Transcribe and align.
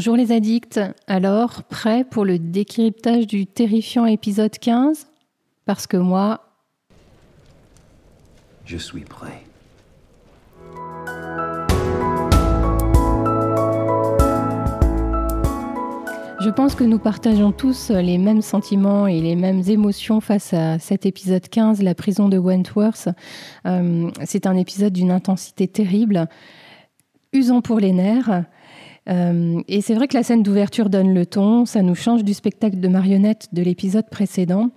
Bonjour 0.00 0.16
les 0.16 0.32
addicts, 0.32 0.80
alors 1.08 1.62
prêt 1.64 2.04
pour 2.04 2.24
le 2.24 2.38
décryptage 2.38 3.26
du 3.26 3.44
terrifiant 3.44 4.06
épisode 4.06 4.58
15 4.58 5.06
Parce 5.66 5.86
que 5.86 5.98
moi... 5.98 6.40
Je 8.64 8.78
suis 8.78 9.02
prêt. 9.02 9.44
Je 16.40 16.48
pense 16.48 16.74
que 16.74 16.84
nous 16.84 16.98
partageons 16.98 17.52
tous 17.52 17.90
les 17.90 18.16
mêmes 18.16 18.40
sentiments 18.40 19.06
et 19.06 19.20
les 19.20 19.36
mêmes 19.36 19.64
émotions 19.68 20.22
face 20.22 20.54
à 20.54 20.78
cet 20.78 21.04
épisode 21.04 21.46
15, 21.46 21.82
la 21.82 21.94
prison 21.94 22.30
de 22.30 22.38
Wentworth. 22.38 23.10
Euh, 23.66 24.10
c'est 24.24 24.46
un 24.46 24.56
épisode 24.56 24.94
d'une 24.94 25.10
intensité 25.10 25.68
terrible, 25.68 26.26
usant 27.34 27.60
pour 27.60 27.80
les 27.80 27.92
nerfs. 27.92 28.46
Euh, 29.08 29.60
et 29.66 29.80
c'est 29.80 29.94
vrai 29.94 30.08
que 30.08 30.14
la 30.14 30.22
scène 30.22 30.42
d'ouverture 30.42 30.90
donne 30.90 31.14
le 31.14 31.26
ton, 31.26 31.64
ça 31.64 31.82
nous 31.82 31.94
change 31.94 32.22
du 32.24 32.34
spectacle 32.34 32.78
de 32.78 32.88
marionnettes 32.88 33.48
de 33.52 33.62
l'épisode 33.62 34.08
précédent. 34.10 34.70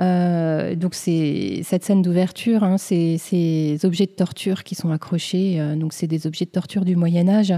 Euh, 0.00 0.74
donc 0.74 0.94
c'est 0.94 1.62
cette 1.64 1.84
scène 1.84 2.02
d'ouverture, 2.02 2.64
hein, 2.64 2.78
ces 2.78 3.78
objets 3.84 4.06
de 4.06 4.12
torture 4.12 4.64
qui 4.64 4.74
sont 4.74 4.90
accrochés, 4.90 5.60
donc 5.76 5.92
c'est 5.92 6.06
des 6.06 6.26
objets 6.26 6.44
de 6.44 6.50
torture 6.50 6.84
du 6.84 6.96
Moyen 6.96 7.28
Âge. 7.28 7.54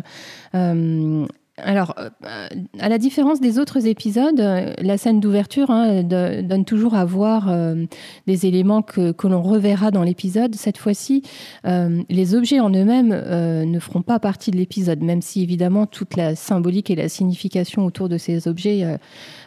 Alors, 1.56 1.94
euh, 1.96 2.48
à 2.80 2.88
la 2.88 2.98
différence 2.98 3.40
des 3.40 3.60
autres 3.60 3.86
épisodes, 3.86 4.40
euh, 4.40 4.72
la 4.78 4.98
scène 4.98 5.20
d'ouverture 5.20 5.70
hein, 5.70 6.02
donne 6.02 6.64
toujours 6.64 6.96
à 6.96 7.04
voir 7.04 7.48
euh, 7.48 7.84
des 8.26 8.46
éléments 8.46 8.82
que, 8.82 9.14
l'on 9.24 9.40
reverra 9.40 9.92
dans 9.92 10.02
l'épisode. 10.02 10.56
Cette 10.56 10.78
fois-ci, 10.78 11.22
les 11.64 12.34
objets 12.34 12.60
en 12.60 12.70
eux-mêmes 12.70 13.08
ne 13.08 13.78
feront 13.78 14.02
pas 14.02 14.18
partie 14.18 14.50
de 14.50 14.56
l'épisode, 14.56 15.02
même 15.02 15.22
si 15.22 15.42
évidemment 15.42 15.86
toute 15.86 16.16
la 16.16 16.34
symbolique 16.34 16.90
et 16.90 16.94
la 16.94 17.08
signification 17.08 17.86
autour 17.86 18.10
de 18.10 18.18
ces 18.18 18.46
objets, 18.48 18.98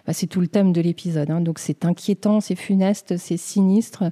bah, 0.08 0.14
c'est 0.14 0.26
tout 0.26 0.42
le 0.42 0.48
thème 0.48 0.74
de 0.74 0.82
l'épisode. 0.82 1.30
Hein. 1.30 1.42
Donc 1.42 1.60
c'est 1.60 1.86
inquiétant, 1.86 2.42
c'est 2.42 2.56
funeste, 2.56 3.18
c'est 3.18 3.38
sinistre, 3.38 4.06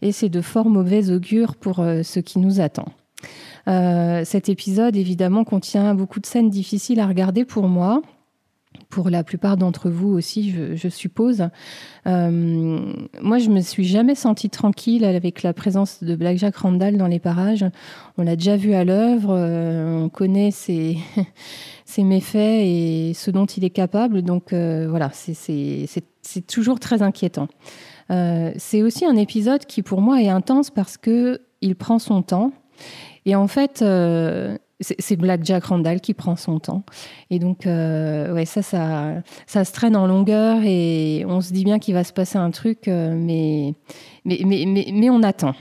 et 0.00 0.10
c'est 0.10 0.28
de 0.28 0.40
fort 0.40 0.68
mauvais 0.68 1.10
augure 1.10 1.54
pour 1.54 1.76
ce 1.76 2.18
qui 2.18 2.40
nous 2.40 2.60
attend. 2.60 2.86
Euh, 3.68 4.22
cet 4.24 4.48
épisode, 4.48 4.96
évidemment, 4.96 5.44
contient 5.44 5.94
beaucoup 5.94 6.20
de 6.20 6.26
scènes 6.26 6.50
difficiles 6.50 7.00
à 7.00 7.06
regarder 7.06 7.44
pour 7.44 7.68
moi 7.68 8.02
pour 8.88 9.10
la 9.10 9.22
plupart 9.22 9.58
d'entre 9.58 9.90
vous 9.90 10.08
aussi, 10.08 10.50
je, 10.50 10.88
suppose. 10.88 11.48
Euh, 12.06 12.92
moi, 13.20 13.38
je 13.38 13.48
me 13.48 13.60
suis 13.60 13.84
jamais 13.84 14.14
sentie 14.14 14.48
tranquille 14.50 15.04
avec 15.04 15.42
la 15.42 15.52
présence 15.52 16.02
de 16.02 16.14
Black 16.14 16.38
Randall 16.56 16.96
dans 16.96 17.06
les 17.06 17.18
parages. 17.18 17.64
On 18.16 18.22
l'a 18.22 18.34
déjà 18.34 18.56
vu 18.56 18.72
à 18.74 18.84
l'œuvre, 18.84 19.34
euh, 19.34 20.04
on 20.04 20.08
connaît 20.08 20.50
ses, 20.50 20.98
ses, 21.84 22.02
méfaits 22.02 22.36
et 22.36 23.12
ce 23.14 23.30
dont 23.30 23.46
il 23.46 23.64
est 23.64 23.70
capable. 23.70 24.22
Donc 24.22 24.52
voilà, 24.52 25.10
c'est 25.12 26.46
toujours 26.46 26.80
très 26.80 27.02
inquiétant. 27.02 27.48
c'est 28.08 28.82
aussi 28.82 29.04
un 29.04 29.16
épisode 29.16 29.64
qui, 29.66 29.82
pour 29.82 30.00
moi, 30.00 30.20
est 30.22 30.28
intense 30.28 30.70
parce 30.70 30.96
que 30.96 31.40
il 31.62 31.76
prend 31.76 31.98
son 31.98 32.22
temps 32.22 32.52
et 33.24 33.34
en 33.36 33.46
fait, 33.46 33.82
euh, 33.82 34.56
c'est 34.80 35.16
Black 35.16 35.44
Jack 35.44 35.64
Randall 35.64 36.00
qui 36.00 36.14
prend 36.14 36.36
son 36.36 36.58
temps. 36.58 36.82
Et 37.30 37.38
donc, 37.38 37.66
euh, 37.66 38.32
ouais, 38.34 38.44
ça, 38.44 38.62
ça, 38.62 39.22
ça 39.46 39.64
se 39.64 39.72
traîne 39.72 39.96
en 39.96 40.06
longueur 40.06 40.62
et 40.64 41.24
on 41.26 41.40
se 41.40 41.52
dit 41.52 41.64
bien 41.64 41.78
qu'il 41.78 41.94
va 41.94 42.04
se 42.04 42.12
passer 42.12 42.38
un 42.38 42.50
truc, 42.50 42.88
euh, 42.88 43.14
mais, 43.16 43.74
mais, 44.24 44.40
mais, 44.44 44.64
mais, 44.66 44.86
mais 44.92 45.10
on 45.10 45.22
attend. 45.22 45.54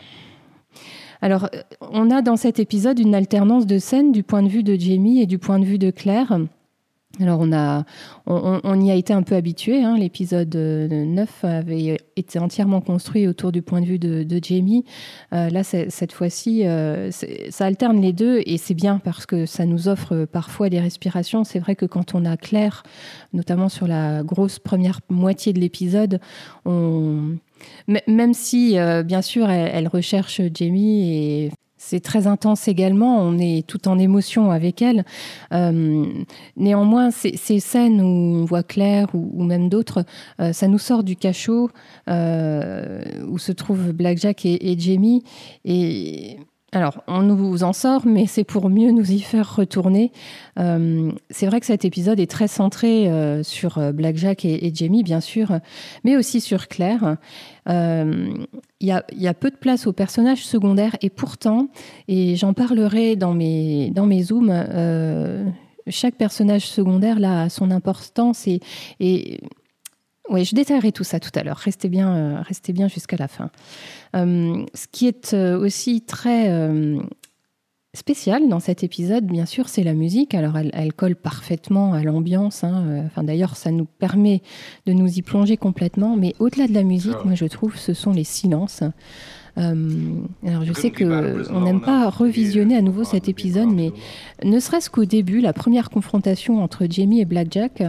Alors, 1.22 1.50
on 1.92 2.10
a 2.10 2.24
dans 2.24 2.36
cet 2.36 2.60
épisode 2.60 2.98
une 2.98 3.14
alternance 3.14 3.68
de 3.68 3.78
scènes 3.78 4.12
du 4.12 4.24
point 4.24 4.42
de 4.42 4.48
vue 4.48 4.64
de 4.64 4.76
Jamie 4.76 5.22
et 5.22 5.28
du 5.28 5.38
point 5.38 5.60
de 5.60 5.66
vue 5.66 5.78
de 5.78 5.92
Claire. 5.92 6.40
Alors 7.20 7.40
on, 7.42 7.52
a, 7.52 7.84
on, 8.26 8.82
y 8.82 8.90
a 8.90 8.96
été 8.96 9.14
un 9.14 9.22
peu 9.22 9.36
habitué. 9.36 9.84
Hein. 9.84 9.98
L'épisode 9.98 10.56
9 10.56 11.44
avait 11.44 11.98
été 12.16 12.40
entièrement 12.40 12.80
construit 12.80 13.28
autour 13.28 13.52
du 13.52 13.62
point 13.62 13.82
de 13.82 13.86
vue 13.86 14.00
de, 14.00 14.40
Jamie. 14.42 14.86
Euh, 15.34 15.50
là, 15.50 15.64
cette 15.64 16.14
fois-ci, 16.14 16.66
euh, 16.66 17.12
ça 17.12 17.66
alterne 17.66 18.02
les 18.02 18.14
deux 18.14 18.42
et 18.46 18.58
c'est 18.58 18.74
bien 18.74 19.00
parce 19.00 19.26
que 19.26 19.46
ça 19.46 19.66
nous 19.66 19.88
offre 19.90 20.26
parfois 20.26 20.70
des 20.70 20.80
respirations. 20.80 21.44
C'est 21.44 21.60
vrai 21.60 21.76
que 21.76 21.86
quand 21.86 22.16
on 22.16 22.24
a 22.26 22.38
Claire, 22.38 22.84
notamment 23.34 23.70
sur 23.70 23.88
la 23.88 24.24
grosse 24.24 24.60
première 24.60 25.02
moitié 25.10 25.54
de 25.54 25.60
l'épisode, 25.60 26.20
on... 26.66 27.36
Même 28.08 28.34
si, 28.34 28.80
euh, 28.80 29.04
bien 29.04 29.22
sûr, 29.22 29.50
elle, 29.50 29.88
recherche 29.88 30.42
Jamie 30.52 31.12
et 31.14 31.52
c'est 31.92 32.00
très 32.00 32.26
intense 32.26 32.70
également, 32.70 33.20
on 33.22 33.38
est 33.38 33.68
tout 33.68 33.90
en 33.90 34.00
émotion 34.00 34.50
avec 34.50 34.82
elle. 34.82 35.04
Euh, 35.52 36.06
néanmoins, 36.56 37.12
ces, 37.12 37.60
scènes 37.60 38.00
où 38.00 38.06
on 38.06 38.46
voit 38.46 38.64
Claire 38.64 39.10
ou, 39.14 39.44
même 39.44 39.68
d'autres, 39.68 40.06
euh, 40.40 40.54
ça 40.54 40.70
nous 40.70 40.78
sort 40.78 41.04
du 41.04 41.18
cachot 41.18 41.70
euh, 42.08 43.02
où 43.28 43.38
se 43.38 43.52
trouvent 43.52 43.92
Blackjack 43.92 44.46
et, 44.46 44.72
et 44.72 44.80
Jamie. 44.80 45.26
Et 45.66 46.38
alors, 46.74 47.04
on 47.08 47.22
nous 47.22 47.64
en 47.64 47.74
sort, 47.74 48.06
mais 48.06 48.28
c'est 48.28 48.46
pour 48.46 48.70
mieux 48.70 48.92
nous 48.92 49.12
y 49.12 49.20
faire 49.20 49.58
retourner. 49.58 50.14
Euh, 50.58 51.12
c'est 51.30 51.46
vrai 51.46 51.60
que 51.60 51.66
cet 51.66 51.84
épisode 51.84 52.18
est 52.22 52.32
très 52.32 52.48
centré 52.48 53.10
euh, 53.10 53.44
sur 53.44 53.78
euh, 53.78 53.92
Blackjack 53.92 54.46
et, 54.46 54.66
et, 54.66 54.74
Jamie, 54.74 55.04
bien 55.04 55.20
sûr, 55.20 55.60
mais 56.06 56.16
aussi 56.16 56.40
sur 56.40 56.70
Claire. 56.70 57.18
Il 57.68 58.48
y, 58.80 58.92
a, 59.28 59.34
peu 59.34 59.52
de 59.52 59.58
place 59.58 59.86
aux 59.86 59.92
personnages 59.92 60.46
secondaires, 60.46 60.96
et 61.02 61.10
pourtant, 61.10 61.68
et 62.08 62.38
j'en 62.38 62.54
parlerai 62.54 63.18
dans 63.18 63.34
mes, 63.34 63.92
dans 63.92 64.06
mes 64.06 64.24
zooms, 64.24 64.52
chaque 65.88 66.16
personnage 66.16 66.68
secondaire 66.68 67.20
là, 67.20 67.44
a 67.44 67.50
son 67.50 67.70
importance 67.70 68.48
et, 68.48 68.62
et 69.00 69.42
oui, 70.30 70.46
je 70.46 70.56
détaillerai 70.56 70.92
tout 70.92 71.04
ça 71.04 71.20
tout 71.20 71.32
à 71.36 71.44
l'heure. 71.44 71.58
Restez 71.58 71.90
bien, 71.90 72.16
euh, 72.16 72.42
restez 72.42 72.74
bien 72.74 72.88
jusqu'à 72.88 73.18
la 73.18 73.28
fin. 73.28 73.50
Euh, 74.16 74.66
ce 74.74 74.88
qui 74.92 75.08
est 75.08 75.34
euh, 75.34 75.60
aussi 75.60 76.02
très 76.02 76.52
spécial 77.94 78.48
dans 78.48 78.62
cet 78.62 78.84
épisode, 78.84 79.26
bien 79.26 79.46
sûr, 79.46 79.68
c'est 79.68 79.84
la 79.84 79.94
musique. 79.94 80.34
Alors, 80.34 80.58
elle, 80.58 80.94
colle 80.94 81.16
parfaitement 81.16 81.94
à 81.94 82.04
l'ambiance. 82.04 82.64
Hein. 82.64 83.04
Enfin, 83.08 83.24
d'ailleurs, 83.24 83.58
ça 83.58 83.72
nous 83.72 83.86
permet 83.86 84.42
de 84.86 84.94
nous 84.94 85.12
y 85.12 85.22
plonger 85.22 85.58
complètement. 85.58 86.16
Mais 86.16 86.34
au-delà 86.40 86.68
de 86.68 86.74
la 86.74 86.84
musique, 86.84 87.26
moi, 87.26 87.36
je 87.36 87.46
trouve, 87.46 87.76
ce 87.76 87.94
sont 87.94 88.14
les 88.14 88.24
silences. 88.24 88.84
alors 89.58 90.64
je 90.64 90.72
sais 90.72 90.92
que 90.92 91.52
on 91.52 91.62
n'aime 91.62 91.82
pas 91.82 92.10
revisionner 92.10 92.78
à 92.78 92.82
nouveau 92.82 93.04
cet 93.04 93.28
épisode, 93.28 93.70
mais 93.70 93.92
ne 94.46 94.60
serait-ce 94.60 94.90
qu'au 94.90 95.04
début, 95.04 95.42
la 95.42 95.52
première 95.52 95.90
confrontation 95.90 96.64
entre 96.64 96.88
Jamie 96.90 97.20
et 97.20 97.26
Blackjack, 97.26 97.84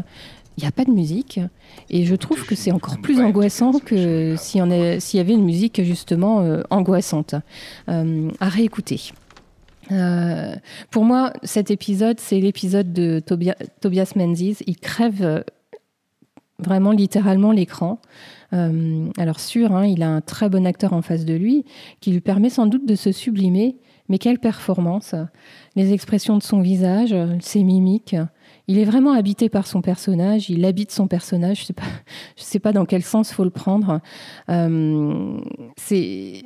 il 0.57 0.63
n'y 0.63 0.69
a 0.69 0.73
pas 0.73 0.85
de 0.85 0.91
musique. 0.91 1.41
Et 1.91 2.05
je 2.05 2.15
trouve 2.15 2.45
que 2.45 2.55
c'est 2.55 2.73
encore 2.73 2.99
plus 2.99 3.21
angoissant 3.21 3.73
que 3.79 4.37
s'il 4.37 4.61
y, 4.61 5.21
avait 5.21 5.33
une 5.33 5.45
musique 5.45 5.83
justement 5.83 6.41
euh, 6.41 6.63
angoissante. 6.71 7.35
Euh, 7.89 8.31
à 8.41 8.49
réécouter. 8.49 9.13
Euh, 9.91 10.55
pour 10.91 11.05
moi, 11.05 11.33
cet 11.43 11.71
épisode, 11.71 12.21
c'est 12.21 12.41
l'épisode 12.41 12.93
de 12.93 13.21
Tobias 13.21 14.13
Menzies. 14.15 14.59
Il 14.67 14.77
crève 14.77 15.45
vraiment 16.59 16.93
littéralement 16.93 17.53
l'écran. 17.53 17.99
alors 18.53 19.41
sûr, 19.41 19.73
hein, 19.75 19.87
il 19.87 20.03
a 20.03 20.11
un 20.11 20.21
très 20.21 20.49
bon 20.49 20.67
acteur 20.67 20.93
en 20.93 21.03
face 21.03 21.25
de 21.25 21.35
lui 21.35 21.65
qui 22.01 22.13
lui 22.13 22.21
permet 22.21 22.51
sans 22.51 22.67
doute 22.67 22.87
de 22.87 22.95
se 22.95 23.11
sublimer, 23.11 23.77
mais 24.09 24.19
quelle 24.19 24.39
performance 24.39 25.15
Les 25.75 25.93
expressions 25.93 26.37
de 26.37 26.43
son 26.43 26.61
visage, 26.61 27.15
ses 27.41 27.65
mimiques, 27.65 28.17
il 28.69 28.79
est 28.79 28.85
vraiment 28.85 29.13
habité 29.13 29.49
par 29.49 29.67
son 29.67 29.83
personnage, 29.83 30.49
il 30.49 30.65
habite 30.65 30.93
son 30.93 31.09
personnage, 31.09 31.67
je 31.67 31.73
ne 31.73 31.87
sais, 32.37 32.59
pas, 32.59 32.73
dans 32.73 32.85
quel 32.85 33.03
sens 33.03 33.33
faut 33.33 33.45
le 33.45 33.51
prendre. 33.51 34.01
Euh, 34.49 35.39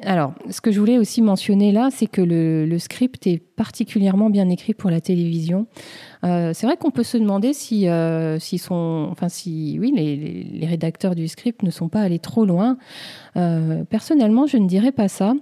alors, 0.03 0.33
ce 0.51 0.61
que 0.61 0.73
je 0.73 0.81
voulais 0.81 0.99
aussi 0.99 1.21
mentionner 1.21 1.73
là, 1.73 1.89
c'est 1.93 2.07
que 2.07 2.23
le, 2.23 2.79
script 2.79 3.27
est 3.27 3.39
particulièrement 3.39 4.31
bien 4.31 4.49
écrit 4.49 4.75
pour 4.75 4.91
la 4.91 5.01
télévision. 5.01 5.67
Euh, 6.25 6.53
c'est 6.55 6.67
vrai 6.67 6.77
qu'on 6.77 6.91
peut 6.91 7.03
se 7.03 7.17
demander 7.17 7.53
si, 7.53 7.89
euh, 7.89 8.39
enfin 8.71 9.29
si, 9.29 9.79
oui, 9.81 9.93
les, 9.95 10.67
rédacteurs 10.67 11.15
du 11.15 11.29
script 11.29 11.63
ne 11.63 11.71
sont 11.71 11.89
pas 11.89 12.01
allés 12.01 12.19
trop 12.19 12.45
loin. 12.45 12.77
personnellement, 13.35 14.47
je 14.47 14.57
ne 14.57 14.67
dirais 14.67 14.93
pas 14.93 15.09
ça. 15.09 15.35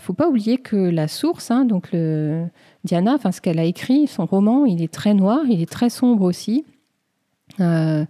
faut 0.00 0.12
pas 0.12 0.28
oublier 0.28 0.58
que 0.58 0.76
la 0.76 1.08
source, 1.08 1.50
hein, 1.50 1.64
donc 1.64 1.92
le 1.92 2.46
Diana, 2.84 3.14
enfin 3.14 3.32
ce 3.32 3.40
qu'elle 3.40 3.58
a 3.58 3.64
écrit, 3.64 4.06
son 4.06 4.26
roman, 4.26 4.64
il 4.66 4.82
est 4.82 4.92
très 4.92 5.14
noir, 5.14 5.40
il 5.48 5.60
est 5.60 5.70
très 5.70 5.90
sombre 5.90 6.24
aussi. 6.24 6.64
Euh, 7.60 8.04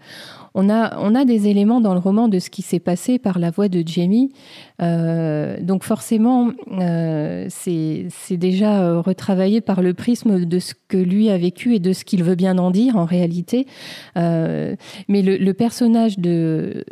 on, 0.54 0.70
a, 0.70 0.98
on 1.00 1.14
a 1.14 1.24
des 1.24 1.48
éléments 1.48 1.80
dans 1.80 1.92
le 1.92 2.00
roman 2.00 2.28
de 2.28 2.38
ce 2.38 2.48
qui 2.48 2.62
s'est 2.62 2.78
passé 2.78 3.18
par 3.18 3.38
la 3.38 3.50
voix 3.50 3.68
de 3.68 3.82
Jamie. 3.84 4.32
Euh, 4.80 5.60
donc 5.60 5.82
forcément, 5.84 6.52
euh, 6.72 7.46
c'est 7.50 8.36
déjà 8.36 9.00
retravaillé 9.00 9.60
par 9.60 9.82
le 9.82 9.94
prisme 9.94 10.44
de 10.44 10.58
ce 10.58 10.74
que 10.88 10.96
lui 10.96 11.28
a 11.28 11.36
vécu 11.38 11.74
et 11.74 11.80
de 11.80 11.92
ce 11.92 12.04
qu'il 12.04 12.22
veut 12.22 12.36
bien 12.36 12.58
en 12.58 12.70
dire 12.70 12.96
en 12.96 13.04
réalité. 13.04 13.66
mais 14.14 14.76
le, 15.08 15.52
personnage 15.52 16.18
de, 16.18 16.84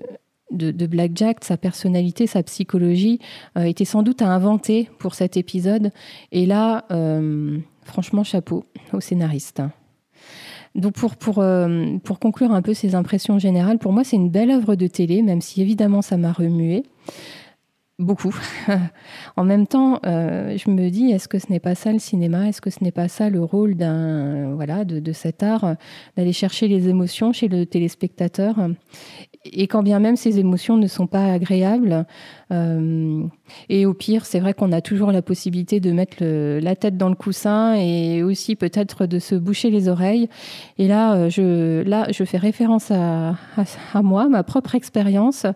de, 0.51 0.87
Black 0.87 1.13
Jack, 1.15 1.45
sa 1.45 1.57
personnalité, 1.57 2.27
sa 2.27 2.43
psychologie, 2.43 3.19
était 3.57 3.85
sans 3.85 4.03
doute 4.03 4.23
à 4.23 4.29
inventer 4.29 4.91
pour 4.99 5.15
cet 5.15 5.37
épisode. 5.37 5.91
Et 6.33 6.47
là, 6.47 6.85
Franchement, 7.85 8.25
chapeau 8.25 8.65
au 8.93 9.01
scénariste. 9.01 9.63
Donc 10.75 10.95
pour, 10.95 11.17
pour, 11.17 11.45
pour 12.05 12.19
conclure 12.19 12.53
un 12.53 12.63
peu 12.63 12.73
ces 12.73 12.95
impressions 12.95 13.39
générales, 13.39 13.79
pour 13.79 13.93
moi 13.93 14.05
c'est 14.05 14.17
une 14.17 14.31
belle 14.31 14.51
œuvre 14.51 14.75
de 14.75 14.87
télé, 14.87 15.21
même 15.21 15.43
si 15.43 15.61
évidemment 15.61 16.01
ça 16.01 16.17
m'a 16.17 16.33
remué 16.33 16.85
beaucoup. 17.99 18.35
en 19.37 19.45
même 19.45 19.67
temps, 19.67 20.01
euh, 20.07 20.57
je 20.57 20.71
me 20.71 20.91
dis, 20.91 21.11
est-ce 21.11 21.29
que 21.29 21.39
ce 21.39 21.51
n'est 21.51 21.61
pas 21.61 21.75
ça 21.75 21.93
le 21.93 21.99
cinéma? 21.99 22.49
Est-ce 22.49 22.61
que 22.61 22.71
ce 22.71 22.83
n'est 22.83 22.93
pas 22.93 23.09
ça 23.09 23.31
le 23.31 23.43
rôle 23.43 23.75
d'un 23.75 24.55
voilà 24.55 24.85
de, 24.85 25.01
de, 25.01 25.13
cet 25.13 25.43
art 25.43 25.77
d'aller 26.17 26.33
chercher 26.33 26.69
les 26.69 26.89
émotions 26.89 27.33
chez 27.33 27.49
le 27.49 27.65
téléspectateur? 27.67 28.57
Et 29.45 29.67
quand 29.67 29.83
bien 29.83 29.99
même 29.99 30.17
ces 30.17 30.39
émotions 30.39 30.77
ne 30.77 30.87
sont 30.87 31.07
pas 31.07 31.33
agréables, 31.33 32.07
euh, 32.53 33.25
et 33.69 33.87
au 33.87 33.95
pire, 33.95 34.27
c'est 34.27 34.41
vrai 34.41 34.55
qu'on 34.55 34.73
a 34.73 34.81
toujours 34.81 35.11
la 35.11 35.23
possibilité 35.23 35.81
de 35.81 35.91
mettre 35.91 36.23
la 36.23 36.77
tête 36.77 36.97
dans 36.97 37.09
le 37.09 37.15
coussin 37.15 37.75
et 37.75 38.23
aussi 38.23 38.57
peut-être 38.57 39.07
de 39.07 39.19
se 39.19 39.35
boucher 39.35 39.71
les 39.71 39.89
oreilles. 39.89 40.29
Et 40.79 40.87
là, 40.87 41.15
euh, 41.15 41.31
je, 41.31 41.83
là, 41.83 42.07
je 42.13 42.25
fais 42.25 42.39
référence 42.39 42.91
à, 42.91 43.37
à, 43.95 44.03
moi, 44.03 44.29
ma 44.29 44.43
propre 44.43 44.75
expérience. 44.75 45.47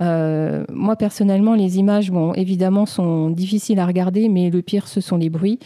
Euh, 0.00 0.64
moi, 0.72 0.96
personnellement, 0.96 1.54
les 1.54 1.78
images, 1.78 2.10
bon, 2.10 2.32
évidemment, 2.34 2.86
sont 2.86 3.30
difficiles 3.30 3.80
à 3.80 3.86
regarder, 3.86 4.28
mais 4.28 4.50
le 4.50 4.62
pire, 4.62 4.88
ce 4.88 5.00
sont 5.00 5.16
les 5.16 5.30
bruits. 5.30 5.58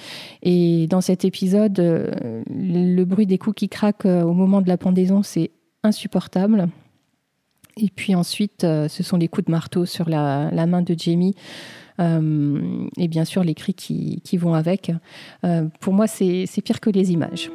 Et 0.43 0.87
dans 0.89 1.01
cet 1.01 1.25
épisode, 1.25 1.79
le 1.79 3.05
bruit 3.05 3.27
des 3.27 3.39
coups 3.39 3.57
qui 3.57 3.69
craquent 3.69 4.07
au 4.07 4.33
moment 4.33 4.61
de 4.63 4.69
la 4.69 4.79
pendaison, 4.79 5.23
c'est 5.23 5.51
insupportable. 5.83 6.69
Et 7.77 7.89
puis 7.95 8.15
ensuite, 8.15 8.65
euh, 8.65 8.89
ce 8.89 9.03
sont 9.03 9.17
les 9.17 9.29
coups 9.29 9.47
de 9.47 9.51
marteau 9.51 9.87
sur 9.87 10.09
la, 10.09 10.51
main 10.67 10.83
de 10.83 10.95
Jamie. 10.97 11.35
Euh, 12.01 12.87
et 12.97 13.09
bien 13.09 13.25
sûr, 13.25 13.45
les 13.45 13.55
cris 13.55 13.75
qui, 13.75 14.37
vont 14.37 14.55
avec. 14.55 14.93
Euh, 15.45 15.67
pour 15.81 15.93
moi, 15.93 16.07
c'est 16.07 16.47
pire 16.65 16.81
que 16.81 16.91
les 16.91 17.13
images. 17.13 17.51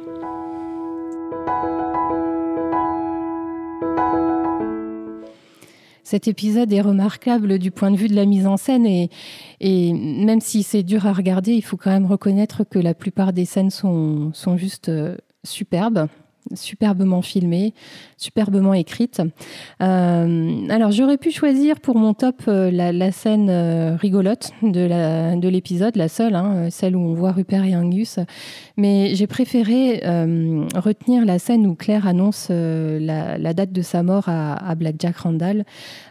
Cet 6.04 6.28
épisode 6.28 6.72
est 6.72 6.80
remarquable 6.80 7.58
du 7.58 7.72
point 7.72 7.90
de 7.90 7.96
vue 7.96 8.06
de 8.06 8.14
la 8.14 8.26
mise 8.26 8.46
en 8.46 8.56
scène 8.56 8.86
et, 8.86 9.92
même 9.92 10.40
si 10.40 10.62
c'est 10.62 10.84
dur 10.84 11.04
à 11.04 11.12
regarder, 11.12 11.52
il 11.52 11.62
faut 11.62 11.76
quand 11.76 11.90
même 11.90 12.06
reconnaître 12.06 12.62
que 12.62 12.78
la 12.78 12.94
plupart 12.94 13.32
des 13.32 13.44
scènes 13.44 13.70
sont 13.70 14.32
juste 14.56 14.88
superbes 15.42 16.06
superbement 16.54 17.22
filmée, 17.22 17.74
superbement 18.16 18.74
écrite. 18.74 19.22
Euh, 19.82 20.68
alors 20.68 20.90
j'aurais 20.90 21.18
pu 21.18 21.30
choisir 21.30 21.80
pour 21.80 21.96
mon 21.96 22.14
top 22.14 22.42
euh, 22.48 22.70
la, 22.70 23.12
scène 23.12 23.48
euh, 23.50 23.96
rigolote 23.96 24.50
de 24.62 25.48
l'épisode, 25.48 25.96
la, 25.96 26.08
seule, 26.08 26.34
hein, 26.34 26.68
celle 26.70 26.96
où 26.96 27.00
on 27.00 27.14
voit 27.14 27.32
Rupert 27.32 27.64
et 27.64 27.76
Angus, 27.76 28.18
mais 28.76 29.14
j'ai 29.14 29.26
préféré 29.26 30.00
retenir 30.76 31.24
la 31.24 31.38
scène 31.38 31.66
où 31.66 31.74
Claire 31.74 32.06
annonce 32.06 32.48
la, 32.50 33.54
date 33.54 33.72
de 33.72 33.82
sa 33.82 34.02
mort 34.02 34.28
à, 34.28 34.74
Black 34.74 34.96
Jack 34.98 35.16
Randall. 35.18 35.64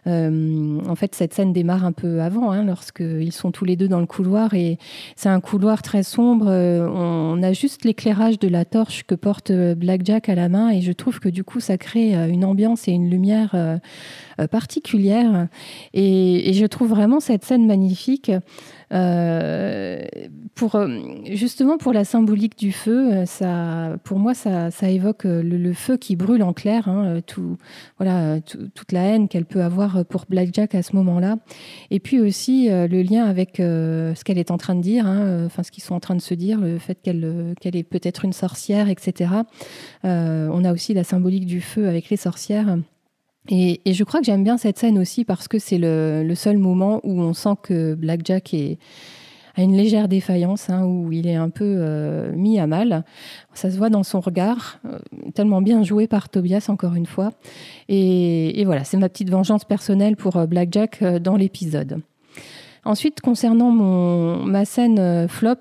en 0.05 0.95
fait, 0.95 1.15
cette 1.15 1.33
scène 1.33 1.53
démarre 1.53 1.85
un 1.85 1.91
peu 1.91 2.21
avant, 2.21 2.51
hein, 2.51 2.63
lorsqu'ils 2.63 3.31
sont 3.31 3.51
tous 3.51 3.65
les 3.65 3.75
deux 3.75 3.87
dans 3.87 3.99
le 3.99 4.05
couloir, 4.05 4.53
et 4.53 4.77
c'est 5.15 5.29
un 5.29 5.39
couloir 5.39 5.81
très 5.81 6.03
sombre. 6.03 6.47
on 6.47 7.41
a 7.43 7.53
juste 7.53 7.85
l'éclairage 7.85 8.39
de 8.39 8.47
la 8.47 8.65
torche 8.65 9.03
que 9.03 9.15
porte 9.15 9.51
Black 9.51 10.01
Jack 10.03 10.24
à 10.29 10.35
la 10.35 10.49
main 10.49 10.69
et 10.69 10.81
je 10.81 10.91
trouve 10.91 11.19
que 11.19 11.29
du 11.29 11.43
coup 11.43 11.59
ça 11.59 11.77
crée 11.77 12.15
euh, 12.15 12.27
une 12.27 12.45
ambiance 12.45 12.87
et 12.87 12.91
une 12.91 13.09
lumière 13.09 13.51
euh, 13.53 13.77
particulière. 14.49 15.47
Et, 15.93 16.53
je 16.53 16.65
trouve 16.65 16.89
vraiment 16.89 17.19
cette 17.19 17.43
scène 17.43 17.65
magnifique 17.65 18.31
pour 20.55 20.79
justement 21.25 21.77
pour 21.77 21.91
la 21.91 22.05
symbolique 22.05 22.57
du 22.57 22.71
feu 22.71 23.25
ça 23.25 23.97
pour 24.03 24.19
moi 24.19 24.33
ça, 24.33 24.69
évoque 24.83 25.23
le, 25.25 25.73
feu 25.73 25.97
qui 25.97 26.15
brûle 26.15 26.43
en 26.43 26.53
clair 26.53 26.87
hein, 26.87 27.19
tout 27.25 27.57
voilà 27.97 28.39
toute 28.41 28.91
la 28.91 29.01
haine 29.01 29.27
qu'elle 29.27 29.45
peut 29.45 29.63
avoir 29.63 30.05
pour 30.05 30.25
Blackjack 30.29 30.75
à 30.75 30.83
ce 30.83 30.95
moment-là. 30.95 31.37
Et 31.91 31.99
puis 31.99 32.21
aussi 32.21 32.69
le 32.69 33.01
lien 33.01 33.25
avec 33.25 33.55
ce 33.57 34.23
qu'elle 34.23 34.37
est 34.37 34.51
en 34.51 34.57
train 34.57 34.75
de 34.75 34.81
dire 34.81 35.05
hein, 35.07 35.45
enfin 35.45 35.63
ce 35.63 35.71
qu'ils 35.71 35.83
sont 35.83 35.95
en 35.95 35.99
train 35.99 36.15
de 36.15 36.21
se 36.21 36.33
dire 36.33 36.59
le 36.61 36.77
fait 36.77 37.01
qu'elle 37.01 37.55
qu'elle 37.59 37.75
est 37.75 37.83
peut-être 37.83 38.23
une 38.23 38.33
sorcière 38.33 38.87
etc 38.87 39.25
euh, 40.03 40.49
on 40.51 40.63
a 40.63 40.73
aussi 40.73 40.93
la 40.93 41.03
symbolique 41.03 41.45
du 41.45 41.61
feu 41.61 41.87
avec 41.87 42.09
les 42.09 42.17
sorcières. 42.17 42.77
Et, 43.49 43.81
je 43.85 44.03
crois 44.03 44.19
que 44.19 44.25
j'aime 44.25 44.43
bien 44.43 44.57
cette 44.57 44.79
scène 44.79 44.97
aussi 44.97 45.23
parce 45.23 45.47
que 45.47 45.59
c'est 45.59 45.77
le, 45.77 46.33
seul 46.35 46.57
moment 46.57 46.99
où 47.03 47.21
on 47.21 47.33
sent 47.33 47.55
que 47.61 47.93
Blackjack 47.93 48.53
est, 48.53 48.79
a 49.55 49.61
une 49.61 49.75
légère 49.75 50.07
défaillance, 50.07 50.69
hein, 50.69 50.83
où 50.85 51.11
il 51.11 51.27
est 51.27 51.35
un 51.35 51.49
peu 51.49 51.75
euh, 51.77 52.31
mis 52.33 52.59
à 52.59 52.67
mal. 52.67 53.03
Ça 53.53 53.69
se 53.69 53.77
voit 53.77 53.89
dans 53.89 54.03
son 54.03 54.19
regard, 54.19 54.79
euh, 54.85 54.97
tellement 55.33 55.61
bien 55.61 55.83
joué 55.83 56.07
par 56.07 56.29
Tobias, 56.29 56.65
encore 56.69 56.95
une 56.95 57.05
fois. 57.05 57.31
Et, 57.87 58.59
et 58.59 58.65
voilà, 58.65 58.83
c'est 58.83 58.97
ma 58.97 59.09
petite 59.09 59.29
vengeance 59.29 59.63
personnelle 59.63 60.15
pour 60.15 60.45
Blackjack 60.47 61.03
dans 61.03 61.35
l'épisode. 61.35 62.01
Ensuite, 62.83 63.21
concernant 63.21 63.71
mon, 63.71 64.45
ma 64.45 64.63
scène 64.65 65.27
flop, 65.27 65.55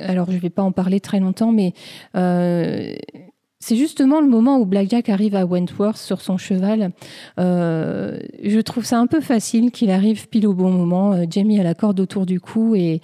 alors 0.00 0.26
je 0.30 0.36
ne 0.36 0.40
vais 0.40 0.50
pas 0.50 0.62
en 0.62 0.72
parler 0.72 0.98
très 0.98 1.20
longtemps, 1.20 1.52
mais 1.52 1.74
c'est 3.62 3.76
justement 3.76 4.22
le 4.22 4.26
moment 4.26 4.58
où 4.58 4.64
Blackjack 4.64 5.10
arrive 5.10 5.34
à 5.34 5.44
Wentworth 5.44 5.98
sur 5.98 6.22
son 6.22 6.38
cheval. 6.38 6.92
Euh, 7.38 8.18
je 8.42 8.58
trouve 8.60 8.86
ça 8.86 8.98
un 8.98 9.06
peu 9.06 9.20
facile 9.20 9.70
qu'il 9.70 9.90
arrive 9.90 10.28
pile 10.28 10.46
au 10.46 10.54
bon 10.54 10.70
moment. 10.70 11.12
Euh, 11.12 11.24
Jamie 11.28 11.60
a 11.60 11.62
la 11.62 11.74
corde 11.74 12.00
autour 12.00 12.24
du 12.24 12.40
cou 12.40 12.74
et 12.74 13.02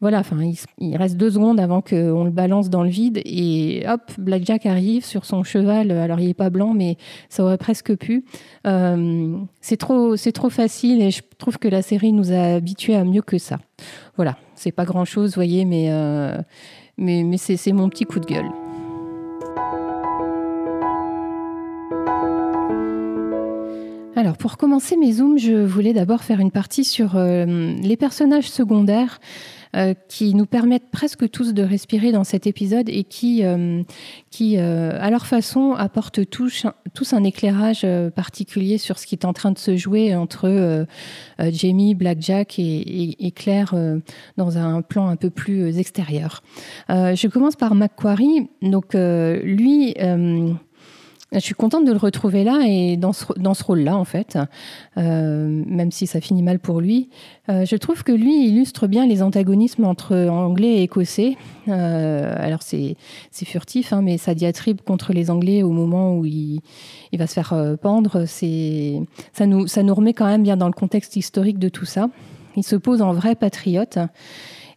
voilà, 0.00 0.18
enfin, 0.18 0.36
il, 0.78 0.96
reste 0.96 1.16
deux 1.16 1.30
secondes 1.30 1.60
avant 1.60 1.80
qu'on 1.82 2.24
le 2.24 2.32
balance 2.32 2.68
dans 2.68 2.82
le 2.82 2.88
vide 2.88 3.20
et 3.24 3.84
hop, 3.86 4.10
Blackjack 4.18 4.66
arrive 4.66 5.04
sur 5.04 5.24
son 5.24 5.44
cheval. 5.44 5.92
Alors 5.92 6.18
il 6.18 6.30
est 6.30 6.34
pas 6.34 6.50
blanc, 6.50 6.74
mais 6.74 6.96
ça 7.28 7.44
aurait 7.44 7.56
presque 7.56 7.94
pu. 7.94 8.24
Euh, 8.66 9.36
c'est 9.60 9.76
trop, 9.76 10.16
c'est 10.16 10.32
trop 10.32 10.50
facile 10.50 11.00
et 11.00 11.12
je 11.12 11.22
trouve 11.38 11.58
que 11.58 11.68
la 11.68 11.80
série 11.80 12.12
nous 12.12 12.32
a 12.32 12.54
habitués 12.56 12.96
à 12.96 13.04
mieux 13.04 13.22
que 13.22 13.38
ça. 13.38 13.58
Voilà, 14.16 14.36
c'est 14.56 14.72
pas 14.72 14.84
grand 14.84 15.04
chose, 15.04 15.36
voyez, 15.36 15.64
mais 15.64 15.92
mais, 16.98 17.22
mais 17.22 17.36
c'est 17.36 17.72
mon 17.72 17.88
petit 17.88 18.04
coup 18.04 18.18
de 18.18 18.26
gueule. 18.26 18.50
Alors, 24.14 24.36
pour 24.36 24.58
commencer 24.58 24.96
mes 24.96 25.12
zooms, 25.12 25.38
je 25.38 25.64
voulais 25.64 25.94
d'abord 25.94 26.22
faire 26.22 26.38
une 26.38 26.50
partie 26.50 26.84
sur 26.84 27.16
euh, 27.16 27.74
les 27.80 27.96
personnages 27.96 28.50
secondaires 28.50 29.20
euh, 29.74 29.94
qui 30.06 30.34
nous 30.34 30.44
permettent 30.44 30.90
presque 30.90 31.30
tous 31.30 31.54
de 31.54 31.62
respirer 31.62 32.12
dans 32.12 32.22
cet 32.22 32.46
épisode 32.46 32.90
et 32.90 33.04
qui, 33.04 33.42
euh, 33.42 33.82
qui 34.30 34.58
à 34.58 35.08
leur 35.08 35.26
façon, 35.26 35.72
apportent 35.72 36.28
tous, 36.28 36.66
tous 36.92 37.14
un 37.14 37.24
éclairage 37.24 37.86
particulier 38.14 38.76
sur 38.76 38.98
ce 38.98 39.06
qui 39.06 39.14
est 39.14 39.24
en 39.24 39.32
train 39.32 39.50
de 39.50 39.58
se 39.58 39.78
jouer 39.78 40.14
entre 40.14 40.86
Jamie, 41.38 41.94
Blackjack 41.94 42.58
et, 42.58 43.26
et, 43.26 43.30
Claire 43.30 43.74
dans 44.36 44.58
un 44.58 44.82
plan 44.82 45.08
un 45.08 45.16
peu 45.16 45.30
plus 45.30 45.78
extérieur. 45.78 46.42
je 46.90 47.28
commence 47.28 47.56
par 47.56 47.74
Macquarie. 47.74 48.50
Donc, 48.60 48.92
lui 48.92 49.94
je 51.32 51.40
suis 51.40 51.54
contente 51.54 51.86
de 51.86 51.92
le 51.92 51.98
retrouver 51.98 52.44
là 52.44 52.60
et 52.66 52.96
dans 52.96 53.12
ce, 53.12 53.24
dans 53.36 53.54
ce 53.54 53.64
rôle-là, 53.64 53.96
en 53.96 54.04
fait, 54.04 54.38
euh, 54.98 55.62
même 55.66 55.90
si 55.90 56.06
ça 56.06 56.20
finit 56.20 56.42
mal 56.42 56.58
pour 56.58 56.80
lui. 56.80 57.08
Euh, 57.48 57.64
je 57.64 57.76
trouve 57.76 58.04
que 58.04 58.12
lui 58.12 58.46
illustre 58.48 58.86
bien 58.86 59.06
les 59.06 59.22
antagonismes 59.22 59.84
entre 59.84 60.14
anglais 60.28 60.76
et 60.76 60.82
écossais. 60.82 61.36
Euh, 61.68 62.34
alors, 62.38 62.62
c'est 62.62 62.96
furtif, 63.44 63.92
hein, 63.92 64.02
mais 64.02 64.18
sa 64.18 64.34
diatribe 64.34 64.80
contre 64.82 65.12
les 65.12 65.30
anglais 65.30 65.62
au 65.62 65.70
moment 65.70 66.16
où 66.16 66.26
il, 66.26 66.60
il 67.12 67.18
va 67.18 67.26
se 67.26 67.34
faire 67.34 67.76
pendre, 67.80 68.26
ça 68.26 69.46
nous, 69.46 69.66
ça 69.66 69.82
nous 69.82 69.94
remet 69.94 70.12
quand 70.12 70.26
même 70.26 70.42
bien 70.42 70.56
dans 70.56 70.68
le 70.68 70.72
contexte 70.72 71.16
historique 71.16 71.58
de 71.58 71.68
tout 71.68 71.86
ça. 71.86 72.08
Il 72.56 72.64
se 72.64 72.76
pose 72.76 73.00
en 73.00 73.14
vrai 73.14 73.34
patriote. 73.34 73.98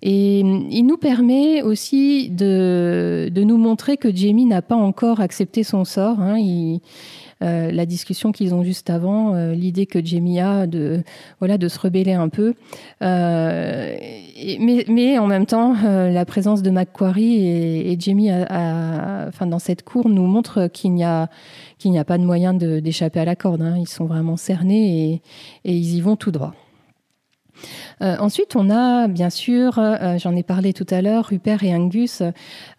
Et 0.02 0.40
il 0.40 0.84
nous 0.84 0.98
permet 0.98 1.62
aussi 1.62 2.30
de, 2.30 3.30
de 3.34 3.44
nous 3.44 3.58
montrer 3.58 3.98
que 3.98 4.14
Jamie 4.14 4.46
n'a 4.46 4.62
pas 4.62 4.76
encore 4.76 5.20
accepté 5.20 5.64
son 5.64 5.86
sort. 5.86 6.20
Hein. 6.20 6.38
Euh, 7.44 7.70
la 7.72 7.86
discussion 7.86 8.32
qu'ils 8.32 8.54
ont 8.54 8.64
juste 8.64 8.90
avant, 8.90 9.36
euh, 9.36 9.54
l'idée 9.54 9.86
que 9.86 10.04
Jamie 10.04 10.40
a 10.40 10.68
de, 10.68 11.04
voilà, 11.40 11.58
de 11.58 11.68
se 11.68 11.78
rebeller 11.78 12.14
un 12.14 12.30
peu. 12.30 12.54
Euh, 13.02 13.96
mais, 14.60 14.86
mais, 14.88 15.20
en 15.20 15.28
même 15.28 15.46
temps, 15.46 15.76
la 15.84 16.26
présence 16.26 16.62
de 16.62 16.70
Macquarie 16.70 17.46
et, 17.46 17.98
Jamie 18.00 18.32
enfin, 18.32 19.48
dans 19.48 19.60
cette 19.60 19.84
cour 19.84 20.08
nous 20.08 20.26
montre 20.26 20.68
qu'il 20.68 20.94
n'y 20.94 21.04
a, 21.04 21.30
qu'il 21.78 21.92
n'y 21.92 22.00
a 22.00 22.06
pas 22.06 22.18
de 22.18 22.24
moyen 22.24 22.54
d'échapper 22.54 23.20
à 23.20 23.26
la 23.26 23.36
corde. 23.36 23.62
Hein. 23.62 23.76
Ils 23.78 23.88
sont 23.88 24.06
vraiment 24.06 24.38
cernés 24.38 25.12
et, 25.12 25.22
et 25.66 25.76
ils 25.76 25.96
y 25.96 26.02
vont 26.02 26.16
tout 26.16 26.32
droit. 26.32 26.54
Euh, 28.02 28.18
ensuite, 28.20 28.56
on 28.56 28.70
a 28.70 29.08
bien 29.08 29.30
sûr, 29.30 29.80
euh, 29.80 30.18
j'en 30.18 30.36
ai 30.36 30.44
parlé 30.44 30.74
tout 30.74 30.88
à 30.90 31.02
l'heure, 31.02 31.26
Rupert 31.26 31.64
et 31.64 31.74
Angus. 31.74 32.22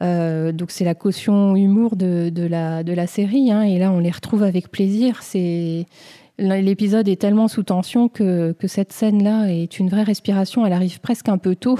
Euh, 0.02 0.52
donc 0.52 0.70
c'est 0.70 0.85
la 0.85 0.94
caution 0.94 1.56
humour 1.56 1.96
de, 1.96 2.30
la, 2.46 3.06
série. 3.06 3.50
Hein, 3.50 3.62
et 3.62 3.78
là, 3.78 3.92
on 3.92 3.99
les 3.99 4.11
retrouve 4.11 4.42
avec 4.42 4.70
plaisir. 4.70 5.23
C'est 5.23 5.87
l'épisode 6.38 7.08
est 7.08 7.18
tellement 7.18 7.49
sous 7.49 7.62
tension 7.62 8.11
que, 8.11 8.54
cette 8.66 8.92
scène-là 8.92 9.46
est 9.46 9.78
une 9.78 9.88
vraie 9.88 10.02
respiration. 10.02 10.66
Elle 10.66 10.75
arrive 10.75 11.00
presque 11.00 11.30
un 11.30 11.38
peu 11.38 11.56
tôt. 11.56 11.78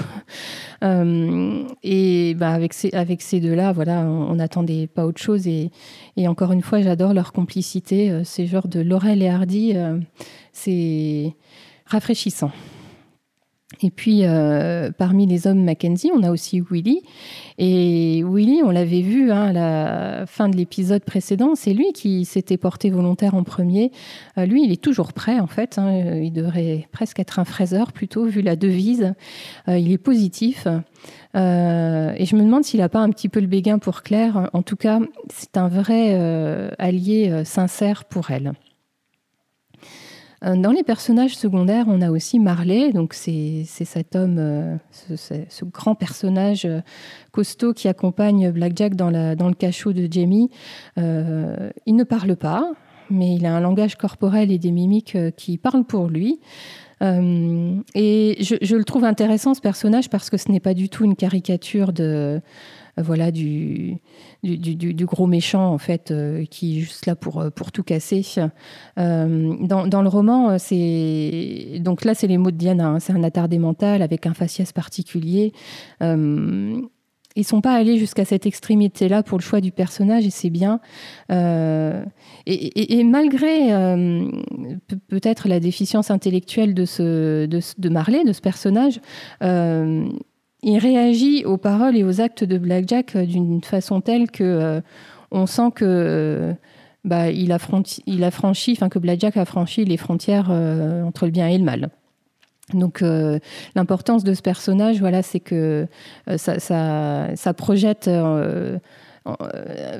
et 0.81 2.33
bah, 2.35 2.51
avec 2.51 2.73
ces, 2.73 2.91
avec 2.93 3.21
ces 3.21 3.39
deux-là, 3.39 3.71
voilà, 3.71 4.01
on 4.01 4.35
n'attendait 4.35 4.87
pas 4.87 5.05
autre 5.05 5.21
chose. 5.21 5.47
Et, 5.47 5.69
encore 6.27 6.53
une 6.53 6.63
fois, 6.63 6.81
j'adore 6.81 7.13
leur 7.13 7.33
complicité. 7.33 8.21
C'est 8.23 8.47
genre 8.47 8.67
de 8.67 8.79
Laurel 8.79 9.21
et 9.21 9.29
Hardy. 9.29 9.75
c'est 10.53 11.33
rafraîchissant. 11.85 12.51
Et 13.81 13.91
puis, 13.91 14.21
euh, 14.23 14.91
parmi 14.97 15.27
les 15.27 15.45
hommes 15.45 15.61
Mackenzie, 15.61 16.09
on 16.15 16.23
a 16.23 16.31
aussi 16.31 16.61
Willy. 16.71 17.01
Et 17.57 18.23
Willy, 18.23 18.61
on 18.63 18.71
l'avait 18.71 19.01
vu 19.01 19.29
hein, 19.29 19.47
à 19.47 19.53
la 19.53 20.25
fin 20.25 20.47
de 20.47 20.55
l'épisode 20.55 21.03
précédent, 21.03 21.53
c'est 21.55 21.73
lui 21.73 21.91
qui 21.91 22.23
s'était 22.23 22.55
porté 22.55 22.89
volontaire 22.89 23.35
en 23.35 23.43
premier. 23.43 23.91
Euh, 24.37 24.45
lui, 24.45 24.63
il 24.63 24.71
est 24.71 24.81
toujours 24.81 25.11
prêt, 25.11 25.41
en 25.41 25.47
fait. 25.47 25.77
Hein. 25.77 26.15
il 26.15 26.31
devrait 26.31 26.87
presque 26.93 27.19
être 27.19 27.39
un 27.39 27.45
fraiseur, 27.45 27.91
plutôt, 27.91 28.25
vu 28.25 28.41
la 28.41 28.55
devise. 28.55 29.13
Euh, 29.67 29.77
il 29.77 29.91
est 29.91 29.97
positif. 29.97 30.65
et 31.35 32.25
je 32.25 32.35
me 32.35 32.43
demande 32.43 32.63
s'il 32.63 32.79
n'a 32.79 32.89
pas 32.89 32.99
un 32.99 33.09
petit 33.09 33.27
peu 33.27 33.41
le 33.41 33.47
béguin 33.47 33.79
pour 33.79 34.01
Claire. 34.01 34.49
En 34.53 34.61
tout 34.61 34.77
cas, 34.77 34.99
c'est 35.29 35.57
un 35.57 35.67
vrai 35.67 36.15
allié 36.79 37.43
sincère 37.43 38.05
pour 38.05 38.31
elle. 38.31 38.53
Euh, 40.45 40.55
dans 40.55 40.71
les 40.71 40.83
personnages 40.83 41.35
secondaires, 41.35 41.85
on 41.87 42.01
a 42.01 42.11
aussi 42.11 42.39
Marley, 42.39 42.91
donc 42.91 43.13
c'est 43.13 43.63
cet 43.65 44.15
homme, 44.15 44.37
euh, 44.37 44.77
ce, 44.91 45.65
grand 45.65 45.95
personnage 45.95 46.65
euh, 46.65 46.81
costaud 47.31 47.73
qui 47.73 47.87
accompagne 47.87 48.51
Blackjack 48.51 48.95
dans, 48.95 49.11
dans 49.35 49.47
le 49.47 49.55
cachot 49.55 49.93
de 49.93 50.07
Jamie. 50.11 50.49
il 50.97 51.01
ne 51.95 52.03
parle 52.03 52.35
pas, 52.35 52.71
mais 53.09 53.35
il 53.35 53.45
a 53.45 53.55
un 53.55 53.59
langage 53.59 53.95
corporel 53.95 54.51
et 54.51 54.59
des 54.59 54.71
mimiques 54.71 55.17
qui 55.37 55.57
parlent 55.57 55.85
pour 55.85 56.07
lui. 56.07 56.39
et 57.01 58.37
je, 58.39 58.55
je, 58.61 58.75
le 58.75 58.83
trouve 58.83 59.05
intéressant 59.05 59.53
ce 59.53 59.61
personnage 59.61 60.09
parce 60.09 60.29
que 60.29 60.37
ce 60.37 60.51
n'est 60.51 60.59
pas 60.59 60.73
du 60.73 60.89
tout 60.89 61.05
une 61.05 61.15
caricature 61.15 61.93
de, 61.93 62.41
voilà, 62.97 63.31
du, 63.31 63.99
gros 64.43 65.27
méchant, 65.27 65.71
en 65.71 65.77
fait, 65.77 66.11
euh, 66.11 66.45
qui 66.45 66.77
est 66.77 66.81
juste 66.81 67.05
là 67.05 67.15
pour, 67.15 67.39
euh, 67.39 67.49
pour 67.49 67.71
tout 67.71 67.83
casser. 67.83 68.23
Euh, 68.97 69.55
dans, 69.61 70.01
le 70.01 70.09
roman, 70.09 70.57
c'est. 70.57 71.79
Donc 71.79 72.05
là, 72.05 72.13
c'est 72.13 72.27
les 72.27 72.37
mots 72.37 72.51
de 72.51 72.57
Diana, 72.57 72.87
hein. 72.87 72.99
c'est 72.99 73.13
un 73.13 73.23
attardé 73.23 73.59
mental 73.59 74.01
avec 74.01 74.25
un 74.25 74.33
faciès 74.33 74.71
particulier. 74.71 75.53
ils 76.01 77.43
sont 77.43 77.61
pas 77.61 77.73
allés 77.73 77.99
jusqu'à 77.99 78.25
cette 78.25 78.47
extrémité-là 78.47 79.21
pour 79.21 79.37
le 79.37 79.43
choix 79.43 79.61
du 79.61 79.71
personnage 79.71 80.25
et 80.25 80.31
c'est 80.31 80.49
bien. 80.49 80.79
et, 81.29 83.03
malgré 83.03 83.69
peut-être 85.07 85.47
la 85.47 85.59
déficience 85.59 86.09
intellectuelle 86.09 86.73
de, 86.73 86.85
ce, 86.85 87.45
de, 87.45 87.59
de, 87.77 87.89
Marley, 87.89 88.23
de 88.23 88.33
ce 88.33 88.41
personnage, 88.41 88.99
il 90.67 90.79
réagit 90.79 91.45
aux 91.45 91.55
paroles 91.55 91.95
et 91.95 92.03
aux 92.03 92.19
actes 92.19 92.43
de 92.43 92.57
Blackjack 92.57 93.15
euh, 93.15 93.25
d'une 93.25 93.63
façon 93.63 94.01
telle 94.01 94.29
que 94.29 94.43
euh, 94.43 94.81
on 95.31 95.45
sent 95.45 95.71
que 95.73 95.85
euh, 95.85 96.53
bah, 97.05 97.31
il, 97.31 97.53
a 97.53 97.57
franchi, 97.57 98.03
Blackjack 98.95 99.37
a 99.37 99.45
franchi 99.45 99.85
les 99.85 99.95
frontières 99.95 100.49
entre 100.49 101.25
le 101.25 101.31
bien 101.31 101.47
et 101.47 101.57
le 101.57 101.63
mal. 101.63 101.89
Donc 102.73 103.01
l'importance 103.75 104.25
de 104.25 104.33
ce 104.33 104.41
personnage, 104.41 104.99
voilà, 104.99 105.23
c'est 105.23 105.39
que 105.39 105.87
ça, 106.35 107.53
projette 107.55 108.09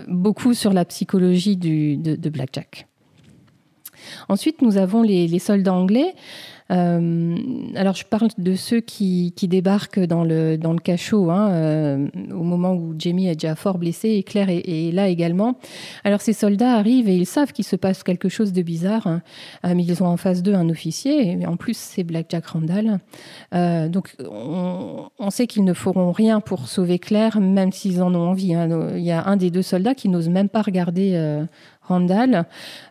beaucoup 0.09 0.53
sur 0.53 0.73
la 0.73 0.83
psychologie 0.83 1.55
du, 1.55 1.95
de, 1.95 2.29
Blackjack. 2.29 2.87
Ensuite, 4.27 4.61
nous 4.61 4.75
avons 4.75 5.01
les 5.01 5.39
soldats 5.39 5.73
anglais. 5.73 6.13
Euh, 6.71 7.37
alors, 7.75 7.95
je 7.95 8.05
parle 8.05 8.29
de 8.37 8.55
ceux 8.55 8.81
qui, 8.81 9.33
débarquent 9.43 9.99
dans 9.99 10.23
le, 10.23 10.57
dans 10.57 10.73
le 10.73 10.79
cachot 10.79 11.29
hein, 11.29 11.51
euh, 11.51 12.07
au 12.31 12.43
moment 12.43 12.73
où 12.73 12.95
Jamie 12.97 13.27
est 13.27 13.35
déjà 13.35 13.55
fort 13.55 13.77
blessé 13.77 14.09
et 14.09 14.23
Claire 14.23 14.49
est, 14.49 14.91
là 14.91 15.07
également. 15.07 15.55
Alors, 16.03 16.21
ces 16.21 16.33
soldats 16.33 16.73
arrivent 16.73 17.07
et 17.07 17.15
ils 17.15 17.25
savent 17.25 17.53
qu'il 17.53 17.65
se 17.65 17.75
passe 17.75 18.03
quelque 18.03 18.29
chose 18.29 18.51
de 18.51 18.61
bizarre, 18.61 19.07
hein. 19.07 19.21
euh, 19.65 19.73
mais 19.75 19.83
ils 19.83 20.03
ont 20.03 20.07
en 20.07 20.17
face 20.17 20.43
d'eux 20.43 20.53
un 20.53 20.69
officier, 20.69 21.39
et 21.39 21.45
en 21.47 21.55
plus, 21.55 21.77
c'est 21.77 22.03
Black 22.03 22.27
Jack 22.29 22.47
Randall. 22.47 22.99
donc, 23.89 24.15
on, 24.19 25.29
sait 25.29 25.47
qu'ils 25.47 25.65
ne 25.65 25.73
feront 25.73 26.11
rien 26.11 26.39
pour 26.39 26.67
sauver 26.67 26.99
Claire, 26.99 27.39
même 27.39 27.71
s'ils 27.71 28.01
en 28.01 28.13
ont 28.15 28.29
envie. 28.29 28.53
Hein. 28.53 28.67
Il 28.95 29.03
y 29.03 29.11
a 29.11 29.25
un 29.25 29.37
des 29.37 29.51
deux 29.51 29.61
soldats 29.61 29.93
qui 29.93 30.09
n'ose 30.09 30.29
même 30.29 30.49
pas 30.49 30.61
regarder 30.61 31.45
Randall. 31.87 32.45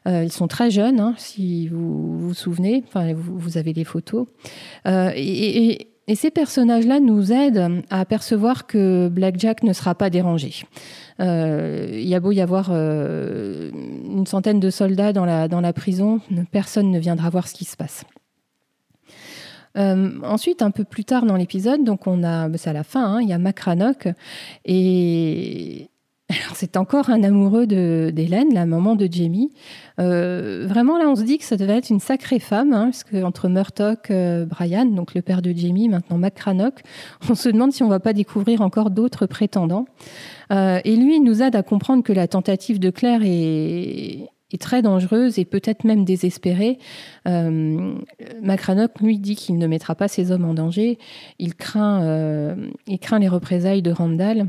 Euh, 0.06 0.24
ils 0.24 0.32
sont 0.32 0.48
très 0.48 0.70
jeunes, 0.70 1.00
hein, 1.00 1.14
si 1.16 1.68
vous 1.68 2.18
vous 2.18 2.34
souvenez. 2.34 2.84
Enfin, 2.86 3.12
vous, 3.14 3.58
avez 3.58 3.72
les 3.72 3.84
photos. 3.84 4.26
Euh, 4.86 5.10
et, 5.14 5.88
ces 6.14 6.30
personnages-là 6.30 7.00
nous 7.00 7.32
aident 7.32 7.82
à 7.90 7.98
apercevoir 7.98 8.68
que 8.68 9.08
Blackjack 9.08 9.64
ne 9.64 9.72
sera 9.72 9.96
pas 9.96 10.08
dérangé. 10.08 10.62
Euh, 11.18 11.88
il 11.90 12.06
y 12.06 12.14
a 12.14 12.20
beau 12.20 12.30
y 12.30 12.40
avoir 12.40 12.70
une 12.70 14.24
centaine 14.24 14.60
de 14.60 14.70
soldats 14.70 15.12
dans 15.12 15.24
la, 15.24 15.48
dans 15.48 15.60
la 15.60 15.72
prison, 15.72 16.20
personne 16.52 16.92
ne 16.92 17.00
viendra 17.00 17.28
voir 17.28 17.48
ce 17.48 17.54
qui 17.54 17.64
se 17.64 17.76
passe. 17.76 18.04
ensuite, 19.74 20.62
un 20.62 20.70
peu 20.70 20.84
plus 20.84 21.04
tard 21.04 21.26
dans 21.26 21.34
l'épisode, 21.34 21.82
donc 21.82 22.06
on 22.06 22.22
a, 22.22 22.48
c'est 22.56 22.70
à 22.70 22.72
la 22.72 22.84
fin, 22.84 23.04
hein, 23.04 23.20
il 23.20 23.28
y 23.28 23.32
a 23.32 23.38
Macranock 23.38 24.06
et 24.64 25.90
c'est 26.54 26.76
encore 26.76 27.10
un 27.10 27.22
amoureux 27.22 27.66
d'Hélène, 27.66 28.52
la 28.52 28.66
maman 28.66 28.96
de 28.96 29.08
Jamie. 29.10 29.52
Euh, 30.00 30.66
vraiment, 30.68 30.98
là, 30.98 31.08
on 31.08 31.14
se 31.14 31.22
dit 31.22 31.38
que 31.38 31.44
ça 31.44 31.56
devait 31.56 31.76
être 31.76 31.90
une 31.90 32.00
sacrée 32.00 32.40
femme, 32.40 32.72
hein, 32.72 32.86
parce 32.86 33.04
que 33.04 33.22
entre 33.22 33.48
Murtock, 33.48 34.10
euh, 34.10 34.44
Brian, 34.44 34.86
donc 34.86 35.14
le 35.14 35.22
père 35.22 35.40
de 35.40 35.52
Jamie, 35.52 35.88
maintenant 35.88 36.18
McCrannock, 36.18 36.80
on 37.30 37.34
se 37.34 37.48
demande 37.48 37.72
si 37.72 37.82
on 37.82 37.88
va 37.88 38.00
pas 38.00 38.12
découvrir 38.12 38.60
encore 38.60 38.90
d'autres 38.90 39.26
prétendants. 39.26 39.86
Euh, 40.52 40.80
et 40.84 40.96
lui, 40.96 41.16
il 41.16 41.22
nous 41.22 41.42
aide 41.42 41.54
à 41.54 41.62
comprendre 41.62 42.02
que 42.02 42.12
la 42.12 42.26
tentative 42.26 42.80
de 42.80 42.90
Claire 42.90 43.20
est, 43.24 44.28
très 44.58 44.80
dangereuse 44.80 45.38
et 45.38 45.44
peut-être 45.44 45.84
même 45.84 46.06
désespérée. 46.06 46.78
Euh, 47.28 47.94
lui, 49.02 49.18
dit 49.18 49.36
qu'il 49.36 49.58
ne 49.58 49.66
mettra 49.66 49.94
pas 49.94 50.08
ses 50.08 50.32
hommes 50.32 50.46
en 50.46 50.54
danger. 50.54 50.98
Il 51.38 51.54
craint 51.54 52.00
les 52.88 53.28
représailles 53.28 53.82
de 53.82 53.90
Randall. 53.90 54.46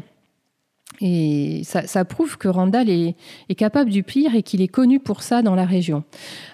Et 1.00 1.62
ça, 1.64 2.06
prouve 2.06 2.38
que 2.38 2.48
Randall 2.48 2.90
est, 2.90 3.16
capable 3.56 3.92
du 3.92 4.04
pire 4.04 4.34
et 4.36 4.42
qu'il 4.42 4.62
est 4.62 4.68
connu 4.68 5.00
pour 5.00 5.22
ça 5.22 5.42
dans 5.42 5.54
la 5.54 5.66
région. 5.66 6.04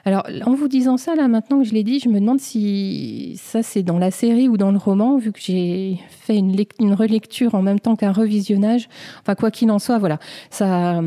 Alors, 0.05 0.27
en 0.45 0.53
vous 0.53 0.67
disant 0.67 0.97
ça, 0.97 1.15
là, 1.15 1.27
maintenant 1.27 1.61
que 1.61 1.67
je 1.67 1.73
l'ai 1.73 1.83
dit, 1.83 1.99
je 1.99 2.09
me 2.09 2.19
demande 2.19 2.39
si 2.39 3.39
ça, 3.41 3.63
c'est 3.63 3.83
dans 3.83 3.97
la 3.97 4.11
série 4.11 4.49
ou 4.49 4.57
dans 4.57 4.71
le 4.71 4.77
roman, 4.77 5.17
vu 5.17 5.31
que 5.31 5.39
j'ai 5.39 5.99
fait 6.09 6.37
une, 6.37 6.93
relecture 6.93 7.55
en 7.55 7.61
même 7.61 7.79
temps 7.79 7.95
qu'un 7.95 8.11
revisionnage. 8.11 8.89
Enfin, 9.21 9.35
quoi 9.35 9.49
qu'il 9.49 9.71
en 9.71 9.79
soit, 9.79 9.97
voilà. 9.97 10.19
Ça, 10.49 11.01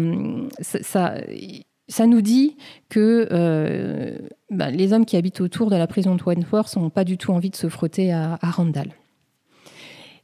ça, 0.61 2.07
nous 2.07 2.21
dit 2.23 2.57
que 2.89 3.29
euh, 3.31 4.17
bah, 4.51 4.71
les 4.71 4.93
hommes 4.93 5.05
qui 5.05 5.17
habitent 5.17 5.41
autour 5.43 5.69
de 5.69 5.77
la 5.77 5.87
prison 5.87 6.15
de 6.15 6.23
Wentworth 6.23 6.75
n'ont 6.77 6.91
pas 6.91 7.05
du 7.05 7.19
tout 7.19 7.33
envie 7.33 7.51
de 7.51 7.57
se 7.57 7.69
frotter 7.69 8.13
à 8.13 8.39
Randall. 8.43 8.93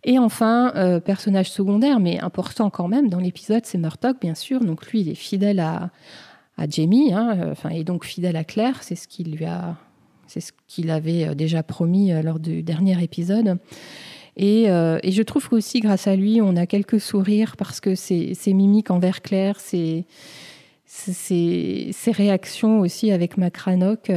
Et 0.04 0.18
enfin, 0.18 0.72
euh, 0.74 0.98
personnage 0.98 1.50
secondaire, 1.50 2.00
mais 2.00 2.18
important 2.18 2.70
quand 2.70 2.88
même 2.88 3.08
dans 3.08 3.20
l'épisode, 3.20 3.64
c'est 3.64 3.78
Murdoch, 3.78 4.16
bien 4.20 4.34
sûr. 4.34 4.60
Donc 4.60 4.86
lui, 4.88 5.00
il 5.02 5.08
est 5.08 5.14
fidèle 5.14 5.60
à, 5.60 5.90
à 6.56 6.68
Jamie, 6.68 7.12
hein, 7.12 7.54
euh, 7.64 7.68
et 7.70 7.84
donc 7.84 8.04
fidèle 8.04 8.36
à 8.36 8.44
Claire. 8.44 8.82
C'est 8.82 8.96
ce 8.96 9.06
qu'il 9.06 9.36
lui 9.36 9.44
a, 9.44 9.76
c'est 10.26 10.40
ce 10.40 10.52
qu'il 10.66 10.90
avait 10.90 11.28
euh, 11.28 11.34
déjà 11.34 11.62
promis 11.62 12.10
lors 12.22 12.40
du 12.40 12.62
dernier 12.64 13.00
épisode. 13.02 13.58
Et, 14.36 14.64
je 14.66 15.22
trouve 15.22 15.48
qu'aussi, 15.48 15.80
grâce 15.80 16.06
à 16.08 16.16
lui, 16.16 16.40
on 16.40 16.56
a 16.56 16.66
quelques 16.66 17.00
sourires 17.00 17.56
parce 17.56 17.80
que 17.80 17.94
ses, 17.94 18.34
mimiques 18.46 18.90
envers 18.90 19.20
Claire, 19.20 19.60
ses, 19.60 20.06
réactions 22.06 22.80
aussi 22.80 23.12
avec 23.12 23.36
Macranock 23.36 24.10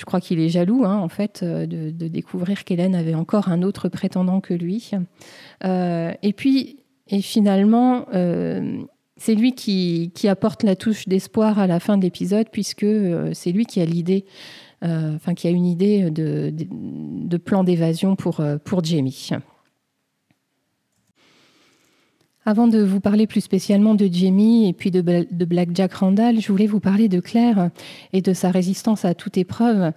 je 0.00 0.06
crois 0.06 0.20
qu'il 0.22 0.40
est 0.40 0.48
jaloux, 0.48 0.86
hein, 0.86 0.96
en 0.96 1.10
fait, 1.10 1.40
euh, 1.42 1.66
de, 1.66 2.08
découvrir 2.08 2.64
qu'Hélène 2.64 2.94
avait 2.94 3.14
encore 3.14 3.50
un 3.50 3.60
autre 3.60 3.90
prétendant 3.90 4.40
que 4.40 4.54
lui. 4.54 4.92
Euh, 5.62 6.12
et 6.22 6.32
puis, 6.32 6.78
et 7.08 7.20
finalement, 7.20 8.06
euh, 8.14 8.78
c'est 9.18 9.34
lui 9.34 9.52
qui, 9.52 10.10
apporte 10.26 10.62
la 10.62 10.74
touche 10.74 11.06
d'espoir 11.06 11.58
à 11.58 11.66
la 11.66 11.80
fin 11.80 11.98
de 11.98 12.02
l'épisode, 12.02 12.46
puisque 12.50 12.86
c'est 13.34 13.52
lui 13.52 13.66
qui 13.66 13.82
a 13.82 13.84
l'idée, 13.84 14.24
enfin, 14.82 15.34
qui 15.34 15.46
a 15.46 15.50
une 15.50 15.66
idée 15.66 16.10
de, 16.10 17.36
plan 17.36 17.62
d'évasion 17.62 18.16
pour, 18.16 18.42
pour 18.64 18.82
Jamie. 18.82 19.32
Avant 22.46 22.68
de 22.68 22.82
vous 22.82 23.00
parler 23.00 23.26
plus 23.26 23.42
spécialement 23.42 23.94
de 23.94 24.08
Jamie 24.10 24.66
et 24.66 24.72
puis 24.72 24.90
de, 24.90 25.02
Black 25.02 25.68
Jack 25.74 25.92
Randall, 25.92 26.40
je 26.40 26.50
voulais 26.50 26.66
vous 26.66 26.80
parler 26.80 27.06
de 27.06 27.20
Claire 27.20 27.68
et 28.14 28.22
de 28.22 28.32
sa 28.32 28.50
résistance 28.50 29.04
à 29.04 29.12
toute 29.12 29.36
épreuve. 29.36 29.92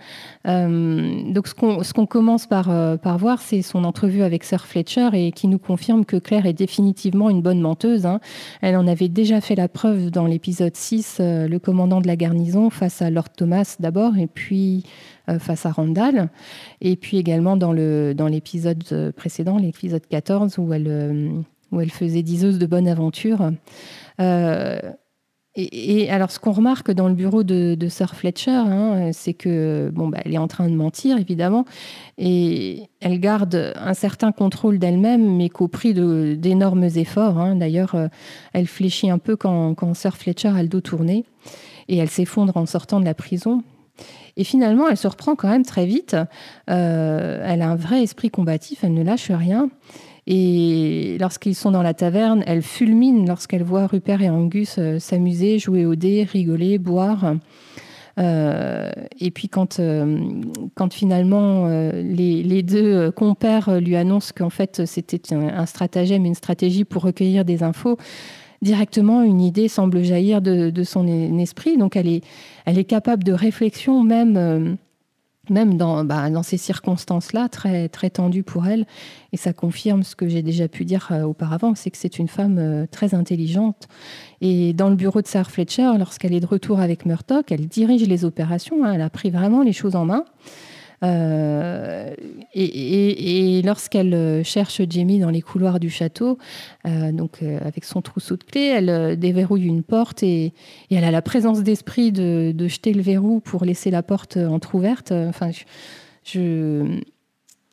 Euh, 0.45 1.31
donc 1.31 1.47
ce 1.47 1.93
qu'on 1.93 2.05
commence 2.05 2.45
par, 2.45 2.69
euh, 2.69 2.97
par 2.97 3.17
voir, 3.17 3.39
c'est 3.41 3.61
son 3.61 3.85
entrevue 3.85 4.23
avec 4.23 4.43
Sir 4.43 4.65
Fletcher 4.65 5.07
et 5.13 5.31
qui 5.31 5.47
nous 5.47 5.57
confirme 5.57 6.03
que 6.03 6.17
Claire 6.17 6.45
est 6.45 6.53
définitivement 6.53 7.29
une 7.29 7.41
bonne 7.41 7.61
menteuse. 7.61 8.05
Hein. 8.05 8.19
Elle 8.59 8.75
en 8.75 8.87
avait 8.87 9.07
déjà 9.07 9.39
fait 9.39 9.55
la 9.55 9.69
preuve 9.69 10.11
dans 10.11 10.25
l'épisode 10.25 10.75
6, 10.75 11.19
euh, 11.21 11.47
le 11.47 11.59
commandant 11.59 12.01
de 12.01 12.07
la 12.07 12.17
garnison 12.17 12.69
face 12.69 13.01
à 13.01 13.09
Lord 13.09 13.29
Thomas 13.37 13.77
d'abord 13.79 14.17
et 14.17 14.27
puis 14.27 14.83
face 15.39 15.65
à 15.65 15.71
Randall. 15.71 16.29
Et 16.81 16.97
puis 16.97 17.15
également 17.15 17.55
dans 17.55 17.71
l'épisode 17.71 18.83
dans 18.89 19.11
précédent, 19.13 19.57
l'épisode 19.57 20.05
14, 20.05 20.57
où 20.57 20.73
elle 20.73 21.45
où 21.73 21.81
elle 21.81 21.91
faisait 21.91 22.23
diseuse 22.23 22.59
de 22.59 22.65
bonne 22.65 22.87
aventure. 22.87 23.51
Euh, 24.21 24.79
et, 25.55 26.09
alors, 26.09 26.31
ce 26.31 26.39
qu'on 26.39 26.51
remarque 26.51 26.89
dans 26.91 27.07
le 27.07 27.13
bureau 27.13 27.43
de, 27.43 27.77
Sir 27.87 28.15
Fletcher, 28.15 28.51
hein, 28.51 29.11
c'est 29.11 29.35
que 29.35 29.91
bon, 29.93 30.07
bah, 30.07 30.17
elle 30.25 30.33
est 30.33 30.39
en 30.39 30.47
train 30.47 30.67
de 30.67 30.73
mentir, 30.73 31.17
évidemment, 31.17 31.65
et 32.17 32.89
elle 33.01 33.19
garde 33.19 33.73
un 33.75 33.93
certain 33.93 34.31
contrôle 34.31 34.79
d'elle-même, 34.79 35.37
mais 35.37 35.49
qu'au 35.49 35.67
prix 35.67 35.93
d'énormes 35.93 36.83
efforts. 36.83 37.37
Hein. 37.37 37.55
D'ailleurs, 37.55 37.93
euh, 37.93 38.07
elle 38.53 38.65
fléchit 38.65 39.11
un 39.11 39.19
peu 39.19 39.35
quand, 39.35 39.93
Sir 39.93 40.17
Fletcher 40.17 40.49
a 40.49 40.63
le 40.63 40.69
dos 40.69 40.81
tourné, 40.81 41.23
et 41.87 41.97
elle 41.97 42.09
s'effondre 42.09 42.57
en 42.57 42.65
sortant 42.65 42.99
de 42.99 43.05
la 43.05 43.13
prison. 43.13 43.63
Et 44.37 44.43
finalement, 44.43 44.87
elle 44.89 44.97
se 44.97 45.07
reprend 45.07 45.35
quand 45.35 45.49
même 45.49 45.65
très 45.65 45.85
vite. 45.85 46.15
Euh, 46.71 47.45
elle 47.45 47.61
a 47.61 47.69
un 47.69 47.75
vrai 47.75 48.01
esprit 48.01 48.31
combatif, 48.31 48.83
elle 48.83 48.95
ne 48.95 49.03
lâche 49.03 49.29
rien. 49.29 49.69
Et 50.25 51.17
lorsqu'ils 51.19 51.55
sont 51.55 51.71
dans 51.71 51.81
la 51.81 51.93
taverne, 51.93 52.43
elle 52.47 52.61
fulmine 52.61 53.27
lorsqu'elle 53.27 53.63
voit 53.63 53.87
Rupert 53.87 54.21
et 54.21 54.29
Angus 54.29 54.75
euh, 54.79 54.99
s'amuser, 54.99 55.59
jouer 55.59 55.85
au 55.85 55.95
dé, 55.95 56.23
rigoler, 56.23 56.77
boire. 56.77 57.35
Euh, 58.19 58.91
et 59.19 59.31
puis 59.31 59.49
quand, 59.49 59.79
euh, 59.79 60.19
quand 60.75 60.93
finalement 60.93 61.67
les, 61.67 62.63
deux 62.63 63.11
compères 63.11 63.81
lui 63.81 63.95
annoncent 63.95 64.33
qu'en 64.35 64.51
fait 64.51 64.85
c'était 64.85 65.33
un, 65.33 65.65
stratagème, 65.65 66.23
une 66.23 66.35
stratégie 66.35 66.85
pour 66.85 67.01
recueillir 67.01 67.43
des 67.43 67.63
infos, 67.63 67.97
directement 68.61 69.23
une 69.23 69.41
idée 69.41 69.67
semble 69.67 70.03
jaillir 70.03 70.41
de, 70.41 70.69
de 70.69 70.83
son 70.83 71.07
esprit. 71.39 71.75
Donc 71.77 71.95
elle 71.95 72.07
est, 72.07 72.23
elle 72.65 72.77
est 72.77 72.85
capable 72.85 73.23
de 73.23 73.33
réflexion 73.33 74.03
même 74.03 74.77
même 75.49 75.77
dans, 75.77 76.05
bah, 76.05 76.29
dans 76.29 76.43
ces 76.43 76.57
circonstances-là, 76.57 77.49
très, 77.49 77.89
très 77.89 78.09
tendues 78.09 78.43
pour 78.43 78.65
elle. 78.65 78.85
Et 79.33 79.37
ça 79.37 79.51
confirme 79.51 80.03
ce 80.03 80.15
que 80.15 80.27
j'ai 80.27 80.41
déjà 80.41 80.67
pu 80.67 80.85
dire 80.85 81.09
euh, 81.11 81.23
auparavant, 81.23 81.75
c'est 81.75 81.91
que 81.91 81.97
c'est 81.97 82.17
une 82.17 82.27
femme 82.29 82.57
euh, 82.59 82.85
très 82.89 83.13
intelligente. 83.13 83.87
Et 84.41 84.73
dans 84.73 84.89
le 84.89 84.95
bureau 84.95 85.21
de 85.21 85.27
Sarah 85.27 85.49
Fletcher, 85.49 85.91
lorsqu'elle 85.97 86.33
est 86.33 86.39
de 86.39 86.45
retour 86.45 86.79
avec 86.79 87.05
Murdoch, 87.05 87.51
elle 87.51 87.67
dirige 87.67 88.07
les 88.07 88.25
opérations, 88.25 88.85
hein. 88.85 88.93
elle 88.93 89.01
a 89.01 89.09
pris 89.09 89.31
vraiment 89.31 89.63
les 89.63 89.73
choses 89.73 89.95
en 89.95 90.05
main. 90.05 90.23
Euh, 91.03 92.13
et, 92.53 93.61
lorsqu'elle 93.63 94.13
euh, 94.13 94.43
cherche 94.43 94.81
Jamie 94.89 95.19
dans 95.19 95.29
les 95.29 95.41
couloirs 95.41 95.79
du 95.79 95.89
château, 95.89 96.37
euh, 96.87 97.11
donc 97.11 97.41
avec 97.43 97.83
son 97.83 98.01
trousseau 98.01 98.37
de 98.37 98.43
clés, 98.43 98.67
elle 98.67 99.19
déverrouille 99.19 99.65
une 99.65 99.83
porte 99.83 100.23
et, 100.23 100.53
elle 100.91 101.03
a 101.03 101.11
la 101.11 101.21
présence 101.21 101.63
d'esprit 101.63 102.11
de, 102.11 102.53
jeter 102.67 102.93
le 102.93 103.01
verrou 103.01 103.39
pour 103.39 103.65
laisser 103.65 103.91
la 103.91 104.03
porte 104.03 104.37
entr'ouverte. 104.37 105.11
Enfin, 105.11 105.49
je, 106.23 106.99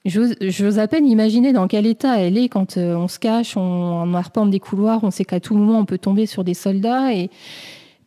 J'ose 0.06 0.78
à 0.78 0.88
peine 0.88 1.06
imaginer 1.06 1.52
dans 1.52 1.68
quel 1.68 1.86
état 1.86 2.18
elle 2.18 2.38
est 2.38 2.48
quand 2.48 2.78
on 2.78 3.06
se 3.06 3.18
cache, 3.18 3.56
on, 3.58 3.60
on 3.60 4.14
arpente 4.14 4.50
des 4.50 4.58
couloirs, 4.58 5.00
on 5.04 5.10
sait 5.10 5.26
qu'à 5.26 5.40
tout 5.40 5.54
moment 5.54 5.78
on 5.78 5.84
peut 5.84 5.98
tomber 5.98 6.24
sur 6.24 6.42
des 6.42 6.54
soldats 6.54 7.12
et, 7.14 7.28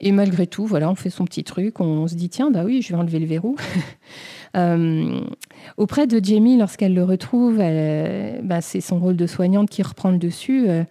et 0.05 0.11
malgré 0.11 0.47
tout, 0.47 0.65
voilà, 0.65 0.89
on 0.89 0.95
fait 0.95 1.09
son 1.09 1.23
petit 1.23 1.45
truc, 1.45 1.79
on 1.79 2.07
se 2.09 2.15
dit 2.15 2.27
tiens, 2.27 2.51
bah 2.51 2.63
oui, 2.65 2.81
je 2.81 2.89
vais 2.89 2.99
enlever 2.99 3.19
le 3.19 3.25
verrou. 3.25 3.55
Euh, 4.55 5.21
auprès 5.77 6.07
de 6.07 6.23
Jamie, 6.23 6.57
lorsqu'elle 6.57 6.93
le 6.93 7.03
retrouve, 7.03 7.57
bah, 7.57 8.61
c'est 8.61 8.81
son 8.81 8.99
rôle 8.99 9.15
de 9.15 9.27
soignante 9.27 9.69
qui 9.69 9.81
reprend 9.81 10.11
le 10.11 10.17
dessus. 10.17 10.69
Euh, 10.69 10.83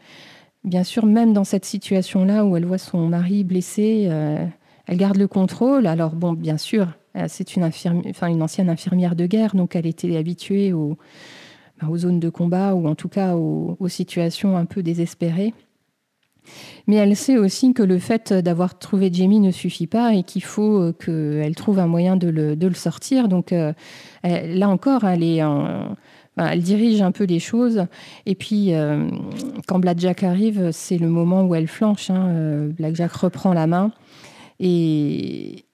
bien 0.65 0.85
sûr, 0.85 1.07
même 1.07 1.33
dans 1.33 1.45
cette 1.45 1.65
situation-là 1.65 2.45
où 2.45 2.57
elle 2.57 2.67
voit 2.67 2.79
son 2.79 3.07
mari 3.07 3.45
blessé, 3.45 4.07
euh, 4.09 4.45
elle 4.87 4.97
garde 4.97 5.17
le 5.17 5.29
contrôle. 5.29 5.87
Alors 5.87 6.15
bon, 6.15 6.33
bien 6.33 6.59
sûr, 6.59 6.89
c'est 7.29 7.57
une, 7.57 7.65
ancienne 7.65 8.71
infirmière 8.71 9.15
de 9.15 9.27
guerre, 9.27 9.55
donc 9.55 9.77
elle 9.77 9.87
était 9.87 10.17
habituée 10.17 10.73
bah, 10.73 11.89
aux 11.89 11.99
zones 11.99 12.21
de 12.21 12.31
combat 12.31 12.75
ou 12.75 12.89
en 12.89 12.95
tout 12.95 13.09
cas 13.09 13.35
aux 13.35 13.89
situations 13.89 14.57
un 14.57 14.65
peu 14.65 14.83
désespérées. 14.83 15.53
Mais 16.87 16.97
elle 16.97 17.17
sait 17.17 17.39
aussi 17.39 17.73
que 17.75 17.83
le 17.83 17.99
fait 17.99 18.33
d'avoir 18.33 18.79
trouvé 18.79 19.11
Jamie 19.13 19.41
ne 19.41 19.51
suffit 19.51 19.87
pas 19.87 20.15
et 20.15 20.23
qu'il 20.23 20.43
faut 20.43 20.81
euh, 20.81 20.93
qu'elle 20.93 21.55
trouve 21.55 21.79
un 21.79 21.87
moyen 21.87 22.17
de 22.17 22.29
le, 22.29 22.75
sortir. 22.75 23.29
Donc 23.29 23.53
euh, 23.53 23.73
là 24.23 24.69
encore, 24.69 25.05
elle, 25.05 26.63
dirige 26.63 27.03
un 27.03 27.13
peu 27.13 27.25
les 27.25 27.39
choses. 27.39 27.87
Et 28.27 28.35
puis, 28.35 28.75
euh, 28.75 29.09
quand 29.67 29.79
Blackjack 29.79 30.23
arrive, 30.23 30.71
c'est 30.73 30.99
le 30.99 31.09
moment 31.09 31.45
où 31.45 31.55
elle 31.55 31.69
flanche. 31.69 32.11
Hein. 32.11 32.69
Blackjack 32.77 33.13
reprend 33.13 33.53
la 33.53 33.67
main. 33.67 33.93
Et, 34.59 35.65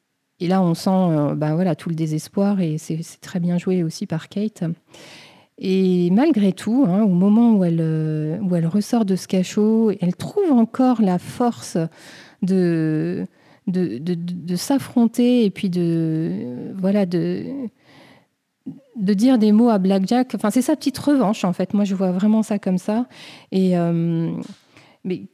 là, 0.40 0.62
on 0.62 0.74
sent 0.74 1.34
ben 1.36 1.54
voilà, 1.54 1.74
tout 1.74 1.88
le 1.88 1.94
désespoir. 1.94 2.60
Et 2.60 2.78
c'est 2.78 3.00
très 3.20 3.40
bien 3.40 3.58
joué 3.58 3.82
aussi 3.82 4.06
par 4.06 4.28
Kate. 4.28 4.64
Et 5.58 6.10
malgré 6.10 6.52
tout, 6.52 6.84
hein, 6.86 7.02
au 7.02 7.08
moment 7.08 7.54
où 7.54 7.64
elle, 7.64 7.80
euh, 7.80 8.68
ressort 8.68 9.04
de 9.04 9.16
ce 9.16 9.26
cachot, 9.26 9.90
elle 10.00 10.14
trouve 10.14 10.52
encore 10.52 11.02
la 11.02 11.18
force 11.18 11.76
de, 12.42 13.26
s'affronter 14.54 15.44
et 15.44 15.50
puis 15.50 15.68
de, 15.68 16.72
voilà, 16.76 17.06
de, 17.06 17.68
dire 18.96 19.38
des 19.38 19.50
mots 19.50 19.68
à 19.68 19.78
Blackjack. 19.78 20.36
Enfin, 20.36 20.50
c'est 20.50 20.62
sa 20.62 20.76
petite 20.76 20.98
revanche, 20.98 21.44
en 21.44 21.52
fait. 21.52 21.74
Moi, 21.74 21.84
je 21.84 21.96
vois 21.96 22.12
vraiment 22.12 22.44
ça 22.44 22.60
comme 22.60 22.78
ça. 22.78 23.06
Et, 23.50 23.76
euh, 23.76 24.30
mais 25.02 25.24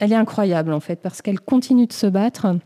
elle 0.00 0.12
est 0.12 0.16
incroyable, 0.16 0.72
en 0.72 0.80
fait, 0.80 0.96
parce 0.96 1.20
qu'elle 1.20 1.40
continue 1.40 1.86
de 1.86 1.92
se 1.92 2.06
battre. 2.06 2.56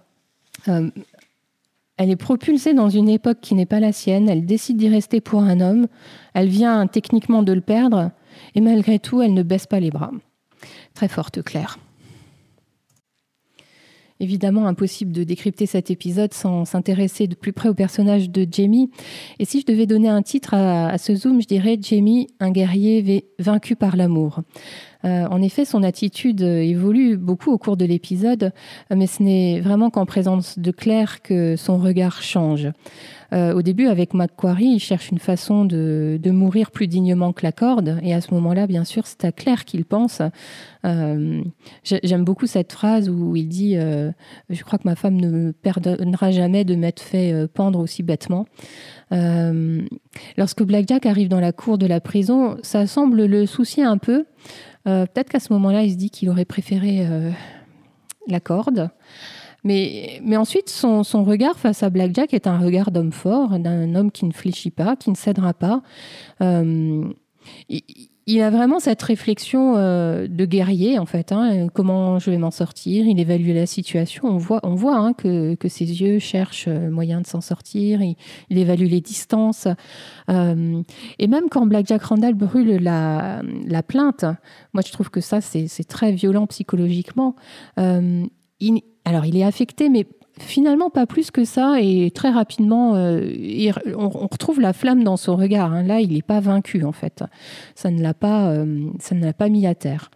Elle 1.99 2.11
est 2.11 2.17
propulsée 2.17 2.75
dans 2.75 2.89
une 2.89 3.09
époque 3.09 3.39
qui 3.43 3.57
n'est 3.57 3.67
pas 3.67 3.81
la 3.81 3.93
sienne, 3.93 4.29
elle 4.29 4.47
décide 4.47 4.77
d'y 4.77 4.89
rester 4.89 5.21
pour 5.21 5.43
un 5.43 5.61
homme, 5.61 5.89
elle 6.33 6.49
vient 6.49 6.87
techniquement 6.87 7.43
de 7.43 7.53
le 7.53 7.61
perdre, 7.61 8.13
et 8.55 8.61
malgré 8.61 9.01
tout, 9.01 9.21
elle 9.21 9.35
ne 9.35 9.43
baisse 9.43 9.67
pas 9.67 9.81
les 9.81 9.91
bras. 9.91 10.13
Très 10.95 11.09
forte, 11.09 11.43
Claire. 11.43 11.77
Évidemment, 14.21 14.67
impossible 14.67 15.13
de 15.13 15.25
décrypter 15.25 15.67
cet 15.67 15.91
épisode 15.91 16.35
sans 16.35 16.65
s'intéresser 16.65 17.27
de 17.27 17.35
plus 17.35 17.53
près 17.53 17.69
au 17.69 17.75
personnage 17.75 18.31
de 18.31 18.47
Jamie. 18.51 18.91
Et 19.39 19.45
si 19.45 19.61
je 19.61 19.67
devais 19.67 19.87
donner 19.87 20.09
un 20.09 20.23
titre 20.23 20.55
à 20.55 20.99
ce 20.99 21.15
zoom, 21.15 21.41
je 21.41 21.47
dirais 21.47 21.79
Jamie, 21.81 22.29
un 22.41 22.51
guerrier 22.51 23.25
vaincu 23.39 23.77
par 23.77 23.97
l'amour. 23.97 24.41
Euh, 25.05 25.27
en 25.27 25.41
effet, 25.43 25.65
son 25.65 25.83
attitude 25.83 26.43
évolue 26.43 27.17
beaucoup 27.17 27.53
au 27.53 27.59
cours 27.59 27.77
de 27.77 27.85
l'épisode, 27.85 28.53
mais 28.95 29.07
ce 29.07 29.23
n'est 29.23 29.61
vraiment 29.61 29.91
qu'en 29.91 30.07
présence 30.07 30.59
de 30.59 30.71
Claire 30.71 31.23
que 31.23 31.57
son 31.57 31.79
regard 31.79 32.23
change. 32.23 32.69
Euh, 33.35 33.53
au 33.53 33.61
début, 33.61 33.87
avec 33.87 34.15
Macquarie, 34.15 34.67
il 34.67 34.79
cherche 34.81 35.11
une 35.11 35.19
façon 35.19 35.65
de, 35.67 36.19
mourir 36.29 36.71
plus 36.71 36.87
dignement 36.87 37.33
que 37.33 37.43
la 37.43 37.53
corde, 37.53 37.99
et 38.03 38.15
à 38.15 38.21
ce 38.21 38.33
moment-là, 38.35 38.67
bien 38.67 38.85
sûr, 38.85 39.07
c'est 39.07 39.25
à 39.25 39.33
Claire 39.33 39.65
qu'il 39.65 39.85
pense. 39.85 40.23
Euh, 40.85 41.43
j'aime 41.83 42.25
beaucoup 42.25 42.47
cette 42.47 42.73
phrase 42.73 43.09
où 43.09 43.37
il 43.37 43.49
dit 43.49 43.77
Je 43.77 44.63
crois 44.63 44.79
que 44.79 44.87
ma 44.87 44.95
femme 44.95 45.17
ne 45.17 45.29
me 45.29 45.53
pardonnera 45.53 46.31
jamais 46.31 46.65
de 46.65 46.75
m'être 46.75 47.01
fait 47.01 47.47
pendre 47.49 47.81
aussi 47.81 48.03
bêtement. 48.03 48.47
lorsque 49.11 50.63
Blackjack 50.63 51.07
arrive 51.07 51.29
dans 51.29 51.41
la 51.41 51.53
cour 51.53 51.79
de 51.79 51.87
la 51.87 52.01
prison, 52.01 52.57
ça 52.63 52.87
semble 52.87 53.25
le 53.25 53.47
soucier 53.47 53.85
un 53.85 53.99
peu. 53.99 54.25
Euh, 54.89 55.07
peut-être 55.07 55.31
qu'à 55.31 55.41
ce 55.41 55.53
moment-là, 55.53 55.83
il 55.83 55.93
se 55.93 55.97
dit 55.97 56.11
qu'il 56.11 56.31
aurait 56.31 56.45
préféré 56.45 57.07
euh, 57.07 57.31
la 58.27 58.41
corde. 58.41 58.91
Mais, 59.65 60.23
ensuite, 60.37 60.71
son, 60.71 61.03
regard 61.25 61.59
face 61.59 61.83
à 61.83 61.91
Blackjack 61.91 62.33
est 62.33 62.47
un 62.47 62.59
regard 62.59 62.91
d'homme 62.91 63.13
fort, 63.13 63.59
d'un 63.59 63.95
homme 63.95 64.11
qui 64.11 64.25
ne 64.25 64.33
fléchit 64.33 64.71
pas, 64.71 64.97
qui 64.97 65.11
ne 65.11 65.17
cédera 65.17 65.53
pas. 65.53 65.83
Euh, 66.41 67.05
a 68.43 68.51
vraiment 68.51 68.79
cette 68.79 69.01
réflexion 69.01 69.77
euh, 69.79 70.29
de 70.29 70.45
guerrier, 70.45 70.99
en 70.99 71.07
fait. 71.07 71.33
Hein, 71.33 71.69
comment 71.73 72.19
je 72.19 72.31
vais 72.31 72.37
m'en 72.37 72.51
sortir? 72.51 73.07
Il 73.07 73.19
évalue 73.19 73.55
la 73.55 73.65
situation. 73.65 74.29
On 74.29 74.37
voit, 74.37 74.61
on 74.65 74.75
voit 74.75 74.97
hein, 74.99 75.15
que, 75.15 75.57
ses 75.67 76.03
yeux 76.03 76.19
cherchent 76.19 76.69
euh, 76.69 76.91
moyen 76.91 77.23
de 77.23 77.27
s'en 77.27 77.41
sortir. 77.41 78.03
Il, 78.03 78.17
évalue 78.51 78.87
les 78.87 79.01
distances. 79.01 79.67
Euh, 80.29 80.83
et 81.19 81.27
même 81.27 81.49
quand 81.51 81.65
Black 81.65 81.87
Jack 81.87 82.03
Randall 82.03 82.35
brûle 82.35 82.83
la 82.83 83.43
plainte, 83.87 84.27
moi 84.75 84.83
je 84.87 84.93
trouve 84.93 85.09
que 85.09 85.23
ça, 85.23 85.41
c'est 85.41 85.89
très 85.89 86.13
violent 86.13 86.47
psychologiquement. 86.47 87.35
alors, 87.77 89.25
il 89.25 89.37
est 89.39 89.45
affecté, 89.45 89.89
mais 89.89 90.07
finalement 90.43 90.91
pas 90.91 91.07
plus 91.07 91.31
que 91.31 91.45
ça 91.45 91.81
et 91.81 92.11
très 92.11 92.31
rapidement 92.31 92.95
euh, 92.95 93.31
on, 93.97 94.09
retrouve 94.09 94.61
la 94.61 94.73
flamme 94.73 95.05
dans 95.05 95.17
son 95.17 95.37
regard 95.37 95.73
hein. 95.73 95.83
là 95.83 96.01
il 96.01 96.13
n'est 96.13 96.23
pas 96.23 96.41
vaincu 96.41 96.85
en 96.85 96.93
fait 96.93 97.25
ça 97.75 97.91
ne 97.91 98.03
l'a 98.03 98.15
pas 98.15 98.51
euh, 98.51 98.91
ça 98.99 99.15
ne 99.15 99.25
l'a 99.25 99.33
pas 99.33 99.49
mis 99.49 99.67
à 99.67 99.75
terre 99.75 100.11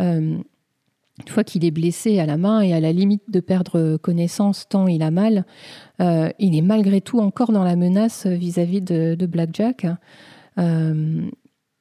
euh, 0.00 0.36
une 1.18 1.28
fois 1.28 1.44
qu'il 1.44 1.64
est 1.64 1.70
blessé 1.70 2.18
à 2.18 2.26
la 2.26 2.36
main 2.36 2.60
et 2.60 2.74
à 2.74 2.80
la 2.80 2.92
limite 2.92 3.30
de 3.30 3.40
perdre 3.40 3.96
connaissance 3.96 4.68
tant 4.68 4.86
il 4.86 5.02
a 5.02 5.10
mal, 5.10 5.46
il 5.98 6.54
est 6.54 6.60
malgré 6.60 7.00
tout 7.00 7.20
encore 7.20 7.52
dans 7.52 7.64
la 7.64 7.74
menace 7.74 8.26
vis-à-vis 8.26 8.82
de, 8.82 9.24
Blackjack. 9.24 9.86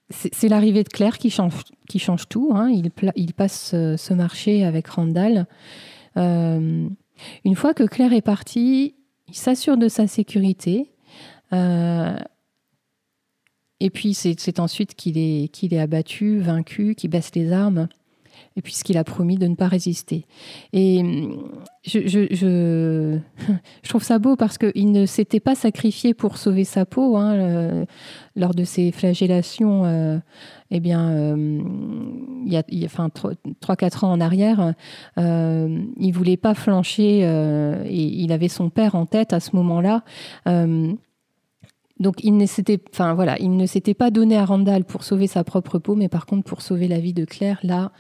C'est 0.10 0.48
l'arrivée 0.48 0.84
de 0.86 0.88
Claire 0.88 1.18
qui 1.18 1.30
change, 1.32 1.64
qui 1.90 2.00
change 2.00 2.30
tout. 2.30 2.54
Hein. 2.56 2.72
Il, 3.18 3.34
passe 3.34 3.72
ce 3.72 4.14
marché 4.14 4.64
avec 4.64 4.88
Randall. 4.88 5.48
Une 7.44 7.56
fois 7.56 7.74
que 7.74 7.84
Claire 7.84 8.14
est 8.14 8.22
partie, 8.22 8.96
il 9.28 9.36
s'assure 9.36 9.78
de 9.78 9.88
sa 9.88 10.08
sécurité. 10.08 10.92
et 11.52 12.20
puis 13.94 14.14
c'est 14.14 14.60
ensuite 14.60 14.96
qu'il 14.96 15.18
est, 15.18 15.50
qu'il 15.50 15.74
est 15.74 15.80
abattu, 15.80 16.40
vaincu, 16.40 16.96
qu'il 16.96 17.10
baisse 17.10 17.34
les 17.36 17.52
armes 17.52 17.88
et 18.58 18.62
puisqu'il 18.62 18.98
a 18.98 19.04
promis 19.04 19.38
de 19.38 19.48
ne 19.48 19.56
pas 19.56 19.68
résister. 19.68 20.26
Et 20.74 21.00
hum, 21.00 21.52
je, 21.84 23.20
trouve 23.88 24.04
ça 24.04 24.20
beau 24.20 24.36
parce 24.36 24.58
qu'il 24.58 24.92
ne 24.92 25.06
s'était 25.06 25.40
pas 25.40 25.56
sacrifié 25.56 26.14
pour 26.14 26.38
sauver 26.38 26.64
sa 26.64 26.86
peau 26.86 27.18
hein, 27.18 27.86
lors 28.36 28.54
de 28.54 28.64
ses 28.64 28.92
flagellations. 28.92 29.86
Euh, 29.86 30.18
eh 30.72 30.80
bien, 30.80 31.10
euh, 31.12 31.62
il 32.46 32.52
y 32.52 32.58
a, 32.58 32.64
il 32.70 32.86
enfin, 32.86 33.10
3-4 33.10 34.06
ans 34.06 34.12
en 34.12 34.20
arrière, 34.20 34.74
euh, 35.18 35.84
il 35.98 36.12
voulait 36.12 36.38
pas 36.38 36.54
flancher 36.54 37.20
et 37.22 38.04
il 38.04 38.32
avait 38.32 38.48
son 38.48 38.70
père 38.70 38.96
en 38.96 39.06
tête 39.06 39.32
à 39.34 39.40
ce 39.40 39.56
moment-là. 39.56 40.04
donc 42.00 42.16
il 42.24 42.36
ne 42.36 42.46
s'était, 42.46 42.80
enfin 42.92 43.14
voilà, 43.14 43.38
il 43.40 43.56
ne 43.56 43.66
s'était 43.66 43.94
pas 43.94 44.10
donné 44.10 44.38
à 44.38 44.46
Randall 44.46 44.86
pour 44.86 45.04
sauver 45.04 45.28
sa 45.28 45.44
propre 45.44 45.78
peau, 45.78 45.96
mais 45.96 46.10
par 46.10 46.26
contre 46.26 46.44
pour 46.44 46.62
sauver 46.62 46.88
la 46.88 47.00
vie 47.00 47.14
de 47.14 47.26
Claire, 47.26 47.60
là, 47.64 47.92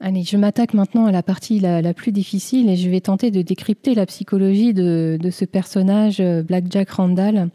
Allez, 0.00 0.24
je 0.24 0.36
m'attaque 0.36 0.74
maintenant 0.74 1.06
à 1.06 1.12
la 1.12 1.22
partie 1.22 1.58
la, 1.58 1.94
plus 1.94 2.12
difficile 2.12 2.68
et 2.68 2.76
je 2.76 2.90
vais 2.90 3.00
tenter 3.00 3.30
de 3.30 3.42
décrypter 3.42 3.94
la 3.94 4.06
psychologie 4.06 4.74
de, 4.74 5.18
ce 5.30 5.44
personnage, 5.44 6.20
euh, 6.20 6.42
Black 6.42 6.64
Jack 6.70 6.90
Randall. 6.90 7.48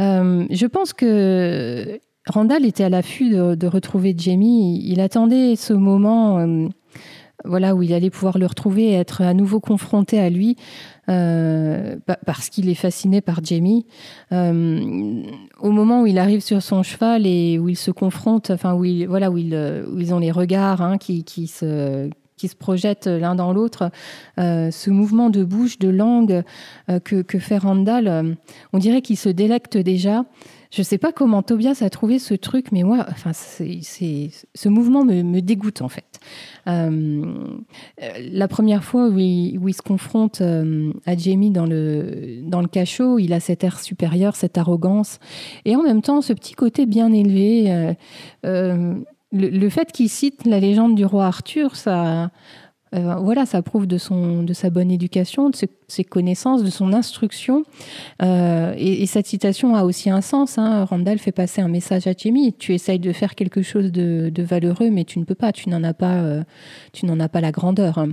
Euh, 0.00 0.44
je 0.50 0.66
pense 0.66 0.92
que 0.92 1.98
Randall 2.26 2.64
était 2.64 2.84
à 2.84 2.88
l'affût 2.88 3.30
de, 3.30 3.66
retrouver 3.66 4.14
Jamie. 4.16 4.80
Il 4.84 5.00
attendait 5.00 5.56
ce 5.56 5.72
moment 5.72 6.38
euh, 6.38 6.68
voilà, 7.44 7.74
où 7.74 7.82
il 7.82 7.92
allait 7.92 8.10
pouvoir 8.10 8.38
le 8.38 8.46
retrouver 8.46 8.90
et 8.90 8.92
être 8.94 9.22
à 9.22 9.34
nouveau 9.34 9.60
confronté 9.60 10.18
à 10.18 10.30
lui. 10.30 10.56
Euh, 11.08 11.96
parce 12.24 12.48
qu'il 12.48 12.68
est 12.68 12.76
fasciné 12.76 13.20
par 13.20 13.44
Jamie. 13.44 13.86
Euh, 14.30 15.22
au 15.60 15.72
moment 15.72 16.02
où 16.02 16.06
il 16.06 16.16
arrive 16.16 16.40
sur 16.40 16.62
son 16.62 16.84
cheval 16.84 17.26
et 17.26 17.58
où 17.58 17.68
il 17.68 17.76
se 17.76 17.90
confronte, 17.90 18.50
enfin 18.50 18.74
où, 18.74 18.84
voilà, 19.08 19.30
où, 19.30 19.36
ils 19.36 20.14
ont 20.14 20.20
les 20.20 20.30
regards 20.30 20.80
hein, 20.80 20.98
qui, 20.98 21.24
qui, 21.24 21.48
se, 21.48 22.08
qui 22.36 22.46
se 22.46 22.54
projettent 22.54 23.08
l'un 23.08 23.34
dans 23.34 23.52
l'autre, 23.52 23.90
euh, 24.38 24.70
ce 24.70 24.90
mouvement 24.90 25.28
de 25.28 25.42
bouche, 25.42 25.80
de 25.80 25.88
langue 25.88 26.44
que, 27.04 27.22
que, 27.22 27.38
fait 27.40 27.58
Randall, 27.58 28.36
on 28.72 28.78
dirait 28.78 29.02
qu'il 29.02 29.18
se 29.18 29.28
délecte 29.28 29.76
déjà. 29.76 30.24
Je 30.72 30.80
ne 30.80 30.84
sais 30.84 30.96
pas 30.96 31.12
comment 31.12 31.42
Tobias 31.42 31.82
a 31.82 31.90
trouvé 31.90 32.18
ce 32.18 32.32
truc, 32.32 32.72
mais 32.72 32.82
moi, 32.82 33.04
enfin, 33.10 33.32
c'est, 33.34 33.80
ce 34.54 34.68
mouvement 34.70 35.04
me, 35.04 35.40
dégoûte 35.40 35.82
en 35.82 35.88
fait. 35.88 36.18
Euh, 36.66 37.60
la 38.18 38.48
première 38.48 38.82
fois 38.82 39.08
où 39.08 39.18
il, 39.18 39.74
se 39.74 39.82
confronte 39.82 40.40
euh, 40.40 40.90
à 41.04 41.14
Jamie 41.14 41.50
dans 41.50 41.66
le, 41.66 42.40
dans 42.42 42.62
le 42.62 42.68
cachot, 42.68 43.18
il 43.18 43.34
a 43.34 43.40
cet 43.40 43.64
air 43.64 43.78
supérieur, 43.80 44.34
cette 44.34 44.56
arrogance, 44.56 45.18
et 45.66 45.76
en 45.76 45.82
même 45.82 46.00
temps 46.00 46.22
ce 46.22 46.32
petit 46.32 46.54
côté 46.54 46.86
bien 46.86 47.12
élevé. 47.12 47.94
Euh, 48.46 48.94
le, 49.30 49.48
le, 49.48 49.68
fait 49.68 49.92
qu'il 49.92 50.08
cite 50.08 50.46
la 50.46 50.58
légende 50.58 50.94
du 50.94 51.04
roi 51.04 51.26
Arthur, 51.26 51.76
ça 51.76 52.30
euh, 52.94 53.14
voilà, 53.16 53.46
ça 53.46 53.62
prouve 53.62 53.86
de, 53.86 53.96
son, 53.96 54.42
de 54.42 54.52
sa 54.52 54.68
bonne 54.68 54.90
éducation, 54.90 55.48
de 55.48 55.56
ses, 55.88 56.04
connaissances, 56.04 56.62
de 56.62 56.68
son 56.68 56.92
instruction. 56.92 57.64
Euh, 58.22 58.74
et, 58.76 59.06
cette 59.06 59.26
citation 59.26 59.74
a 59.74 59.84
aussi 59.84 60.10
un 60.10 60.20
sens. 60.20 60.58
Hein. 60.58 60.84
Randall 60.84 61.18
fait 61.18 61.32
passer 61.32 61.62
un 61.62 61.68
message 61.68 62.06
à 62.06 62.12
Jamie. 62.12 62.52
Tu 62.52 62.74
essayes 62.74 62.98
de 62.98 63.12
faire 63.12 63.34
quelque 63.34 63.62
chose 63.62 63.92
de, 63.92 64.42
valeureux, 64.42 64.90
mais 64.90 65.04
tu 65.04 65.18
ne 65.18 65.24
peux 65.24 65.34
pas. 65.34 65.52
Tu 65.52 65.70
n'en 65.70 65.82
as 65.84 65.94
pas, 65.94 66.16
euh, 66.16 66.42
tu 66.92 67.06
n'en 67.06 67.18
as 67.18 67.30
pas 67.30 67.40
la 67.40 67.50
grandeur. 67.50 68.06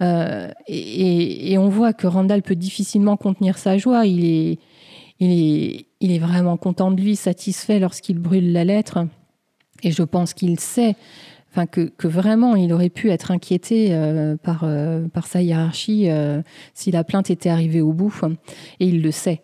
Et, 0.00 1.56
on 1.58 1.68
voit 1.68 1.92
que 1.92 2.06
Randall 2.06 2.42
peut 2.42 2.56
difficilement 2.56 3.18
contenir 3.18 3.58
sa 3.58 3.76
joie. 3.76 4.06
Il 4.06 4.24
est, 4.24 4.58
il 5.20 5.32
est, 5.32 5.86
il 6.00 6.12
est 6.12 6.18
vraiment 6.18 6.56
content 6.56 6.90
de 6.90 7.00
lui, 7.00 7.14
satisfait 7.14 7.78
lorsqu'il 7.78 8.18
brûle 8.18 8.52
la 8.52 8.64
lettre. 8.64 9.06
Et 9.82 9.92
je 9.92 10.02
pense 10.02 10.32
qu'il 10.32 10.58
sait 10.58 10.96
que, 11.66 11.90
vraiment 12.06 12.56
il 12.56 12.72
aurait 12.72 12.90
pu 12.90 13.10
être 13.10 13.30
inquiété 13.30 13.88
euh, 13.90 14.36
par, 14.36 14.64
euh, 14.64 15.08
par 15.08 15.26
sa 15.26 15.42
hiérarchie 15.42 16.10
euh, 16.10 16.42
si 16.74 16.90
la 16.90 17.04
plainte 17.04 17.30
était 17.30 17.48
arrivée 17.48 17.80
au 17.80 17.92
bout, 17.92 18.14
et 18.80 18.86
il 18.86 19.02
le 19.02 19.10
sait. 19.10 19.42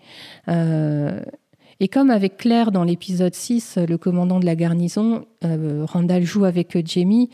et 0.49 1.89
comme 1.89 2.11
avec 2.11 2.37
Claire 2.37 2.71
dans 2.71 2.85
l'épisode 2.85 3.35
6, 3.35 3.79
le 3.89 3.99
commandant 3.99 4.41
de 4.41 4.47
la 4.47 4.55
garnison, 4.55 5.27
Randall 5.43 6.23
joue 6.23 6.45
avec 6.45 6.77
Jamie. 6.87 7.31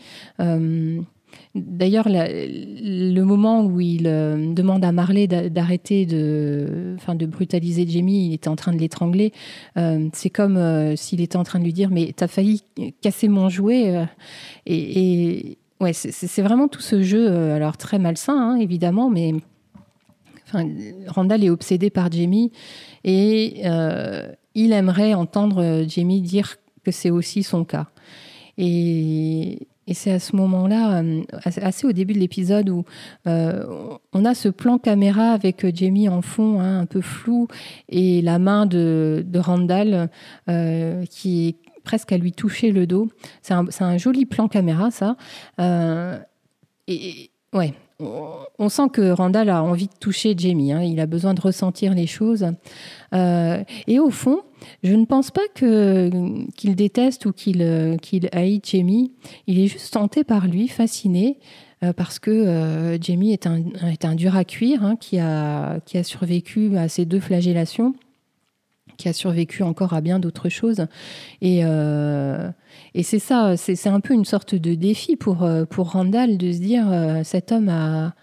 D'ailleurs, 1.53 2.07
le 2.07 3.21
moment 3.23 3.65
où 3.65 3.81
il 3.81 4.07
euh, 4.07 4.53
demande 4.53 4.85
à 4.85 4.93
Marley 4.93 5.27
d'arrêter 5.27 6.05
de, 6.05 6.95
enfin, 6.95 7.13
de 7.13 7.25
brutaliser 7.25 7.85
Jamie, 7.87 8.27
il 8.27 8.33
était 8.33 8.47
en 8.47 8.55
train 8.55 8.71
de 8.71 8.77
l'étrangler. 8.77 9.33
Euh, 9.77 10.07
c'est 10.13 10.29
comme 10.29 10.55
euh, 10.55 10.95
s'il 10.95 11.19
était 11.19 11.35
en 11.35 11.43
train 11.43 11.59
de 11.59 11.65
lui 11.65 11.73
dire 11.73 11.89
Mais 11.91 12.13
t'as 12.15 12.27
failli 12.27 12.63
casser 13.01 13.27
mon 13.27 13.49
jouet. 13.49 14.07
Et, 14.65 15.57
ouais, 15.81 15.91
c'est 15.93 16.41
vraiment 16.41 16.69
tout 16.69 16.81
ce 16.81 17.01
jeu, 17.01 17.29
alors 17.51 17.75
très 17.75 17.99
malsain, 17.99 18.37
hein, 18.37 18.55
évidemment, 18.55 19.09
mais 19.09 19.33
Randall 21.07 21.43
est 21.43 21.49
obsédé 21.49 21.89
par 21.89 22.11
Jamie 22.11 22.51
et 23.03 23.63
il 24.53 24.73
aimerait 24.73 25.13
entendre 25.13 25.83
Jamie 25.87 26.21
dire 26.21 26.55
que 26.83 26.91
c'est 26.91 27.09
aussi 27.09 27.43
son 27.43 27.65
cas. 27.65 27.87
Et 28.57 29.67
et 29.87 29.93
c'est 29.93 30.11
à 30.11 30.19
ce 30.19 30.35
moment-là, 30.35 31.01
euh, 31.01 31.23
assez 31.43 31.87
au 31.87 31.91
début 31.91 32.13
de 32.13 32.19
l'épisode, 32.19 32.69
où 32.69 32.85
euh, 33.27 33.65
on 34.13 34.25
a 34.25 34.35
ce 34.35 34.47
plan 34.47 34.77
caméra 34.77 35.31
avec 35.31 35.65
euh, 35.65 35.71
Jamie 35.73 36.07
en 36.07 36.21
fond, 36.21 36.59
hein, 36.59 36.81
un 36.81 36.85
peu 36.85 37.01
flou, 37.01 37.47
et 37.89 38.21
la 38.21 38.37
main 38.37 38.65
de, 38.65 39.25
Randall 39.35 40.09
qui 41.09 41.47
est 41.47 41.55
presque 41.83 42.11
à 42.11 42.17
lui 42.17 42.31
toucher 42.31 42.71
le 42.71 42.85
dos. 42.85 43.09
C'est 43.41 43.53
un, 43.53 43.97
joli 43.97 44.25
plan 44.25 44.47
caméra, 44.47 44.91
ça. 44.91 45.17
et 46.87 47.31
ouais, 47.53 47.73
on 47.99 48.69
sent 48.69 48.89
que 48.93 49.11
Randall 49.11 49.49
a 49.49 49.63
envie 49.63 49.87
de 49.87 49.97
toucher 49.99 50.35
Jamie. 50.37 50.73
Hein. 50.73 50.83
il 50.83 50.99
a 50.99 51.07
besoin 51.07 51.33
de 51.33 51.41
ressentir 51.41 51.95
les 51.95 52.07
choses. 52.07 52.45
et 53.13 53.99
au 53.99 54.11
fond, 54.11 54.41
je 54.83 54.93
ne 54.93 55.05
pense 55.05 55.31
pas 55.31 55.47
qu'il 55.55 56.75
déteste 56.75 57.25
ou 57.25 57.33
qu'il 57.33 57.61
haït 58.31 58.61
Jamie. 58.63 59.11
Il 59.47 59.59
est 59.59 59.67
juste 59.67 59.93
tenté 59.93 60.23
par 60.23 60.47
lui, 60.47 60.67
fasciné, 60.67 61.37
euh, 61.83 61.93
parce 61.93 62.19
que 62.19 62.29
euh, 62.29 63.01
Jamie 63.01 63.33
est 63.33 63.47
un, 63.47 64.15
dur 64.15 64.35
à 64.35 64.43
cuire 64.43 64.83
hein, 64.83 64.95
qui, 64.95 65.19
a, 65.19 65.79
survécu 66.03 66.77
à 66.77 66.87
ces 66.87 67.05
deux 67.05 67.19
flagellations 67.19 67.95
qui 68.97 69.09
a 69.09 69.13
survécu 69.13 69.63
encore 69.63 69.93
à 69.93 70.01
bien 70.01 70.19
d'autres 70.19 70.49
choses. 70.49 70.85
Et, 71.41 71.61
euh, 71.65 72.51
c'est 73.01 73.17
ça, 73.17 73.57
c'est 73.57 73.87
un 73.87 73.99
peu 73.99 74.13
une 74.13 74.25
sorte 74.25 74.53
de 74.53 74.75
défi 74.75 75.15
pour, 75.15 75.37
Randall 75.77 76.37
de 76.37 76.51
se 76.51 76.59
dire 76.59 76.85
cet 77.23 77.51
homme 77.51 77.69
a 77.69 78.13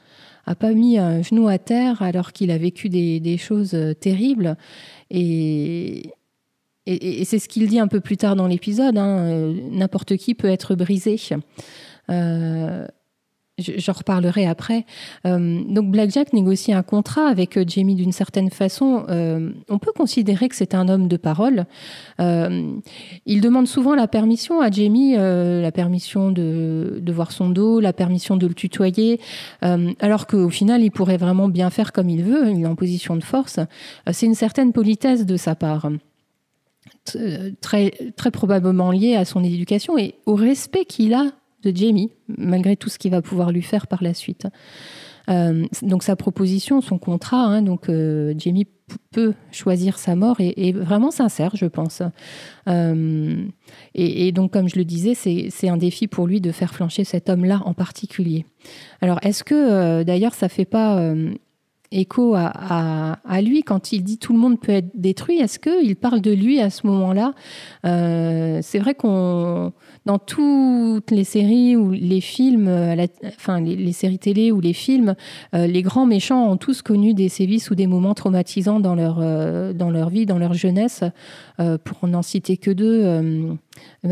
pas 0.55 0.73
mis 0.75 0.99
un 0.99 1.21
genou 1.21 1.49
à 1.49 1.59
terre 1.59 2.01
alors 2.01 2.33
qu'il 2.33 2.53
a 2.53 2.59
vécu 2.59 2.91
des, 2.91 3.19
des 3.19 3.39
choses 3.39 3.77
terribles. 3.99 4.57
Et, 5.11 6.13
et, 6.89 7.25
c'est 7.25 7.39
ce 7.39 7.49
qu'il 7.49 7.69
dit 7.69 7.79
un 7.79 7.89
peu 7.89 8.01
plus 8.01 8.17
tard 8.17 8.35
dans 8.35 8.47
l'épisode, 8.47 8.97
hein, 8.97 9.19
euh, 9.19 9.55
n'importe 9.71 10.17
qui 10.17 10.35
peut 10.35 10.49
être 10.49 10.75
brisé. 10.75 11.17
Euh, 12.11 12.87
J'en 13.59 13.93
reparlerai 13.93 14.47
après. 14.47 14.87
Euh, 15.27 15.65
donc 15.69 15.91
Blackjack 15.91 16.33
négocie 16.33 16.73
un 16.73 16.85
contrat 16.85 17.27
avec 17.27 17.59
euh, 17.59 17.65
Jamie 17.67 17.97
d'une 17.97 18.13
certaine 18.13 18.51
façon. 18.51 19.05
on 19.69 19.79
peut 19.81 19.91
considérer 19.93 20.49
que 20.49 20.55
c'est 20.55 20.77
un 20.77 20.89
homme 20.89 21.09
de 21.09 21.17
parole. 21.17 21.67
il 22.21 23.41
demande 23.41 23.67
souvent 23.67 23.97
la 23.97 24.07
permission 24.07 24.61
à 24.61 24.71
Jamie, 24.71 25.17
la 25.17 25.73
permission 25.73 26.31
de, 26.31 27.01
de, 27.03 27.13
voir 27.13 27.33
son 27.33 27.51
dos, 27.51 27.81
la 27.81 27.93
permission 27.93 28.37
de 28.37 28.47
le 28.47 28.55
tutoyer, 28.55 29.21
alors 29.61 30.29
qu'au 30.29 30.51
final, 30.51 30.83
il 30.83 30.91
pourrait 30.93 31.17
vraiment 31.17 31.49
bien 31.49 31.71
faire 31.71 31.93
comme 31.93 32.09
il 32.09 32.23
veut. 32.23 32.49
Il 32.51 32.63
est 32.63 32.67
en 32.67 32.77
position 32.77 33.17
de 33.17 33.25
force. 33.25 33.59
c'est 34.13 34.27
une 34.27 34.37
certaine 34.37 34.73
politesse 34.73 35.27
de 35.27 35.37
sa 35.37 35.57
part. 35.57 35.91
Euh, 37.17 37.51
très, 37.61 37.93
très 38.17 38.31
probablement 38.31 38.91
lié 38.91 39.15
à 39.15 39.25
son 39.25 39.43
éducation 39.45 39.99
et 39.99 40.15
au 40.27 40.35
respect 40.35 40.85
qu'il 40.85 41.15
a 41.15 41.27
de 41.63 41.75
Jamie, 41.75 42.13
malgré 42.29 42.77
tout 42.77 42.89
ce 42.89 42.99
qu'il 42.99 43.11
va 43.11 43.23
pouvoir 43.23 43.51
lui 43.51 43.63
faire 43.63 43.87
par 43.87 44.03
la 44.03 44.15
suite. 44.15 44.47
donc 45.83 46.03
sa 46.05 46.17
proposition, 46.17 46.81
son 46.81 46.99
contrat, 46.99 47.45
hein, 47.45 47.63
donc 47.63 47.91
Jamie 48.39 48.67
peut 49.11 49.35
choisir 49.51 49.99
sa 49.99 50.15
mort 50.15 50.37
est, 50.39 50.73
vraiment 50.73 51.11
sincère, 51.11 51.51
je 51.55 51.67
pense. 51.67 52.01
et, 53.95 54.33
donc, 54.33 54.53
comme 54.53 54.69
je 54.69 54.77
le 54.77 54.85
disais, 54.85 55.15
c'est 55.15 55.69
un 55.69 55.77
défi 55.77 56.07
pour 56.07 56.29
lui 56.29 56.41
de 56.41 56.53
faire 56.53 56.73
flancher 56.73 57.03
cet 57.03 57.29
homme-là 57.29 57.61
en 57.65 57.75
particulier. 57.75 58.47
Alors, 59.01 59.19
est-ce 59.23 59.43
que, 59.43 60.05
d'ailleurs, 60.05 60.35
ça 60.35 60.49
fait 60.49 60.65
pas 60.65 61.13
écho 61.91 62.35
à, 62.35 63.41
lui 63.41 63.63
quand 63.63 63.93
il 63.93 64.03
dit 64.03 64.19
tout 64.19 64.33
le 64.33 64.39
monde 64.39 64.61
peut 64.61 64.73
être 64.73 64.91
détruit 64.95 65.39
Est-ce 65.39 65.59
qu'il 65.59 65.97
parle 65.97 66.21
de 66.21 66.33
lui 66.33 66.61
à 66.61 66.71
ce 66.71 66.87
moment-là? 66.87 67.35
Euh, 67.87 68.61
C'est 68.63 68.79
vrai 68.79 68.95
qu'on 68.95 69.73
dans 70.07 70.19
toutes 70.19 71.11
les 71.11 71.25
séries 71.25 71.77
ou 71.77 71.93
les 71.93 72.23
films, 72.23 72.69
enfin 73.27 73.61
les, 73.61 73.93
séries 73.93 74.19
télé 74.19 74.53
ou 74.53 74.61
les 74.61 74.73
films, 74.73 75.15
euh, 75.55 75.67
les 75.67 75.83
grands 75.83 76.07
méchants 76.07 76.51
ont 76.51 76.57
tous 76.57 76.81
connu 76.81 77.13
des 77.13 77.29
sévices 77.29 77.71
ou 77.71 77.75
des 77.75 77.87
moments 77.87 78.15
traumatisants 78.15 78.81
dans 78.81 78.95
leur, 78.95 79.19
euh, 79.21 79.75
dans 79.75 79.91
leur 79.91 80.09
vie, 80.09 80.25
dans 80.25 80.39
leur 80.39 80.55
jeunesse. 80.55 81.05
pour 81.85 82.09
n'en 82.09 82.23
citer 82.23 82.57
que 82.57 82.71
deux, 82.71 83.59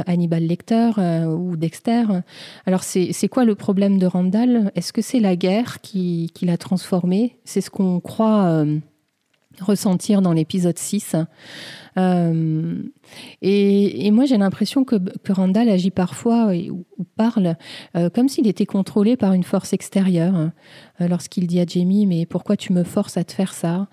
Hannibal 0.07 0.45
Lecter 0.45 0.91
ou 1.27 1.57
Dexter. 1.57 2.05
Alors 2.67 2.83
c'est 2.83 3.29
quoi 3.29 3.45
le 3.45 3.55
problème 3.55 3.99
de 3.99 4.07
Randall? 4.07 4.73
Est-ce 4.75 4.93
que 4.93 5.03
c'est 5.03 5.21
la 5.21 5.37
guerre 5.37 5.81
qui, 5.81 6.31
qui 6.35 6.47
l'a 6.47 6.57
transformé? 6.57 7.37
C'est 7.45 7.61
ce 7.61 7.71
qu'on 7.71 8.01
croit 8.01 8.45
euh, 8.45 8.79
ressentir 9.61 10.23
dans 10.23 10.33
l'épisode 10.33 10.79
6. 10.79 11.17
Euh, 11.99 12.83
et, 13.41 14.11
moi, 14.11 14.25
j'ai 14.27 14.37
l'impression 14.37 14.85
que, 14.85 14.97
Randall 15.29 15.69
agit 15.69 15.91
parfois 15.91 16.53
ou, 16.71 16.85
parle 17.17 17.57
euh, 17.97 18.11
comme 18.11 18.29
s'il 18.29 18.47
était 18.47 18.67
contrôlé 18.67 19.17
par 19.17 19.33
une 19.33 19.43
force 19.43 19.73
extérieure. 19.73 20.51
Lorsqu'il 21.01 21.47
dit 21.47 21.61
à 21.61 21.67
Jamie, 21.67 22.07
mais 22.07 22.27
pourquoi 22.27 22.57
tu 22.57 22.73
me 22.73 22.83
forces 22.83 23.17
à 23.17 23.25
te 23.25 23.33
faire 23.33 23.53
ça? 23.55 23.89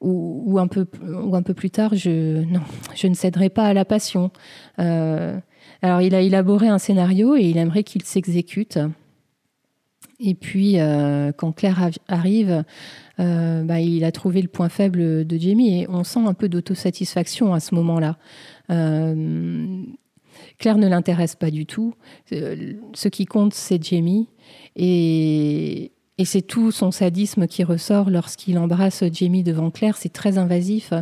Ou, 0.00 0.58
un 0.58 0.66
peu, 0.66 0.86
ou 1.02 1.36
un 1.36 1.42
peu 1.42 1.54
plus 1.54 1.70
tard, 1.70 1.94
je, 1.94 2.42
non, 2.44 2.60
je 2.94 3.06
ne 3.06 3.14
céderai 3.14 3.48
pas 3.48 3.64
à 3.64 3.74
la 3.74 3.84
passion. 3.84 4.30
alors, 4.76 6.00
il 6.00 6.14
a 6.14 6.20
élaboré 6.20 6.68
un 6.68 6.78
scénario 6.78 7.36
et 7.36 7.42
il 7.42 7.58
aimerait 7.58 7.84
qu'il 7.84 8.02
s'exécute. 8.02 8.78
Et 10.20 10.34
puis, 10.34 10.78
euh, 10.78 11.32
quand 11.36 11.52
Claire 11.52 11.90
arrive, 12.08 12.64
euh, 13.20 13.62
bah, 13.62 13.80
il 13.80 14.04
a 14.04 14.12
trouvé 14.12 14.42
le 14.42 14.48
point 14.48 14.68
faible 14.68 15.26
de 15.26 15.38
Jamie 15.38 15.80
et 15.80 15.88
on 15.88 16.04
sent 16.04 16.20
un 16.24 16.34
peu 16.34 16.48
d'autosatisfaction 16.48 17.54
à 17.54 17.60
ce 17.60 17.74
moment-là. 17.74 18.16
Euh, 18.70 19.82
Claire 20.58 20.78
ne 20.78 20.88
l'intéresse 20.88 21.34
pas 21.34 21.50
du 21.50 21.66
tout. 21.66 21.94
ce 22.30 23.08
qui 23.08 23.26
compte, 23.26 23.54
c'est 23.54 23.82
Jamie. 23.82 24.28
Et, 24.76 25.90
c'est 26.24 26.42
tout 26.42 26.70
son 26.70 26.92
sadisme 26.92 27.48
qui 27.48 27.64
ressort 27.64 28.08
lorsqu'il 28.08 28.56
embrasse 28.58 29.02
Jamie 29.12 29.42
devant 29.42 29.72
Claire. 29.72 29.96
C'est 29.96 30.12
très 30.12 30.38
invasif. 30.38 30.92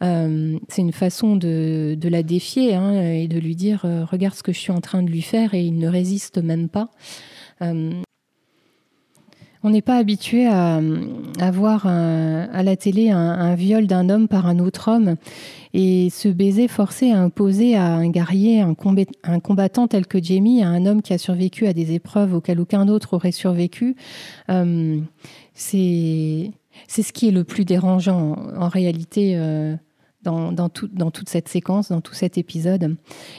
c'est 0.00 0.80
une 0.82 0.92
façon 0.92 1.36
de, 1.36 1.96
la 2.02 2.22
défier 2.24 2.74
hein, 2.74 3.00
et 3.00 3.28
de 3.28 3.38
lui 3.38 3.54
dire 3.54 3.82
Regarde 4.10 4.34
ce 4.34 4.42
que 4.42 4.52
je 4.52 4.58
suis 4.58 4.72
en 4.72 4.80
train 4.80 5.04
de 5.04 5.10
lui 5.10 5.22
faire, 5.22 5.54
et 5.54 5.62
il 5.62 5.78
ne 5.78 5.88
résiste 5.88 6.38
même 6.38 6.68
pas. 6.68 6.90
On 9.64 9.70
n'est 9.70 9.82
pas 9.82 9.96
habitué 9.96 10.46
à, 10.46 10.80
voir 11.52 11.86
à 11.86 12.62
la 12.62 12.76
télé 12.76 13.10
un, 13.10 13.54
viol 13.54 13.86
d'un 13.86 14.08
homme 14.08 14.28
par 14.28 14.46
un 14.46 14.58
autre 14.58 14.88
homme 14.90 15.16
et 15.74 16.08
ce 16.10 16.28
baiser 16.28 16.68
forcé 16.68 17.10
à 17.10 17.20
imposer 17.20 17.76
à 17.76 17.86
un 17.86 18.08
guerrier, 18.08 18.60
un, 18.60 18.74
combattant 18.74 19.88
tel 19.88 20.06
que 20.06 20.22
Jamie, 20.22 20.62
à 20.62 20.68
un 20.68 20.86
homme 20.86 21.02
qui 21.02 21.12
a 21.12 21.18
survécu 21.18 21.66
à 21.66 21.72
des 21.72 21.92
épreuves 21.92 22.34
auxquelles 22.34 22.60
aucun 22.60 22.88
autre 22.88 23.14
aurait 23.14 23.32
survécu. 23.32 23.96
Euh, 24.50 24.98
c'est 25.54 26.52
ce 26.88 27.12
qui 27.12 27.28
est 27.28 27.32
le 27.32 27.44
plus 27.44 27.64
dérangeant 27.64 28.36
en 28.56 28.68
réalité. 28.68 29.32
Euh, 29.36 29.74
dans, 30.22 30.68
toute 30.68 31.28
cette 31.28 31.48
séquence, 31.48 31.90
dans 31.90 32.00
tout 32.00 32.14
cet 32.14 32.38
épisode. 32.38 32.96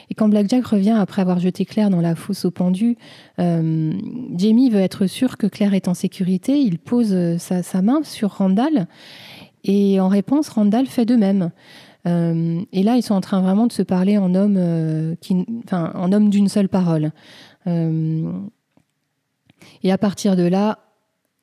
Et 0.09 0.13
quand 0.13 0.29
Blackjack 0.29 0.65
revient 0.65 0.95
après 0.97 1.21
avoir 1.21 1.39
jeté 1.39 1.65
Claire 1.65 1.89
dans 1.89 2.01
la 2.01 2.15
fosse 2.15 2.45
au 2.45 2.51
pendu, 2.51 2.97
euh, 3.39 3.93
Jamie 4.35 4.69
veut 4.69 4.79
être 4.79 5.07
sûr 5.07 5.37
que 5.37 5.47
Claire 5.47 5.73
est 5.73 5.87
en 5.87 5.93
sécurité. 5.93 6.59
Il 6.59 6.79
pose 6.79 7.09
euh, 7.11 7.37
sa, 7.37 7.81
main 7.81 8.01
sur 8.03 8.31
Randall 8.31 8.87
et 9.63 9.99
en 9.99 10.07
réponse, 10.07 10.49
Randall 10.49 10.87
fait 10.87 11.05
de 11.05 11.15
même. 11.15 11.51
Euh, 12.07 12.61
et 12.71 12.83
là, 12.83 12.95
ils 12.95 13.03
sont 13.03 13.15
en 13.15 13.21
train 13.21 13.41
vraiment 13.41 13.67
de 13.67 13.73
se 13.73 13.81
parler 13.81 14.17
en 14.17 14.33
homme, 14.33 14.55
d'une 16.29 16.47
seule 16.47 16.69
parole. 16.69 17.11
et 17.67 18.23
à 19.91 19.97
partir 19.97 20.37
de 20.37 20.43
là, 20.43 20.79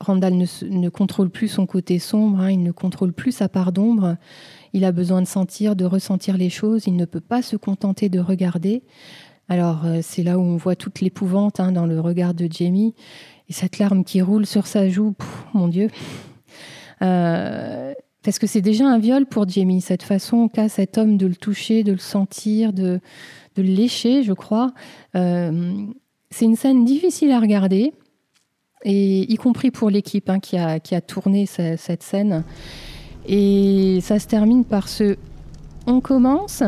Randall 0.00 0.34
ne, 0.34 0.88
contrôle 0.90 1.30
plus 1.30 1.48
son 1.48 1.66
côté 1.66 1.98
sombre, 1.98 2.40
hein, 2.40 2.50
il 2.50 2.62
ne 2.62 2.70
contrôle 2.70 3.12
plus 3.12 3.32
sa 3.32 3.48
part 3.48 3.72
d'ombre. 3.72 4.16
Il 4.76 4.84
a 4.84 4.92
besoin 4.92 5.22
de 5.22 5.26
sentir, 5.26 5.74
de 5.74 5.86
ressentir 5.86 6.36
les 6.36 6.50
choses. 6.50 6.86
Il 6.86 6.96
ne 6.96 7.06
peut 7.06 7.22
pas 7.22 7.40
se 7.40 7.56
contenter 7.56 8.10
de 8.10 8.20
regarder. 8.20 8.82
Alors, 9.48 9.86
euh, 9.86 10.00
c'est 10.02 10.22
là 10.22 10.38
où 10.38 10.42
on 10.42 10.58
voit 10.58 10.76
toute 10.76 11.00
l'épouvante 11.00 11.60
hein, 11.60 11.72
dans 11.72 11.86
le 11.86 11.98
regard 11.98 12.34
de 12.34 12.46
Jamie. 12.50 12.94
Et 13.48 13.54
cette 13.54 13.78
larme 13.78 14.04
qui 14.04 14.20
roule 14.20 14.44
sur 14.44 14.66
sa 14.66 14.90
joue, 14.90 15.14
mon 15.54 15.68
Dieu. 15.68 15.88
Euh, 17.00 17.94
parce 18.22 18.38
que 18.38 18.46
c'est 18.46 18.60
déjà 18.60 18.86
un 18.86 18.98
viol 18.98 19.24
pour 19.24 19.48
Jamie, 19.48 19.80
cette 19.80 20.02
façon 20.02 20.46
qu'a 20.48 20.68
cet 20.68 20.98
homme 20.98 21.16
de 21.16 21.26
le 21.26 21.36
toucher, 21.36 21.82
de 21.82 21.92
le 21.92 21.98
sentir, 21.98 22.74
de, 22.74 23.00
le 23.56 23.62
lécher, 23.62 24.24
je 24.24 24.34
crois. 24.34 24.74
Euh, 25.14 25.86
c'est 26.30 26.44
une 26.44 26.56
scène 26.56 26.84
difficile 26.84 27.30
à 27.30 27.40
regarder, 27.40 27.94
et 28.84 29.32
y 29.32 29.36
compris 29.36 29.70
pour 29.70 29.88
l'équipe 29.88 30.28
hein, 30.28 30.38
qui, 30.38 30.58
a, 30.58 30.80
qui, 30.80 30.94
a, 30.94 31.00
tourné 31.00 31.46
cette 31.46 32.02
scène. 32.02 32.44
Et 33.26 34.00
ça 34.02 34.18
se 34.18 34.26
termine 34.26 34.64
par 34.64 34.88
ce 34.88 35.16
on 35.86 36.00
commence. 36.00 36.62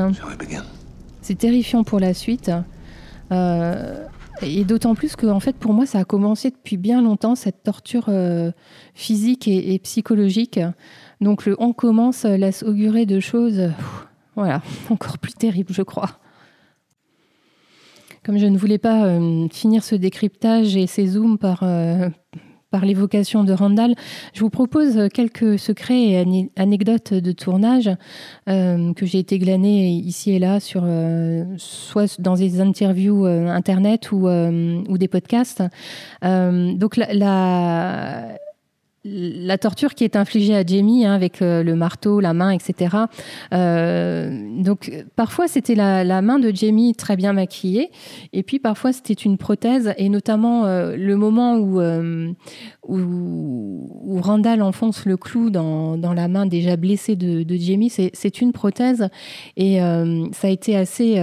C'est 1.23 1.39
terrifiant 1.39 1.85
pour 1.85 2.01
la 2.01 2.15
suite. 2.15 2.51
Euh, 3.33 4.05
et 4.41 4.65
d'autant 4.65 4.95
plus 4.95 5.17
que, 5.17 5.27
en 5.27 5.41
fait, 5.41 5.57
pour 5.57 5.73
moi, 5.73 5.87
ça 5.87 5.99
a 5.99 6.05
commencé 6.05 6.51
depuis 6.51 6.77
bien 6.77 7.03
longtemps, 7.03 7.35
cette 7.35 7.63
torture 7.65 8.07
euh, 8.09 8.53
physique 8.95 9.49
et, 9.49 9.79
psychologique. 9.81 10.61
Donc, 11.21 11.45
le 11.45 11.57
on 11.59 11.73
commence 11.73 12.25
laisse 12.25 12.63
augurer 12.63 13.05
de 13.05 13.19
choses, 13.19 13.71
voilà, 14.37 14.63
encore 14.91 15.19
plus 15.19 15.35
terribles, 15.35 15.73
je 15.73 15.83
crois. 15.83 16.11
Comme 18.25 18.39
je 18.39 18.47
ne 18.47 18.57
voulais 18.57 18.79
pas 18.79 19.07
euh, 19.07 19.49
finir 19.51 19.83
ce 19.83 19.95
décryptage 19.95 20.77
et 20.77 20.87
ces 20.87 21.09
zooms 21.09 21.39
par, 21.39 21.65
par 22.71 22.85
l'évocation 22.85 23.45
de 23.45 23.53
Randall, 23.53 23.95
je 24.35 24.41
vous 24.41 24.51
propose 24.51 25.09
quelques 25.13 25.59
secrets 25.59 26.11
et 26.11 26.51
anecdotes 26.57 27.15
de 27.15 27.33
tournage 27.33 27.91
euh, 28.49 28.93
que 28.95 29.07
j'ai 29.07 29.19
été 29.19 29.39
glaner 29.39 29.89
ici 29.89 30.33
et 30.33 30.39
là, 30.39 30.61
sur, 30.61 30.83
euh, 30.85 31.45
soit 31.57 32.21
dans 32.21 32.35
des 32.35 32.61
interviews 32.61 33.27
euh, 33.27 33.49
internet 33.49 34.13
ou, 34.13 34.29
ou, 34.29 34.99
des 34.99 35.09
podcasts. 35.09 35.63
donc 36.23 36.97
la 36.97 37.15
la 37.15 38.39
torture 39.61 39.95
qui 39.95 40.05
est 40.05 40.17
infligée 40.17 40.55
à 40.55 40.65
Jamie 40.65 41.07
hein, 41.07 41.15
avec 41.15 41.41
euh, 41.41 41.63
le 41.63 41.75
marteau, 41.75 42.21
la 42.21 42.35
main, 42.35 42.51
etc. 42.51 42.97
Euh, 43.53 44.63
donc 44.63 44.93
parfois 45.17 45.49
c'était 45.49 45.75
la, 45.75 46.23
main 46.23 46.39
de 46.39 46.55
Jamie 46.55 46.95
très 46.95 47.17
bien 47.17 47.33
maquillée, 47.33 47.91
et 48.33 48.43
puis 48.43 48.59
parfois 48.59 48.93
c'était 48.93 49.15
une 49.15 49.39
prothèse, 49.39 49.95
et 49.99 50.09
notamment 50.09 50.67
euh, 50.67 50.97
le 50.97 51.17
moment 51.17 51.57
où, 51.59 51.79
Randall 54.21 54.63
enfonce 54.63 55.07
le 55.07 55.17
clou 55.17 55.51
dans, 55.51 55.97
la 55.97 56.29
main 56.29 56.47
déjà 56.47 56.77
blessée 56.77 57.17
de 57.17 57.57
Jamie, 57.57 57.91
c'est 57.91 58.41
une 58.41 58.53
prothèse, 58.53 59.09
et 59.57 59.79
ça 60.33 60.49
a 60.49 60.51
été 60.51 60.77
assez 60.77 61.21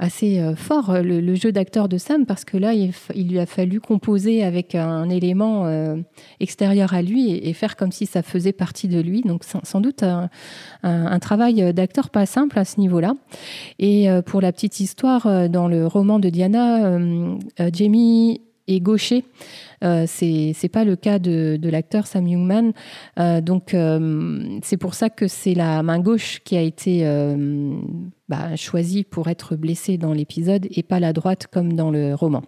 assez 0.00 0.40
euh, 0.40 0.56
fort, 0.56 0.90
euh, 0.90 1.02
le, 1.02 1.34
jeu 1.34 1.52
d'acteur 1.52 1.88
de 1.88 1.98
Sam, 1.98 2.26
parce 2.26 2.44
que 2.44 2.56
là, 2.56 2.72
il, 2.72 2.92
lui 3.28 3.38
a 3.38 3.46
fallu 3.46 3.80
composer 3.80 4.42
avec 4.42 4.74
un 4.74 5.08
élément 5.10 5.66
euh, 5.66 5.96
extérieur 6.40 6.94
à 6.94 7.02
lui 7.02 7.30
et, 7.30 7.52
faire 7.52 7.76
comme 7.76 7.92
si 7.92 8.06
ça 8.06 8.22
faisait 8.22 8.52
partie 8.52 8.88
de 8.88 9.00
lui. 9.00 9.20
Donc, 9.20 9.44
sans, 9.44 9.80
doute 9.80 10.02
un, 10.02 11.18
travail 11.20 11.74
d'acteur 11.74 12.08
pas 12.08 12.24
simple 12.24 12.58
à 12.58 12.64
ce 12.64 12.80
niveau-là. 12.80 13.14
Et 13.78 14.08
pour 14.24 14.40
la 14.40 14.52
petite 14.52 14.80
histoire, 14.80 15.48
dans 15.50 15.68
le 15.68 15.86
roman 15.86 16.18
de 16.18 16.30
Diana, 16.30 16.98
Jamie 17.72 18.40
est 18.66 18.80
gaucher. 18.80 19.24
Euh, 19.82 20.04
c'est 20.06 20.70
pas 20.70 20.84
le 20.84 20.96
cas 20.96 21.18
de, 21.18 21.58
l'acteur 21.62 22.06
Sam 22.06 22.26
Youngman. 22.26 22.72
Euh, 23.18 23.40
donc 23.40 23.74
euh, 23.74 24.58
c'est 24.62 24.76
pour 24.76 24.94
ça 24.94 25.10
que 25.10 25.28
c'est 25.28 25.54
la 25.54 25.82
main 25.82 25.98
gauche 25.98 26.40
qui 26.44 26.56
a 26.56 26.62
été 26.62 27.00
bah, 28.30 28.56
choisie 28.56 29.04
pour 29.04 29.28
être 29.28 29.56
blessée 29.56 29.98
dans 29.98 30.12
l'épisode 30.12 30.66
et 30.70 30.82
pas 30.82 31.00
la 31.00 31.12
droite 31.12 31.46
comme 31.48 31.74
dans 31.74 31.90
le 31.90 32.14
roman. 32.14 32.42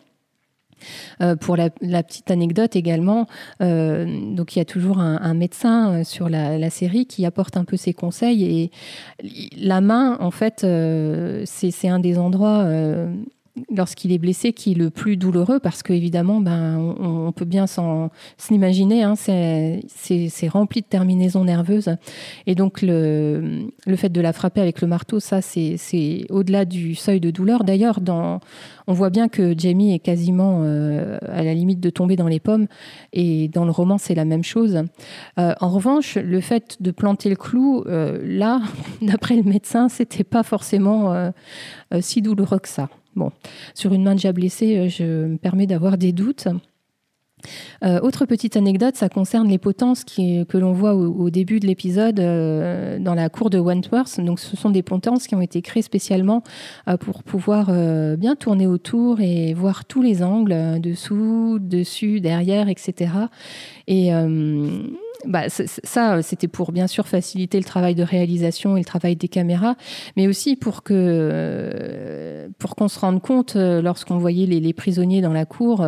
pour 1.40 1.57
la, 1.57 1.71
petite 1.71 2.31
anecdote 2.31 2.75
également, 2.75 3.27
donc 3.61 4.57
il 4.57 4.59
y 4.59 4.62
a 4.62 4.64
toujours 4.64 4.99
un, 4.99 5.35
médecin 5.35 6.03
sur 6.03 6.29
la, 6.29 6.59
la, 6.59 6.71
série 6.71 7.07
qui 7.07 7.27
apporte 7.27 7.57
un 7.57 7.64
peu 7.64 7.77
ses 7.77 7.92
conseils 7.92 8.45
et 8.45 8.71
la 9.57 9.81
main, 9.81 10.16
en 10.18 10.31
fait, 10.31 10.66
c'est 11.45 11.88
un 11.88 11.99
des 12.01 12.18
endroits 12.18 12.66
lorsqu'il 13.71 14.12
est 14.12 14.19
blessé 14.19 14.53
qui 14.53 14.73
est 14.73 14.75
le 14.75 14.91
plus 14.91 15.17
douloureux 15.17 15.61
parce 15.61 15.83
qu'évidemment, 15.83 16.41
ben, 16.41 16.79
on, 16.79 17.33
peut 17.33 17.45
bien 17.45 17.67
s'en 17.67 18.11
l'imaginer, 18.51 19.03
hein, 19.03 19.15
c'est 19.17 20.49
rempli 20.49 20.81
de 20.81 20.87
terminaisons 20.87 21.45
nerveuses. 21.45 21.97
Et 22.47 22.55
donc, 22.55 22.83
le, 22.83 23.67
le, 23.87 23.97
fait 23.97 24.11
de 24.11 24.21
la 24.21 24.33
frapper 24.33 24.61
avec 24.61 24.81
le 24.81 24.88
marteau, 24.88 25.21
ça, 25.21 25.41
c'est 25.43 26.27
au-delà 26.31 26.65
du 26.65 26.95
seuil 26.95 27.21
de 27.21 27.31
douleur. 27.31 27.65
D'ailleurs, 27.65 28.01
on 28.87 28.93
voit 28.93 29.11
bien 29.11 29.29
que 29.29 29.55
Jamie 29.57 29.95
est 29.95 29.99
quasiment 29.99 30.61
euh, 30.62 31.19
à 31.29 31.43
la 31.43 31.55
limite 31.55 31.81
de 31.81 31.91
tomber 31.91 32.17
dans 32.17 32.29
les 32.29 32.41
pommes. 32.41 32.67
Et 33.12 33.49
dans 33.49 33.65
le 33.65 33.71
roman, 33.71 33.99
c'est 33.99 34.15
la 34.15 34.25
même 34.25 34.45
chose. 34.45 34.83
Euh, 35.38 35.55
en 35.61 35.71
revanche, 35.71 36.17
le 36.17 36.41
fait 36.41 36.77
de 36.81 36.91
planter 36.91 37.31
le 37.31 37.37
clou, 37.37 37.85
euh, 37.87 38.21
là, 38.25 38.61
d'après 39.03 39.37
le 39.37 39.43
médecin, 39.43 39.88
c'était 39.88 40.25
pas 40.25 40.43
forcément 40.43 41.33
si 42.01 42.23
douloureux 42.23 42.59
que 42.59 42.69
ça. 42.69 42.88
Bon, 43.14 43.31
sur 43.75 43.92
une 43.92 44.05
main 44.05 44.14
déjà 44.14 44.33
blessée, 44.33 44.79
euh, 44.79 44.88
je 44.88 45.05
me 45.27 45.37
permets 45.37 45.66
d'avoir 45.66 45.98
des 45.98 46.12
doutes. 46.12 46.48
Euh, 47.83 47.98
autre 48.01 48.25
petite 48.25 48.57
anecdote, 48.57 48.94
ça 48.94 49.09
concerne 49.09 49.48
les 49.48 49.59
potences 49.59 50.05
que 50.05 50.59
l'on 50.59 50.72
voit 50.72 50.94
au, 50.94 51.29
début 51.29 51.59
de 51.59 51.66
l'épisode 51.66 52.20
euh, 52.20 53.01
dans 53.01 53.14
la 53.14 53.29
cour 53.29 53.51
de 53.51 53.59
Wentworth. 53.59 54.20
Donc, 54.20 54.38
ce 54.38 54.57
sont 54.57 54.70
des 54.70 54.85
potences 54.85 55.27
qui 55.27 55.35
ont 55.35 55.40
été 55.40 55.61
créées 55.61 55.83
spécialement 55.83 56.44
pour 57.01 57.25
pouvoir 57.25 57.72
bien 58.16 58.37
tourner 58.37 58.68
autour 58.68 59.20
et 59.20 59.55
voir 59.55 59.87
tous 59.87 60.03
les 60.03 60.22
angles, 60.22 60.81
dessous, 60.81 61.59
dessus, 61.61 62.20
derrière, 62.20 62.68
etc. 62.68 63.11
Et 63.88 64.12
bah, 65.24 65.48
ça, 65.48 66.22
c'était 66.22 66.48
pour 66.48 66.72
bien 66.72 66.87
sûr 66.87 67.06
faciliter 67.06 67.58
le 67.58 67.64
travail 67.64 67.94
de 67.94 68.02
réalisation 68.02 68.76
et 68.76 68.80
le 68.80 68.85
travail 68.85 69.16
des 69.16 69.28
caméras, 69.28 69.76
mais 70.16 70.26
aussi 70.26 70.56
pour 70.56 70.82
que 70.82 70.94
euh, 70.94 72.48
pour 72.58 72.74
qu'on 72.76 72.88
se 72.88 72.98
rende 72.98 73.22
compte 73.22 73.56
euh, 73.56 73.82
lorsqu'on 73.82 74.18
voyait 74.18 74.46
les, 74.46 74.72
prisonniers 74.72 75.20
dans 75.20 75.32
la 75.32 75.44
cour 75.44 75.87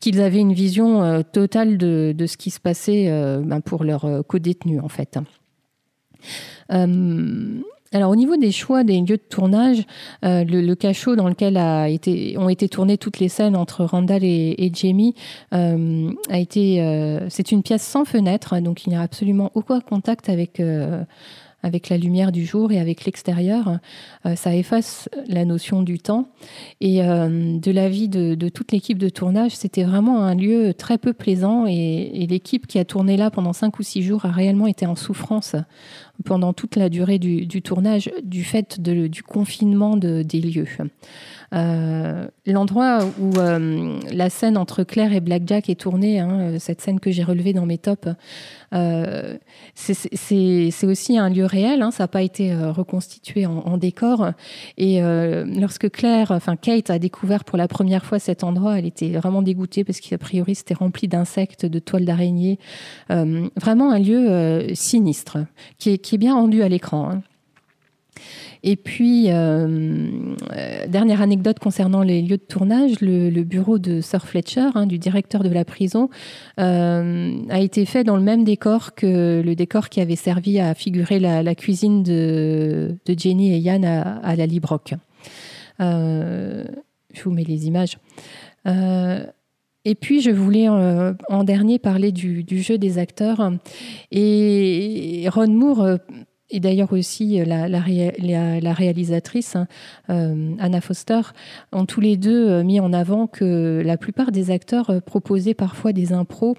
qu'ils 0.00 0.20
avaient 0.20 0.40
une 0.40 0.52
vision 0.52 1.22
totale 1.22 1.78
de, 1.78 2.12
de, 2.16 2.26
ce 2.26 2.36
qui 2.36 2.50
se 2.50 2.60
passait 2.60 3.06
ben, 3.42 3.60
pour 3.60 3.84
leurs 3.84 4.24
co-détenus 4.26 4.80
en 4.82 4.88
fait. 4.88 5.18
Alors 7.92 8.10
au 8.10 8.16
niveau 8.16 8.36
des 8.36 8.52
choix 8.52 8.84
des 8.84 9.00
lieux 9.00 9.16
de 9.16 9.22
tournage, 9.28 9.84
euh, 10.24 10.44
le, 10.44 10.74
cachot 10.74 11.16
dans 11.16 11.28
lequel 11.28 11.56
ont 12.38 12.48
été 12.48 12.68
tournées 12.68 12.98
toutes 12.98 13.18
les 13.18 13.28
scènes 13.28 13.56
entre 13.56 13.84
Randall 13.84 14.24
et, 14.24 14.70
Jamie 14.74 15.14
euh, 15.54 16.10
a 16.28 16.38
été, 16.38 16.82
euh, 16.82 17.26
c'est 17.30 17.50
une 17.50 17.62
pièce 17.62 17.82
sans 17.82 18.04
fenêtre, 18.04 18.60
donc 18.60 18.84
il 18.86 18.90
n'y 18.90 18.96
a 18.96 19.00
absolument 19.00 19.50
aucun 19.54 19.80
contact 19.80 20.28
avec 20.28 20.58
la 20.58 21.96
lumière 21.96 22.30
du 22.30 22.44
jour 22.44 22.72
et 22.72 22.78
avec 22.78 23.06
l'extérieur. 23.06 23.78
ça 24.36 24.54
efface 24.54 25.08
la 25.26 25.46
notion 25.46 25.82
du 25.82 25.98
temps. 25.98 26.28
Et 26.80 26.98
de 26.98 27.70
l'avis 27.70 28.08
de, 28.08 28.34
de, 28.34 28.48
toute 28.50 28.72
l'équipe 28.72 28.98
de 28.98 29.08
tournage, 29.08 29.52
c'était 29.52 29.84
vraiment 29.84 30.22
un 30.22 30.34
lieu 30.34 30.74
très 30.74 30.98
peu 30.98 31.14
plaisant. 31.14 31.66
Et, 31.66 32.22
et 32.22 32.26
l'équipe 32.26 32.66
qui 32.66 32.78
a 32.78 32.84
tourné 32.84 33.16
là 33.16 33.30
pendant 33.30 33.54
cinq 33.54 33.78
ou 33.78 33.82
six 33.82 34.02
jours 34.02 34.26
a 34.26 34.30
réellement 34.30 34.66
été 34.66 34.86
en 34.86 34.94
souffrance 34.94 35.56
pendant 36.24 36.52
toute 36.52 36.76
la 36.76 36.88
durée 36.88 37.18
du, 37.18 37.62
tournage 37.62 38.10
du 38.22 38.44
fait 38.44 38.80
du 38.80 39.22
confinement 39.22 39.96
des 39.96 40.40
lieux. 40.40 40.66
Euh, 41.54 42.28
l'endroit 42.46 42.98
où 43.18 43.38
euh, 43.38 43.98
la 44.12 44.28
scène 44.28 44.58
entre 44.58 44.84
Claire 44.84 45.14
et 45.14 45.20
Blackjack 45.20 45.70
est 45.70 45.80
tournée, 45.80 46.20
hein, 46.20 46.58
cette 46.58 46.82
scène 46.82 47.00
que 47.00 47.10
j'ai 47.10 47.24
relevée 47.24 47.54
dans 47.54 47.64
mes 47.64 47.78
tops, 47.78 48.08
euh, 48.74 49.38
c'est 49.74 50.84
aussi 50.84 51.16
un 51.16 51.30
lieu 51.30 51.46
réel, 51.46 51.80
hein, 51.80 51.90
ça 51.90 52.04
n'a 52.04 52.08
pas 52.08 52.20
été 52.20 52.54
reconstitué 52.54 53.46
en, 53.46 53.78
décor. 53.78 54.32
Et 54.76 55.00
lorsque 55.00 55.90
Claire, 55.90 56.32
enfin 56.32 56.56
Kate 56.56 56.90
a 56.90 56.98
découvert 56.98 57.44
pour 57.44 57.56
la 57.56 57.68
première 57.68 58.04
fois 58.04 58.18
cet 58.18 58.44
endroit, 58.44 58.78
elle 58.78 58.86
était 58.86 59.10
vraiment 59.10 59.40
dégoûtée 59.40 59.84
parce 59.84 60.00
qu'a 60.00 60.18
priori 60.18 60.54
c'était 60.54 60.74
rempli 60.74 61.08
d'insectes, 61.08 61.64
de 61.64 61.78
toiles 61.78 62.04
d'araignées. 62.04 62.58
vraiment 63.08 63.92
un 63.92 63.98
lieu 63.98 64.74
sinistre 64.74 65.38
qui 65.78 65.90
est, 65.90 66.07
qui 66.08 66.14
est 66.14 66.18
bien 66.18 66.34
rendu 66.34 66.62
à 66.62 66.70
l'écran. 66.70 67.10
Hein. 67.10 67.22
Et 68.62 68.76
puis, 68.76 69.26
euh, 69.28 70.08
euh, 70.56 70.86
dernière 70.88 71.20
anecdote 71.20 71.58
concernant 71.58 72.02
les 72.02 72.22
lieux 72.22 72.38
de 72.38 72.42
tournage, 72.42 73.00
le, 73.02 73.42
bureau 73.42 73.78
de 73.78 74.00
Sir 74.00 74.26
Fletcher, 74.26 74.68
hein, 74.74 74.86
du 74.86 74.98
directeur 74.98 75.42
de 75.42 75.50
la 75.50 75.66
prison, 75.66 76.08
euh, 76.58 77.42
a 77.50 77.60
été 77.60 77.84
fait 77.84 78.04
dans 78.04 78.16
le 78.16 78.22
même 78.22 78.42
décor 78.42 78.94
que 78.94 79.42
le 79.44 79.54
décor 79.54 79.90
qui 79.90 80.00
avait 80.00 80.16
servi 80.16 80.58
à 80.58 80.72
figurer 80.74 81.20
la, 81.20 81.54
cuisine 81.54 82.02
de, 82.02 82.96
Jenny 83.06 83.52
et 83.52 83.58
Yann 83.58 83.84
à, 83.84 84.34
la 84.34 84.46
Librock. 84.46 84.94
je 85.78 86.64
vous 87.22 87.30
mets 87.30 87.44
les 87.44 87.66
images. 87.66 87.98
Et 89.88 89.94
puis, 89.94 90.20
je 90.20 90.30
voulais 90.30 90.68
en 90.68 91.44
dernier 91.44 91.78
parler 91.78 92.12
du, 92.12 92.44
jeu 92.62 92.76
des 92.76 92.98
acteurs. 92.98 93.52
Et 94.10 95.26
Ron 95.32 95.48
Moore 95.48 95.98
et 96.50 96.60
d'ailleurs 96.60 96.92
aussi 96.92 97.40
euh, 97.40 97.44
la, 97.44 98.72
réalisatrice, 98.72 99.56
hein, 99.56 99.66
euh, 100.10 100.52
Anna 100.58 100.80
Foster, 100.80 101.20
ont 101.72 101.84
tous 101.84 102.00
les 102.00 102.16
deux 102.16 102.48
euh, 102.48 102.64
mis 102.64 102.80
en 102.80 102.92
avant 102.92 103.26
que 103.26 103.82
la 103.84 103.96
plupart 103.96 104.32
des 104.32 104.50
acteurs 104.50 105.02
proposaient 105.04 105.54
parfois 105.54 105.92
des 105.92 106.12
impros 106.12 106.56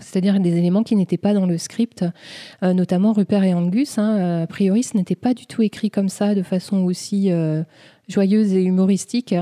c'est-à-dire 0.00 0.38
des 0.38 0.56
éléments 0.56 0.84
qui 0.84 0.94
n'étaient 0.94 1.16
pas 1.16 1.34
dans 1.34 1.44
le 1.44 1.58
script, 1.58 2.04
notamment 2.62 3.12
Rupert 3.12 3.42
et 3.42 3.52
Angus. 3.52 3.98
Hein, 3.98 4.42
a 4.42 4.46
priori, 4.46 4.84
ce 4.84 4.96
n'était 4.96 5.16
pas 5.16 5.34
du 5.34 5.46
tout 5.46 5.60
écrit 5.60 5.90
comme 5.90 6.08
ça, 6.08 6.36
de 6.36 6.44
façon 6.44 6.84
aussi 6.84 7.32
joyeuse 8.08 8.52
et 8.54 8.62
humoristique. 8.62 9.34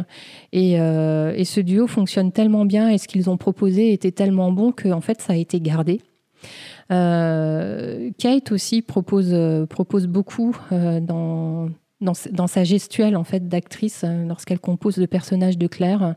Et, 0.52 0.72
et, 0.72 1.44
ce 1.44 1.61
duo 1.61 1.87
fonctionne 1.87 2.33
tellement 2.33 2.64
bien 2.64 2.88
et 2.88 2.98
ce 2.98 3.09
qu'ils 3.09 3.31
ont 3.31 3.37
proposé 3.37 3.92
était 3.92 4.12
tellement 4.12 4.52
bon 4.52 4.72
qu'en 4.72 5.00
fait, 5.00 5.20
ça 5.22 5.35
a 5.35 5.37
été 5.37 5.61
gardé. 5.61 6.00
Euh, 6.92 8.11
Kate 8.18 8.52
aussi 8.52 8.83
propose, 8.83 9.31
euh, 9.33 9.66
propose 9.66 10.07
beaucoup 10.07 10.57
euh, 10.72 11.00
dans, 11.00 11.68
dans, 12.00 12.46
sa 12.46 12.64
gestuelle 12.64 13.16
en 13.16 13.24
fait 13.24 13.48
d'actrice 13.48 14.05
lorsqu'elle 14.26 14.61
compose 14.61 14.96
le 14.98 15.07
personnage 15.07 15.59
de 15.59 15.66
Claire. 15.66 16.14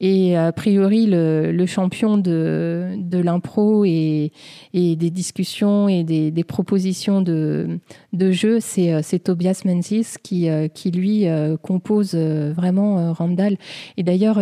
Et 0.00 0.36
a 0.36 0.52
priori, 0.52 1.06
le, 1.06 1.66
champion 1.66 2.18
de, 2.18 2.94
de 2.96 3.18
l'impro 3.18 3.84
et, 3.84 4.32
et, 4.72 4.96
des 4.96 5.10
discussions 5.10 5.88
et 5.88 6.04
des, 6.04 6.30
des 6.30 6.44
propositions 6.44 7.20
de, 7.20 7.80
de 8.12 8.30
jeu, 8.30 8.58
c'est, 8.60 9.18
Tobias 9.22 9.62
Menzies 9.64 10.14
qui, 10.22 10.48
qui 10.72 10.90
lui 10.90 11.26
compose 11.62 12.14
vraiment 12.14 13.12
Randall. 13.12 13.56
Et 13.96 14.02
d'ailleurs, 14.02 14.40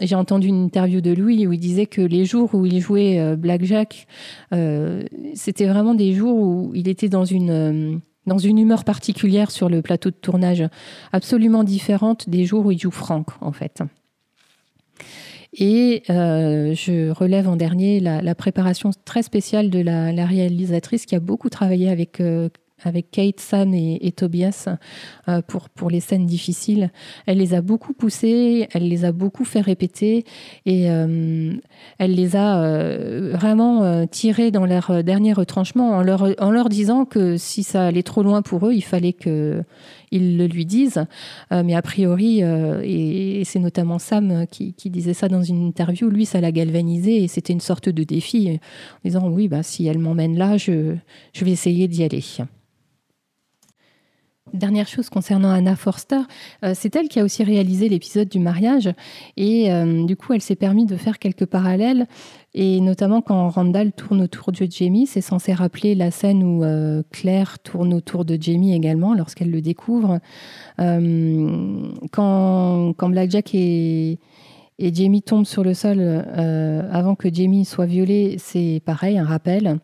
j'ai 0.00 0.14
entendu 0.14 0.48
une 0.48 0.64
interview 0.64 1.00
de 1.00 1.12
Louis 1.12 1.46
où 1.46 1.52
il 1.52 1.60
disait 1.60 1.86
que 1.86 2.02
les 2.02 2.24
jours 2.24 2.54
où 2.54 2.66
il 2.66 2.80
jouait 2.80 3.36
Blackjack, 3.36 4.06
c'était 5.34 5.66
vraiment 5.66 5.94
des 5.94 6.12
jours 6.12 6.38
où 6.38 6.72
il 6.74 6.88
était 6.88 7.08
dans 7.08 7.24
une 7.24 8.00
dans 8.28 8.38
une 8.38 8.58
humeur 8.58 8.84
particulière 8.84 9.50
sur 9.50 9.68
le 9.68 9.82
plateau 9.82 10.10
de 10.10 10.14
tournage, 10.14 10.62
absolument 11.12 11.64
différente 11.64 12.28
des 12.28 12.44
jours 12.44 12.66
où 12.66 12.70
il 12.70 12.78
joue 12.78 12.92
Franck, 12.92 13.30
en 13.40 13.52
fait. 13.52 13.82
Et 15.58 16.04
euh, 16.08 16.72
je 16.74 17.10
relève 17.10 17.48
en 17.48 17.56
dernier 17.56 17.98
la, 17.98 18.34
préparation 18.36 18.90
très 19.04 19.22
spéciale 19.22 19.70
de 19.70 19.80
la, 19.80 20.24
réalisatrice 20.24 21.04
qui 21.04 21.16
a 21.16 21.20
beaucoup 21.20 21.50
travaillé 21.50 21.90
avec 21.90 22.20
euh, 22.20 22.48
avec 22.84 23.10
Kate, 23.10 23.40
Sam 23.40 23.74
et, 23.74 24.12
Tobias 24.12 24.68
euh, 25.28 25.42
pour, 25.42 25.68
pour 25.68 25.90
les 25.90 25.98
scènes 25.98 26.26
difficiles. 26.26 26.92
Elle 27.26 27.38
les 27.38 27.54
a 27.54 27.60
beaucoup 27.60 27.92
poussés, 27.92 28.68
elle 28.72 28.88
les 28.88 29.04
a 29.04 29.10
beaucoup 29.10 29.44
fait 29.44 29.60
répéter 29.60 30.24
et 30.64 30.84
elle 30.84 31.60
les 31.98 32.36
a 32.36 32.96
vraiment 33.32 34.06
tirés 34.06 34.52
dans 34.52 34.64
leur 34.64 35.02
dernier 35.02 35.32
retranchement 35.32 35.96
en 35.96 36.50
leur 36.52 36.68
disant 36.68 37.04
que 37.04 37.36
si 37.36 37.64
ça 37.64 37.84
allait 37.84 38.04
trop 38.04 38.22
loin 38.22 38.42
pour 38.42 38.68
eux, 38.68 38.72
il 38.72 38.84
fallait 38.84 39.12
que 39.12 39.64
ils 40.10 40.36
le 40.36 40.46
lui 40.46 40.66
disent. 40.66 41.04
Euh, 41.52 41.62
mais 41.62 41.74
a 41.74 41.82
priori, 41.82 42.42
euh, 42.42 42.82
et, 42.84 43.42
c'est 43.44 43.58
notamment 43.58 43.98
Sam 43.98 44.46
qui, 44.50 44.74
disait 44.86 45.14
ça 45.14 45.28
dans 45.28 45.42
une 45.42 45.66
interview, 45.66 46.08
lui, 46.08 46.26
ça 46.26 46.40
l'a 46.40 46.52
galvanisé 46.52 47.22
et 47.22 47.28
c'était 47.28 47.52
une 47.52 47.60
sorte 47.60 47.88
de 47.88 48.04
défi 48.04 48.58
en 49.04 49.08
disant 49.08 49.28
oui, 49.28 49.48
bah, 49.48 49.62
si 49.62 49.86
elle 49.86 49.98
m'emmène 49.98 50.36
là, 50.36 50.56
je 50.56 50.96
vais 51.34 51.50
essayer 51.50 51.88
d'y 51.88 52.04
aller. 52.04 52.24
Dernière 54.52 54.88
chose 54.88 55.08
concernant 55.10 55.50
Anna 55.50 55.76
Forster, 55.76 56.20
euh, 56.64 56.72
c'est 56.74 56.94
elle 56.96 57.08
qui 57.08 57.20
a 57.20 57.24
aussi 57.24 57.44
réalisé 57.44 57.88
l'épisode 57.88 58.28
du 58.28 58.38
mariage 58.38 58.90
et 59.36 59.70
du 60.04 60.16
coup 60.16 60.32
elle 60.32 60.40
s'est 60.40 60.56
permis 60.56 60.86
de 60.86 60.96
faire 60.96 61.18
quelques 61.18 61.46
parallèles 61.46 62.06
et 62.54 62.80
notamment 62.80 63.20
quand 63.20 63.50
Randall 63.50 63.92
tourne 63.92 64.22
autour 64.22 64.52
de 64.52 64.66
Jamie, 64.68 65.06
c'est 65.06 65.20
censé 65.20 65.52
rappeler 65.52 65.94
la 65.94 66.10
scène 66.10 66.42
où 66.42 66.64
euh, 66.64 67.02
Claire 67.12 67.58
tourne 67.58 67.92
autour 67.92 68.24
de 68.24 68.36
Jamie 68.40 68.74
également 68.74 69.14
lorsqu'elle 69.14 69.50
le 69.50 69.60
découvre. 69.60 70.18
Euh, 70.80 71.82
quand, 72.10 72.94
quand 72.96 73.10
Blackjack 73.10 73.54
est, 73.54 74.18
et 74.78 74.94
Jamie 74.94 75.22
tombe 75.22 75.44
sur 75.44 75.64
le 75.64 75.74
sol 75.74 76.00
avant 76.90 77.14
que 77.14 77.32
Jamie 77.32 77.64
soit 77.64 77.86
violé, 77.86 78.36
c'est 78.38 78.80
pareil, 78.84 79.18
un 79.18 79.24
rappel. 79.24 79.78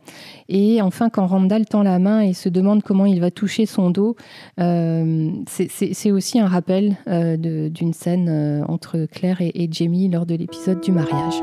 Et 0.48 0.80
enfin, 0.82 1.10
quand 1.10 1.26
Randall 1.26 1.66
tend 1.66 1.82
la 1.82 1.98
main 1.98 2.20
et 2.20 2.32
se 2.32 2.48
demande 2.48 2.82
comment 2.82 3.06
il 3.06 3.20
va 3.20 3.30
toucher 3.30 3.66
son 3.66 3.90
dos, 3.90 4.16
c'est 4.56 6.10
aussi 6.10 6.38
un 6.38 6.46
rappel 6.46 6.96
d'une 7.06 7.92
scène 7.92 8.64
entre 8.68 9.06
Claire 9.10 9.40
et 9.40 9.68
Jamie 9.70 10.08
lors 10.08 10.26
de 10.26 10.34
l'épisode 10.34 10.80
du 10.80 10.92
mariage. 10.92 11.34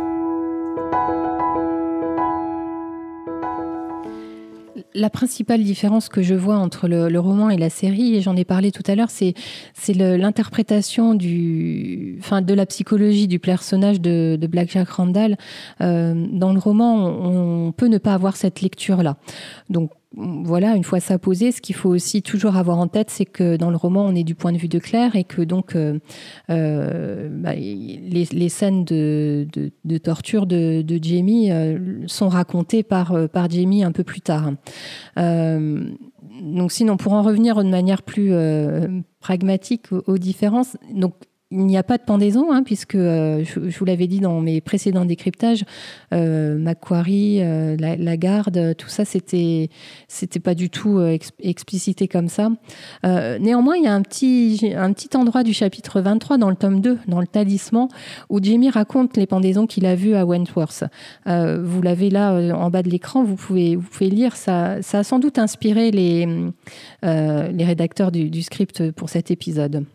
La 4.94 5.10
principale 5.10 5.64
différence 5.64 6.10
que 6.10 6.22
je 6.22 6.36
vois 6.36 6.58
entre 6.58 6.88
le, 6.88 7.20
roman 7.20 7.50
et 7.50 7.58
la 7.58 7.70
série, 7.70 8.16
et 8.16 8.22
j'en 8.22 8.36
ai 8.36 8.46
parlé 8.46 8.72
tout 8.72 8.84
à 8.88 8.96
l'heure, 8.96 9.10
c'est 9.10 9.34
l'interprétation 9.94 11.14
du, 11.14 12.20
de 12.20 12.54
la 12.54 12.66
psychologie 12.66 13.28
du 13.28 13.40
personnage 13.40 14.02
de, 14.02 14.38
de 14.40 14.48
Black 14.48 14.72
Jack 14.72 14.90
Randall. 14.90 15.38
Euh, 15.82 16.14
dans 16.32 16.54
le 16.54 16.60
roman, 16.60 17.06
on, 17.06 17.72
peut 17.72 17.88
ne 17.88 17.98
pas 17.98 18.14
avoir 18.14 18.36
cette 18.36 18.62
lecture-là. 18.62 19.18
Donc 19.70 19.92
voilà, 20.14 20.76
une 20.76 20.84
fois 20.84 21.00
ça 21.00 21.18
posé, 21.18 21.54
ce 21.54 21.62
qu'il 21.62 21.76
faut 21.76 21.90
aussi 21.90 22.22
toujours 22.22 22.58
avoir 22.58 22.78
en 22.78 22.88
tête, 22.88 23.10
c'est 23.10 23.26
que 23.26 23.56
dans 23.56 23.70
le 23.70 23.78
roman, 23.78 24.06
on 24.06 24.14
est 24.14 24.26
du 24.26 24.36
point 24.36 24.52
de 24.52 24.58
vue 24.58 24.68
de 24.68 24.78
Claire 24.80 25.16
et 25.16 25.24
que 25.24 25.42
donc 25.42 25.76
euh, 25.76 26.00
euh, 26.50 27.30
bah, 27.32 27.54
les, 27.56 28.50
scènes 28.50 28.84
de, 28.84 29.48
torture 30.04 30.48
de, 30.48 30.84
Jamie 31.02 31.52
euh, 31.52 32.04
sont 32.08 32.28
racontées 32.28 32.84
par, 32.84 33.16
Jamie 33.50 33.84
un 33.86 33.94
peu 33.94 34.04
plus 34.04 34.22
tard. 34.22 34.52
donc 35.16 36.72
sinon, 36.72 36.98
pour 36.98 37.14
en 37.14 37.22
revenir 37.22 37.64
de 37.64 37.70
manière 37.70 38.04
plus 38.04 38.34
pragmatique 39.22 39.94
aux, 39.94 40.04
aux 40.08 40.18
différences, 40.18 40.76
donc 40.94 41.14
il 41.52 41.66
n'y 41.66 41.78
a 41.78 41.84
pas 41.84 41.98
de 41.98 42.04
pendaison, 42.04 42.52
hein, 42.52 42.64
puisque 42.64 42.96
euh, 42.96 43.44
je, 43.44 43.78
vous 43.78 43.86
l'avais 43.86 44.08
dit 44.08 44.20
dans 44.20 44.40
mes 44.40 44.62
précédents 44.62 45.04
décryptages, 45.04 45.66
euh, 46.14 46.58
Macquarie, 46.58 47.40
euh, 47.42 47.76
la, 47.78 48.18
garde, 48.18 48.76
tout 48.78 48.88
ça, 48.88 49.04
c'était 49.04 49.70
c'était 50.08 50.40
pas 50.40 50.56
du 50.56 50.70
tout 50.70 51.02
explicité 51.40 52.08
comme 52.08 52.28
ça. 52.28 52.50
néanmoins, 53.04 53.76
il 53.76 53.84
y 53.84 53.88
a 53.88 53.94
un 53.94 54.02
petit 54.02 54.74
un 54.76 54.94
petit 54.94 55.16
endroit 55.18 55.44
du 55.44 55.54
chapitre 55.54 56.02
23 56.02 56.38
dans 56.38 56.50
le 56.50 56.56
tome 56.56 56.82
2, 56.82 57.00
dans 57.08 57.20
le 57.20 57.28
talisman, 57.28 57.88
où 58.30 58.40
Jamie 58.42 58.70
raconte 58.70 59.18
les 59.18 59.26
pendaisons 59.26 59.68
qu'il 59.68 59.86
a 59.86 59.96
vues 59.96 60.16
à 60.16 60.26
Wentworth. 60.26 60.84
vous 61.26 61.82
l'avez 61.82 62.10
là 62.10 62.34
en 62.56 62.70
bas 62.70 62.84
de 62.84 62.90
l'écran, 62.90 63.24
vous 63.24 63.36
pouvez 63.36 63.76
vous 63.76 63.88
pouvez 63.90 64.10
lire. 64.10 64.36
Ça 64.36 64.82
ça 64.82 65.00
a 65.00 65.04
sans 65.04 65.20
doute 65.20 65.40
inspiré 65.40 65.92
les 65.92 66.28
les 67.04 67.66
rédacteurs 67.66 68.12
du 68.12 68.42
script 68.42 68.92
pour 68.92 69.10
cet 69.10 69.32
épisode. 69.32 69.86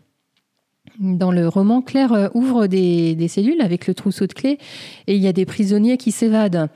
Dans 0.99 1.31
le 1.31 1.47
roman, 1.47 1.81
Claire 1.81 2.13
euh, 2.13 2.27
ouvre 2.33 2.67
des, 2.67 3.27
cellules 3.27 3.61
avec 3.61 3.87
le 3.87 3.93
trousseau 3.93 4.25
de 4.25 4.33
clés 4.33 4.57
et 5.05 5.15
il 5.15 5.21
y 5.21 5.27
a 5.27 5.33
des 5.33 5.45
prisonniers 5.45 5.97
qui 5.97 6.11
s'évadent. 6.11 6.69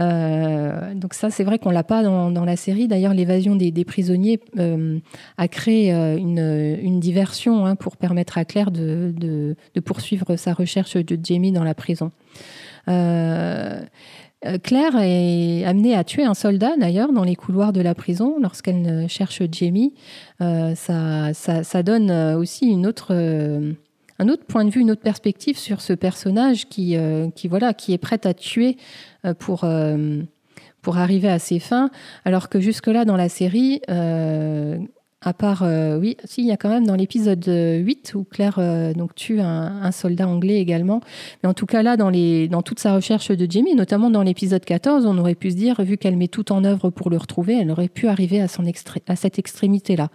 Euh, 0.00 0.94
donc 0.94 1.14
ça, 1.14 1.30
c'est 1.30 1.44
vrai 1.44 1.58
qu'on 1.58 1.70
l'a 1.70 1.84
pas 1.84 2.02
dans, 2.02 2.44
la 2.44 2.56
série. 2.56 2.88
D'ailleurs, 2.88 3.14
l'évasion 3.14 3.56
des, 3.56 3.84
prisonniers 3.84 4.40
euh, 4.58 4.98
a 5.36 5.48
créé 5.48 5.92
une, 5.92 6.98
diversion 6.98 7.66
hein, 7.66 7.76
pour 7.76 7.96
permettre 7.96 8.38
à 8.38 8.44
Claire 8.44 8.70
de, 8.70 9.54
poursuivre 9.84 10.36
sa 10.36 10.52
recherche 10.52 10.96
de 10.96 11.18
Jamie 11.22 11.52
dans 11.52 11.64
la 11.64 11.74
prison. 11.74 12.10
Claire 14.62 14.96
est 14.96 15.64
amenée 15.64 15.96
à 15.96 16.04
tuer 16.04 16.24
un 16.24 16.34
soldat, 16.34 16.76
d'ailleurs, 16.76 17.12
dans 17.12 17.24
les 17.24 17.34
couloirs 17.34 17.72
de 17.72 17.80
la 17.80 17.94
prison 17.94 18.36
lorsqu'elle 18.40 19.08
cherche 19.08 19.42
Jamie. 19.50 19.94
Euh, 20.40 20.74
ça, 20.76 21.34
ça, 21.34 21.82
donne 21.82 22.10
aussi 22.36 22.66
une 22.66 22.86
autre, 22.86 23.08
euh, 23.10 23.72
un 24.20 24.28
autre 24.28 24.44
point 24.44 24.64
de 24.64 24.70
vue, 24.70 24.80
une 24.80 24.92
autre 24.92 25.02
perspective 25.02 25.58
sur 25.58 25.80
ce 25.80 25.92
personnage 25.92 26.68
qui, 26.68 26.96
qui, 27.34 27.48
voilà, 27.48 27.74
qui 27.74 27.92
est 27.92 27.98
prêt 27.98 28.20
à 28.24 28.34
tuer 28.34 28.76
pour, 29.40 29.66
pour 30.82 30.98
arriver 30.98 31.28
à 31.28 31.38
ses 31.40 31.58
fins, 31.58 31.90
alors 32.24 32.48
que 32.48 32.60
jusque-là, 32.60 33.04
dans 33.04 33.16
la 33.16 33.28
série, 33.28 33.80
à 35.20 35.32
part, 35.32 35.64
euh, 35.64 35.98
oui, 35.98 36.16
si, 36.22 36.42
il 36.42 36.46
y 36.46 36.52
a 36.52 36.56
quand 36.56 36.68
même 36.68 36.86
dans 36.86 36.94
l'épisode 36.94 37.44
8 37.44 38.12
où 38.14 38.22
Claire 38.22 38.58
euh, 38.58 38.92
donc, 38.94 39.16
tue 39.16 39.40
un, 39.40 39.90
soldat 39.90 40.28
anglais 40.28 40.60
également. 40.60 41.00
Mais 41.42 41.48
en 41.48 41.54
tout 41.54 41.66
cas, 41.66 41.82
là, 41.82 41.96
dans, 41.96 42.08
les, 42.08 42.46
dans 42.46 42.62
toute 42.62 42.78
sa 42.78 42.94
recherche 42.94 43.32
de 43.32 43.50
Jamie, 43.50 43.74
notamment 43.74 44.10
dans 44.10 44.22
l'épisode 44.22 44.64
14, 44.64 45.06
on 45.06 45.18
aurait 45.18 45.34
pu 45.34 45.50
se 45.50 45.56
dire, 45.56 45.82
vu 45.82 45.96
qu'elle 45.96 46.16
met 46.16 46.28
tout 46.28 46.52
en 46.52 46.62
œuvre 46.64 46.90
pour 46.90 47.10
le 47.10 47.16
retrouver, 47.16 47.58
elle 47.58 47.70
aurait 47.72 47.88
pu 47.88 48.06
arriver 48.06 48.40
à, 48.40 48.46
son 48.46 48.64
à 49.08 49.16
cette 49.16 49.40
extrémité-là. 49.40 50.08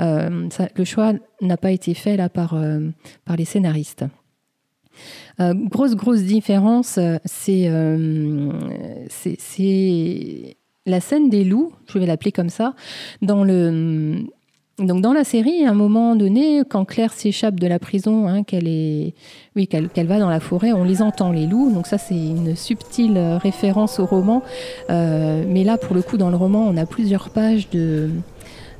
Euh, 0.00 0.48
le 0.74 0.84
choix 0.84 1.12
n'a 1.42 1.58
pas 1.58 1.70
été 1.70 1.92
fait 1.92 2.16
là 2.16 2.30
par, 2.30 2.56
par 3.26 3.36
les 3.36 3.44
scénaristes. 3.44 4.06
grosse, 5.38 5.94
grosse 5.94 6.22
différence, 6.22 6.98
c'est 7.26 7.68
la 10.86 11.00
scène 11.00 11.28
des 11.28 11.44
loups, 11.44 11.72
je 11.86 11.98
vais 11.98 12.06
l'appeler 12.06 12.32
comme 12.32 12.48
ça, 12.48 12.74
dans 13.20 13.44
le 13.44 14.24
donc 14.78 15.02
dans 15.02 15.12
la 15.12 15.24
série, 15.24 15.64
à 15.64 15.70
un 15.70 15.74
moment 15.74 16.14
donné, 16.14 16.62
quand 16.68 16.84
Claire 16.84 17.12
s'échappe 17.12 17.58
de 17.58 17.66
la 17.66 17.80
prison, 17.80 18.28
hein, 18.28 18.44
qu'elle 18.44 18.68
est, 18.68 19.14
oui, 19.56 19.66
qu'elle 19.66 20.06
va 20.06 20.20
dans 20.20 20.30
la 20.30 20.38
forêt, 20.38 20.72
on 20.72 20.84
les 20.84 21.02
entend 21.02 21.32
les 21.32 21.46
loups. 21.46 21.72
Donc 21.72 21.88
ça, 21.88 21.98
c'est 21.98 22.14
une 22.14 22.54
subtile 22.54 23.16
euh, 23.16 23.38
référence 23.38 23.98
au 23.98 24.06
roman. 24.06 24.42
Euh, 24.90 25.44
mais 25.48 25.64
là, 25.64 25.78
pour 25.78 25.96
le 25.96 26.02
coup, 26.02 26.16
dans 26.16 26.30
le 26.30 26.36
roman, 26.36 26.64
on 26.64 26.76
a 26.76 26.86
plusieurs 26.86 27.30
pages 27.30 27.68
de 27.70 28.10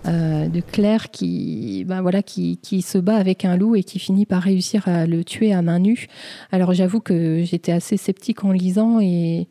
euh, 0.07 0.47
de 0.47 0.61
Claire 0.61 1.11
qui, 1.11 1.85
ben 1.85 2.01
voilà, 2.01 2.23
qui, 2.23 2.59
qui, 2.59 2.83
se 2.83 2.99
bat 2.99 3.17
avec 3.17 3.45
un 3.45 3.57
loup 3.57 3.75
et 3.75 3.83
qui 3.83 3.99
finit 3.99 4.27
par 4.27 4.43
réussir 4.43 4.87
à 4.87 5.07
le 5.07 5.25
tuer 5.25 5.53
à 5.53 5.61
main 5.61 5.81
nue. 5.81 6.07
Alors 6.53 6.73
j'avoue 6.73 7.01
que 7.01 7.43
j'étais 7.43 7.73
assez 7.73 7.97
sceptique 7.97 8.45
en 8.45 8.53
lisant 8.53 9.01
et, 9.01 9.49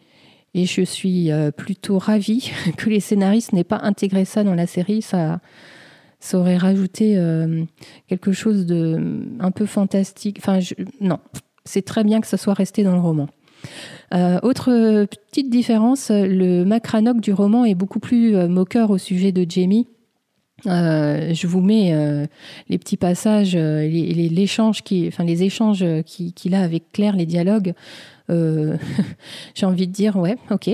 et 0.54 0.66
je 0.66 0.82
suis 0.84 1.30
plutôt 1.58 2.00
ravie 2.00 2.52
que 2.78 2.90
les 2.90 3.02
scénaristes 3.02 3.52
n'aient 3.52 3.66
pas 3.66 3.82
intégré 3.84 4.24
ça 4.24 4.46
dans 4.46 4.56
la 4.56 4.68
série. 4.68 5.02
Ça, 5.02 5.42
ça 6.20 6.40
aurait 6.40 6.58
rajouté 6.58 7.18
euh, 7.18 7.64
quelque 8.08 8.32
chose 8.32 8.66
de 8.66 9.00
un 9.40 9.52
peu 9.52 9.66
fantastique. 9.66 10.38
Enfin, 10.40 10.60
non, 11.00 11.20
c'est 11.64 11.84
très 11.84 12.04
bien 12.04 12.22
que 12.22 12.28
ça 12.28 12.38
soit 12.38 12.54
resté 12.54 12.84
dans 12.84 12.94
le 12.94 13.00
roman. 13.00 13.28
Euh, 14.14 14.40
autre 14.42 15.06
petite 15.06 15.50
différence, 15.50 16.10
le 16.12 16.64
Macranoc 16.64 17.20
du 17.20 17.34
roman 17.34 17.66
est 17.66 17.76
beaucoup 17.76 18.00
plus 18.00 18.36
euh, 18.36 18.48
moqueur 18.48 18.90
au 18.90 18.98
sujet 18.98 19.32
de 19.32 19.46
Jamie. 19.48 19.88
je 20.66 21.48
vous 21.48 21.62
mets 21.62 21.94
les 22.68 22.78
petits 22.78 22.98
passages, 22.98 23.56
les, 23.56 24.14
les 24.14 24.46
échanges 25.44 25.84
qu'il 26.04 26.56
a 26.56 26.62
avec 26.62 26.92
Claire, 26.92 27.16
les 27.16 27.28
dialogues. 27.28 27.74
J'ai 28.30 29.66
envie 29.66 29.88
de 29.88 29.94
dire 29.94 30.18
ouais, 30.18 30.36
ok. 30.50 30.70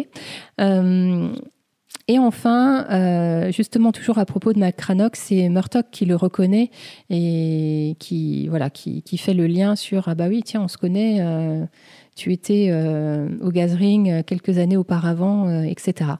Et 2.09 2.19
enfin, 2.19 2.85
euh, 2.91 3.51
justement 3.53 3.93
toujours 3.93 4.17
à 4.17 4.25
propos 4.25 4.51
de 4.51 4.59
McCranock, 4.59 5.15
c'est 5.15 5.47
Murtock 5.47 5.85
qui 5.89 6.05
le 6.05 6.17
reconnaît 6.17 6.69
et 7.09 7.95
qui 7.97 8.49
voilà 8.49 8.69
qui, 8.69 9.03
qui, 9.03 9.17
fait 9.17 9.33
le 9.33 9.47
lien 9.47 9.77
sur 9.77 10.09
ah 10.09 10.15
bah 10.15 10.27
oui 10.27 10.41
tiens 10.43 10.63
on 10.63 10.67
se 10.67 10.77
connaît, 10.77 11.19
euh, 11.21 11.63
tu 12.17 12.33
étais 12.33 12.67
euh, 12.71 13.29
au 13.41 13.51
Gazring 13.51 14.21
quelques 14.23 14.57
années 14.57 14.75
auparavant, 14.75 15.63
etc. 15.63 16.11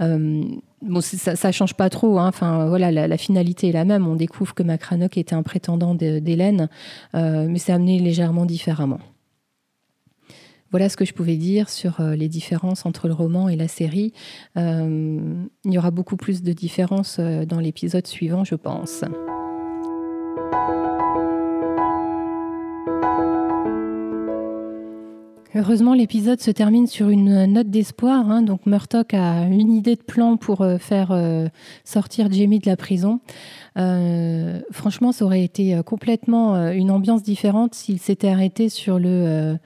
bon 0.00 1.00
ça, 1.02 1.36
ça 1.36 1.52
change 1.52 1.74
pas 1.74 1.90
trop, 1.90 2.18
hein. 2.18 2.28
enfin 2.28 2.66
voilà 2.68 2.90
la, 2.90 3.18
finalité 3.18 3.68
est 3.68 3.72
la 3.72 3.84
même. 3.84 4.06
On 4.06 4.16
découvre 4.16 4.54
que 4.54 4.62
McCranock 4.62 5.18
était 5.18 5.34
un 5.34 5.42
prétendant 5.42 5.94
d'Hélène, 5.94 6.70
mais 7.12 7.58
c'est 7.58 7.72
amené 7.72 7.98
légèrement 7.98 8.46
différemment. 8.46 9.00
Voilà 10.76 10.90
ce 10.90 10.98
que 10.98 11.06
je 11.06 11.14
pouvais 11.14 11.38
dire 11.38 11.70
sur 11.70 12.02
euh, 12.02 12.14
les 12.16 12.28
différences 12.28 12.84
entre 12.84 13.08
le 13.08 13.14
roman 13.14 13.48
et 13.48 13.56
la 13.56 13.66
série. 13.66 14.12
Euh, 14.58 15.42
il 15.64 15.72
y 15.72 15.78
aura 15.78 15.90
beaucoup 15.90 16.18
plus 16.18 16.42
de 16.42 16.52
différences 16.52 17.16
euh, 17.18 17.46
dans 17.46 17.60
l'épisode 17.60 18.06
suivant, 18.06 18.44
je 18.44 18.56
pense. 18.56 19.02
Heureusement, 25.54 25.94
l'épisode 25.94 26.42
se 26.42 26.50
termine 26.50 26.86
sur 26.86 27.08
une 27.08 27.46
note 27.46 27.70
d'espoir. 27.70 28.30
Hein. 28.30 28.42
Donc, 28.42 28.66
Murtock 28.66 29.14
a 29.14 29.44
une 29.46 29.72
idée 29.72 29.96
de 29.96 30.02
plan 30.02 30.36
pour 30.36 30.62
faire 30.78 31.18
sortir 31.84 32.30
Jamie 32.30 32.58
de 32.58 32.68
la 32.68 32.76
prison. 32.76 33.20
franchement, 34.70 35.12
ça 35.12 35.24
aurait 35.24 35.42
été 35.42 35.80
complètement 35.86 36.70
une 36.72 36.90
ambiance 36.90 37.22
différente 37.22 37.74
s'il 37.74 37.98
s'était 37.98 38.28
arrêté 38.28 38.68
sur 38.68 38.98
le 38.98 39.56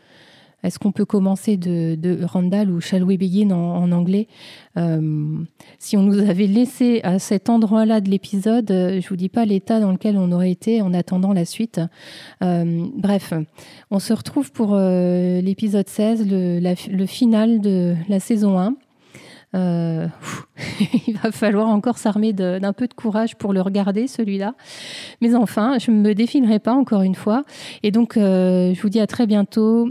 est-ce 0.62 0.78
qu'on 0.78 0.92
peut 0.92 1.04
commencer 1.04 1.56
de, 1.56 2.18
Randall 2.24 2.70
ou 2.70 2.80
Shall 2.80 3.02
We 3.02 3.18
Begin 3.18 3.50
en, 3.50 3.90
anglais 3.92 4.28
euh, 4.76 5.38
Si 5.78 5.96
on 5.96 6.02
nous 6.02 6.18
avait 6.18 6.46
laissé 6.46 7.00
à 7.02 7.18
cet 7.18 7.48
endroit-là 7.48 8.00
de 8.00 8.11
l'épisode, 8.11 8.70
euh, 8.70 9.00
je 9.00 9.08
vous 9.08 9.16
dis 9.16 9.28
pas 9.28 9.44
l'état 9.44 9.80
dans 9.80 9.92
lequel 9.92 10.18
on 10.18 10.32
aurait 10.32 10.50
été 10.50 10.82
en 10.82 10.92
attendant 10.92 11.32
la 11.32 11.44
suite. 11.44 11.80
Euh, 12.42 12.86
bref, 12.94 13.32
on 13.90 13.98
se 13.98 14.12
retrouve 14.12 14.52
pour 14.52 14.76
l'épisode 14.76 15.88
16, 15.88 16.26
le, 16.28 17.06
final 17.06 17.61
de 17.61 17.94
la 18.08 18.20
saison 18.20 18.58
1. 18.58 18.74
il 21.08 21.18
va 21.20 21.32
falloir 21.32 21.68
encore 21.68 21.98
s'armer 21.98 22.32
d'un 22.32 22.72
peu 22.72 22.86
de 22.86 22.94
courage 22.94 23.34
pour 23.36 23.52
le 23.52 23.61
regarder, 23.61 24.06
celui-là. 24.06 24.54
Mais 25.20 25.34
enfin, 25.34 25.78
je 25.80 25.90
ne 25.90 25.96
me 25.96 26.14
défilerai 26.14 26.61
pas 26.61 26.72
encore 26.72 27.02
une 27.02 27.16
fois. 27.16 27.42
Et 27.82 27.90
donc, 27.90 28.12
je 28.14 28.80
vous 28.80 28.88
dis 28.88 29.00
à 29.00 29.08
très 29.08 29.26
bientôt 29.26 29.90